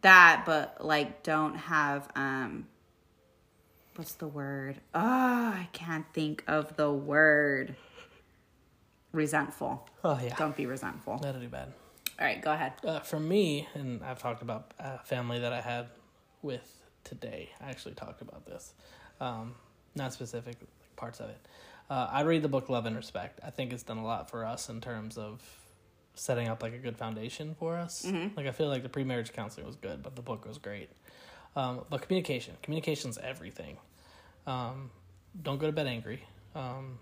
that, 0.02 0.42
but 0.44 0.84
like 0.84 1.22
don't 1.22 1.54
have 1.54 2.08
um, 2.14 2.66
what's 3.96 4.14
the 4.14 4.28
word? 4.28 4.80
Oh, 4.94 5.00
I 5.00 5.68
can't 5.72 6.06
think 6.12 6.44
of 6.46 6.76
the 6.76 6.90
word. 6.90 7.76
Resentful. 9.12 9.88
Oh 10.02 10.18
yeah. 10.22 10.34
Don't 10.36 10.56
be 10.56 10.66
resentful. 10.66 11.18
That'll 11.18 11.40
do 11.40 11.48
bad. 11.48 11.72
All 12.18 12.26
right, 12.26 12.40
go 12.40 12.52
ahead. 12.52 12.72
Uh, 12.84 13.00
for 13.00 13.18
me, 13.18 13.68
and 13.74 14.02
I've 14.04 14.20
talked 14.20 14.42
about 14.42 14.72
a 14.78 14.98
family 14.98 15.40
that 15.40 15.52
I 15.52 15.60
had 15.60 15.86
with 16.42 16.82
today. 17.02 17.50
I 17.60 17.70
actually 17.70 17.94
talked 17.94 18.22
about 18.22 18.46
this, 18.46 18.72
um, 19.20 19.54
not 19.96 20.12
specific 20.12 20.56
parts 20.96 21.20
of 21.20 21.30
it. 21.30 21.38
Uh, 21.90 22.08
I 22.10 22.22
read 22.22 22.42
the 22.42 22.48
book 22.48 22.68
Love 22.70 22.86
and 22.86 22.96
Respect. 22.96 23.40
I 23.44 23.50
think 23.50 23.72
it's 23.72 23.82
done 23.82 23.98
a 23.98 24.04
lot 24.04 24.30
for 24.30 24.44
us 24.44 24.68
in 24.68 24.80
terms 24.80 25.18
of 25.18 25.42
setting 26.14 26.48
up 26.48 26.62
like 26.62 26.72
a 26.72 26.78
good 26.78 26.96
foundation 26.96 27.54
for 27.58 27.76
us. 27.76 28.06
Like 28.36 28.46
I 28.46 28.52
feel 28.52 28.68
like 28.68 28.84
the 28.84 28.88
pre-marriage 28.88 29.32
counseling 29.32 29.66
was 29.66 29.76
good, 29.76 30.02
but 30.02 30.14
the 30.16 30.22
book 30.22 30.46
was 30.46 30.58
great. 30.58 30.90
Um, 31.56 31.82
but 31.88 32.02
communication, 32.02 32.56
communication's 32.62 33.18
everything. 33.18 33.76
Um, 34.46 34.90
don't 35.42 35.58
go 35.58 35.66
to 35.66 35.72
bed 35.72 35.86
angry, 35.86 36.24
um, 36.54 36.98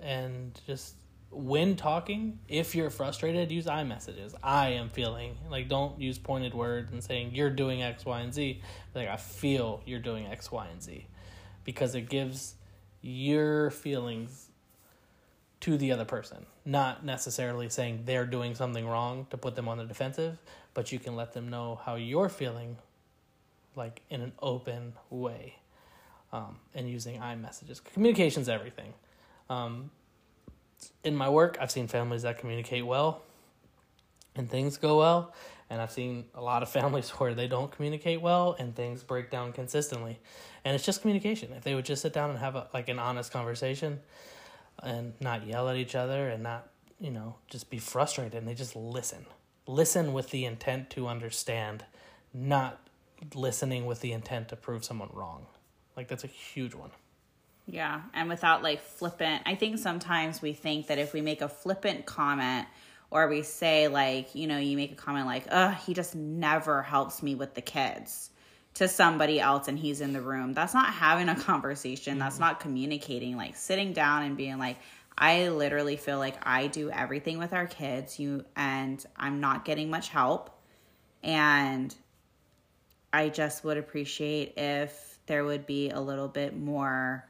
and 0.00 0.58
just 0.66 0.94
when 1.30 1.76
talking, 1.76 2.38
if 2.48 2.74
you're 2.74 2.90
frustrated, 2.90 3.50
use 3.50 3.66
I 3.66 3.84
messages. 3.84 4.34
I 4.42 4.70
am 4.70 4.88
feeling 4.88 5.36
like 5.50 5.68
don't 5.68 6.00
use 6.00 6.18
pointed 6.18 6.54
words 6.54 6.92
and 6.92 7.02
saying 7.02 7.32
you're 7.34 7.50
doing 7.50 7.82
X, 7.82 8.04
Y, 8.04 8.20
and 8.20 8.32
Z. 8.32 8.60
Like 8.94 9.08
I 9.08 9.16
feel 9.16 9.82
you're 9.84 10.00
doing 10.00 10.26
X, 10.26 10.52
Y, 10.52 10.66
and 10.70 10.82
Z, 10.82 11.06
because 11.64 11.94
it 11.94 12.08
gives 12.08 12.54
your 13.02 13.70
feelings 13.70 14.50
to 15.60 15.76
the 15.76 15.92
other 15.92 16.04
person, 16.04 16.46
not 16.64 17.04
necessarily 17.04 17.68
saying 17.68 18.02
they're 18.04 18.26
doing 18.26 18.54
something 18.54 18.86
wrong 18.86 19.26
to 19.30 19.36
put 19.36 19.54
them 19.56 19.68
on 19.68 19.78
the 19.78 19.84
defensive, 19.84 20.38
but 20.74 20.92
you 20.92 20.98
can 20.98 21.16
let 21.16 21.32
them 21.32 21.48
know 21.48 21.80
how 21.84 21.94
you're 21.94 22.28
feeling, 22.28 22.76
like 23.76 24.02
in 24.10 24.22
an 24.22 24.32
open 24.40 24.94
way, 25.10 25.56
um, 26.32 26.56
and 26.74 26.88
using 26.88 27.20
iMessages. 27.20 27.40
messages. 27.40 27.80
Communication's 27.80 28.48
everything. 28.48 28.92
Um, 29.48 29.90
in 31.04 31.16
my 31.16 31.28
work, 31.28 31.56
I've 31.60 31.70
seen 31.70 31.86
families 31.86 32.22
that 32.22 32.38
communicate 32.38 32.84
well 32.84 33.22
and 34.34 34.50
things 34.50 34.76
go 34.76 34.98
well. 34.98 35.32
And 35.68 35.80
I've 35.80 35.90
seen 35.90 36.26
a 36.34 36.42
lot 36.42 36.62
of 36.62 36.68
families 36.78 37.10
where 37.10 37.34
they 37.34 37.48
don't 37.48 37.70
communicate 37.70 38.20
well 38.20 38.56
and 38.58 38.74
things 38.74 39.02
break 39.02 39.30
down 39.30 39.52
consistently. 39.52 40.18
And 40.64 40.74
it's 40.74 40.84
just 40.84 41.00
communication. 41.00 41.52
If 41.52 41.64
they 41.64 41.74
would 41.74 41.84
just 41.84 42.02
sit 42.02 42.12
down 42.12 42.30
and 42.30 42.38
have 42.38 42.56
a, 42.56 42.68
like 42.74 42.88
an 42.88 42.98
honest 42.98 43.32
conversation 43.32 44.00
and 44.82 45.14
not 45.20 45.46
yell 45.46 45.68
at 45.68 45.76
each 45.76 45.94
other 45.94 46.28
and 46.28 46.42
not, 46.42 46.68
you 47.00 47.10
know, 47.10 47.36
just 47.48 47.70
be 47.70 47.78
frustrated 47.78 48.34
and 48.34 48.46
they 48.46 48.54
just 48.54 48.76
listen. 48.76 49.26
Listen 49.66 50.12
with 50.12 50.30
the 50.30 50.44
intent 50.44 50.90
to 50.90 51.08
understand, 51.08 51.84
not 52.32 52.85
listening 53.34 53.86
with 53.86 54.00
the 54.00 54.12
intent 54.12 54.48
to 54.50 54.56
prove 54.56 54.84
someone 54.84 55.10
wrong. 55.12 55.46
Like 55.96 56.08
that's 56.08 56.24
a 56.24 56.28
huge 56.28 56.74
one. 56.74 56.90
Yeah, 57.66 58.02
and 58.14 58.28
without 58.28 58.62
like 58.62 58.80
flippant, 58.80 59.42
I 59.44 59.56
think 59.56 59.78
sometimes 59.78 60.40
we 60.40 60.52
think 60.52 60.86
that 60.86 60.98
if 60.98 61.12
we 61.12 61.20
make 61.20 61.42
a 61.42 61.48
flippant 61.48 62.06
comment 62.06 62.68
or 63.10 63.28
we 63.28 63.42
say 63.42 63.88
like, 63.88 64.34
you 64.34 64.46
know, 64.46 64.58
you 64.58 64.76
make 64.76 64.92
a 64.92 64.96
comment 64.96 65.26
like, 65.26 65.46
"Ugh, 65.50 65.74
he 65.86 65.94
just 65.94 66.14
never 66.14 66.82
helps 66.82 67.22
me 67.22 67.34
with 67.34 67.54
the 67.54 67.62
kids." 67.62 68.30
to 68.76 68.86
somebody 68.86 69.40
else 69.40 69.68
and 69.68 69.78
he's 69.78 70.02
in 70.02 70.12
the 70.12 70.20
room. 70.20 70.52
That's 70.52 70.74
not 70.74 70.92
having 70.92 71.30
a 71.30 71.34
conversation. 71.34 72.18
That's 72.18 72.34
mm-hmm. 72.34 72.44
not 72.44 72.60
communicating. 72.60 73.34
Like 73.34 73.56
sitting 73.56 73.94
down 73.94 74.22
and 74.22 74.36
being 74.36 74.58
like, 74.58 74.76
I 75.16 75.48
literally 75.48 75.96
feel 75.96 76.18
like 76.18 76.36
I 76.46 76.66
do 76.66 76.90
everything 76.90 77.38
with 77.38 77.54
our 77.54 77.66
kids, 77.66 78.18
you 78.20 78.44
and 78.54 79.04
I'm 79.16 79.40
not 79.40 79.64
getting 79.64 79.88
much 79.88 80.10
help. 80.10 80.50
And 81.22 81.94
I 83.16 83.30
just 83.30 83.64
would 83.64 83.78
appreciate 83.78 84.58
if 84.58 85.18
there 85.24 85.42
would 85.42 85.64
be 85.66 85.88
a 85.88 86.00
little 86.00 86.28
bit 86.28 86.54
more 86.54 87.24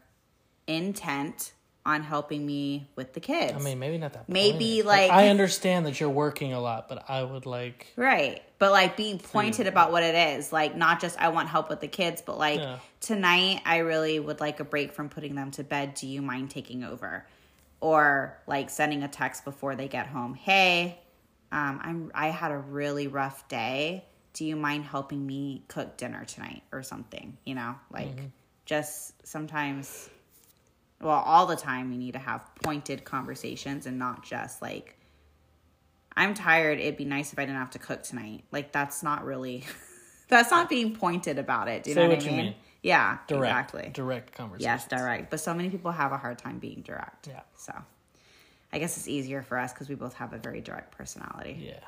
intent 0.67 1.53
on 1.85 2.03
helping 2.03 2.45
me 2.45 2.89
with 2.97 3.13
the 3.13 3.21
kids. 3.21 3.53
I 3.53 3.59
mean, 3.61 3.79
maybe 3.79 3.97
not 3.97 4.13
that. 4.15 4.29
Maybe, 4.29 4.83
pointed. 4.83 4.87
like- 4.87 5.11
I 5.13 5.29
understand 5.29 5.87
that 5.87 6.01
you're 6.01 6.11
working 6.11 6.53
a 6.53 6.61
lot, 6.61 6.89
but 6.89 7.09
I 7.09 7.23
would 7.23 7.47
like. 7.47 7.87
Right. 7.95 8.43
But 8.59 8.73
like 8.73 8.97
being 8.97 9.21
pointed 9.21 9.69
about 9.69 9.93
what 9.93 10.03
it 10.03 10.17
is. 10.17 10.53
Like 10.53 10.75
not 10.75 11.01
just 11.01 11.17
I 11.21 11.29
want 11.29 11.49
help 11.49 11.71
with 11.71 11.81
the 11.81 11.87
kids, 11.87 12.21
but 12.21 12.37
like 12.37 12.59
Yeah. 12.59 12.81
tonight 12.99 13.63
I 13.65 13.79
really 13.79 14.19
would 14.19 14.41
like 14.41 14.59
a 14.59 14.65
break 14.65 14.93
from 14.93 15.09
putting 15.09 15.37
them 15.37 15.53
to 15.53 15.63
bed. 15.63 15.95
Do 15.95 16.09
you 16.09 16.21
mind 16.21 16.51
taking 16.51 16.83
over? 16.83 17.25
Or 17.81 18.37
like 18.49 18.71
sending 18.71 19.05
a 19.05 19.09
text 19.09 19.45
before 19.45 19.77
they 19.77 19.87
get 19.87 20.09
home. 20.09 20.35
Hey, 20.35 20.99
um, 21.53 21.79
I'm 21.85 22.11
I 22.13 22.29
had 22.29 22.51
a 22.51 22.59
really 22.59 23.07
rough 23.07 23.47
day. 23.47 24.05
Do 24.37 24.45
you 24.45 24.55
mind 24.55 24.85
helping 24.85 25.27
me 25.27 25.65
cook 25.67 25.97
dinner 25.97 26.27
tonight 26.27 26.63
or 26.71 26.83
something? 26.83 27.39
You 27.47 27.55
know, 27.55 27.75
like 27.91 28.15
mm-hmm. 28.15 28.27
just 28.67 29.27
sometimes 29.27 30.11
well, 31.01 31.23
all 31.25 31.47
the 31.47 31.57
time 31.57 31.91
you 31.91 31.99
need 31.99 32.13
to 32.13 32.19
have 32.19 32.45
pointed 32.63 33.03
conversations 33.03 33.87
and 33.87 33.99
not 33.99 34.23
just 34.23 34.61
like 34.61 34.99
I'm 36.15 36.35
tired. 36.35 36.79
It'd 36.79 36.99
be 36.99 37.07
nice 37.07 37.33
if 37.33 37.39
I 37.39 37.47
didn't 37.47 37.59
have 37.59 37.71
to 37.71 37.79
cook 37.79 38.03
tonight. 38.03 38.45
Like 38.53 38.73
that's 38.73 39.03
not 39.03 39.25
really 39.25 39.65
that's 40.29 40.51
not 40.51 40.69
being 40.69 40.95
pointed 40.95 41.39
about 41.39 41.69
it. 41.69 41.85
Do 41.85 41.91
you 41.91 41.95
Say 41.95 42.03
know 42.03 42.09
what, 42.09 42.19
what 42.19 42.27
I 42.27 42.31
you 42.31 42.37
mean? 42.37 42.45
mean. 42.47 42.55
Yeah, 42.83 43.19
Direct, 43.27 43.71
exactly. 43.73 43.91
direct 43.95 44.35
conversation. 44.35 44.71
Yes, 44.71 44.87
direct. 44.87 45.31
But 45.31 45.41
so 45.41 45.55
many 45.55 45.71
people 45.71 45.91
have 45.93 46.13
a 46.13 46.19
hard 46.19 46.39
time 46.39 46.59
being 46.59 46.83
direct. 46.83 47.27
Yeah. 47.27 47.41
So 47.57 47.73
I 48.71 48.79
guess 48.79 48.99
it's 48.99 49.09
easier 49.09 49.41
for 49.41 49.59
us 49.59 49.73
because 49.73 49.89
we 49.89 49.95
both 49.95 50.15
have 50.15 50.35
a 50.35 50.39
very 50.39 50.61
direct 50.61 50.93
personality. 50.97 51.57
Yeah. 51.59 51.81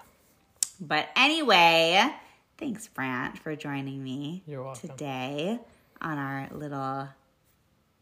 But 0.80 1.09
anyway, 1.14 2.11
thanks, 2.59 2.88
Brant, 2.88 3.38
for 3.38 3.54
joining 3.56 4.02
me 4.02 4.42
You're 4.46 4.62
welcome. 4.62 4.90
today 4.90 5.59
on 6.00 6.18
our 6.18 6.48
little, 6.52 7.09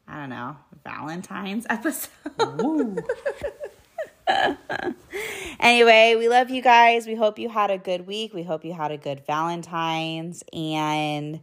I 0.09 0.16
don't 0.18 0.30
know, 0.30 0.57
Valentine's 0.84 1.66
episode. 1.70 3.04
Anyway, 5.59 6.14
we 6.18 6.28
love 6.28 6.50
you 6.50 6.62
guys. 6.62 7.07
We 7.07 7.14
hope 7.14 7.38
you 7.38 7.48
had 7.48 7.70
a 7.70 7.78
good 7.78 8.07
week. 8.07 8.34
We 8.34 8.42
hope 8.42 8.64
you 8.64 8.72
had 8.72 8.92
a 8.92 8.96
good 8.96 9.24
Valentine's. 9.26 10.44
And 10.52 11.40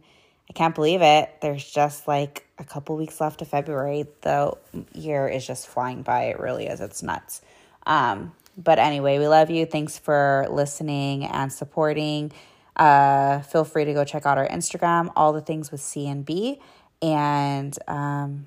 I 0.48 0.52
can't 0.54 0.74
believe 0.74 1.02
it. 1.02 1.30
There's 1.42 1.68
just 1.68 2.06
like 2.06 2.46
a 2.58 2.64
couple 2.64 2.96
weeks 2.96 3.20
left 3.20 3.42
of 3.42 3.48
February. 3.48 4.06
The 4.22 4.56
year 4.94 5.26
is 5.28 5.46
just 5.46 5.66
flying 5.66 6.02
by. 6.02 6.24
It 6.26 6.40
really 6.40 6.66
is. 6.66 6.80
It's 6.80 7.02
nuts. 7.02 7.42
Um, 7.86 8.32
but 8.56 8.78
anyway, 8.78 9.18
we 9.18 9.28
love 9.28 9.50
you. 9.50 9.66
Thanks 9.66 9.98
for 9.98 10.46
listening 10.50 11.24
and 11.24 11.52
supporting. 11.52 12.32
Uh, 12.76 13.40
feel 13.40 13.64
free 13.64 13.84
to 13.84 13.92
go 13.92 14.04
check 14.04 14.26
out 14.26 14.38
our 14.38 14.48
Instagram, 14.48 15.12
all 15.16 15.32
the 15.32 15.40
things 15.40 15.70
with 15.70 15.80
C 15.80 16.08
and 16.08 16.24
B, 16.24 16.60
and 17.00 17.78
um, 17.86 18.46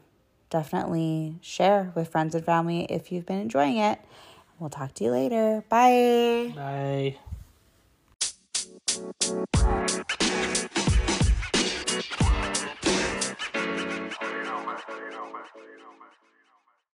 definitely 0.50 1.36
share 1.42 1.92
with 1.96 2.10
friends 2.10 2.36
and 2.36 2.46
family 2.46 2.86
if 2.90 3.12
you've 3.12 3.26
been 3.26 3.40
enjoying 3.40 3.78
it. 3.78 4.00
We'll 4.60 4.70
talk 4.70 4.94
to 4.96 5.04
you 5.04 5.12
later. 5.12 5.64
Bye. 5.70 6.54
Bye. 6.56 7.18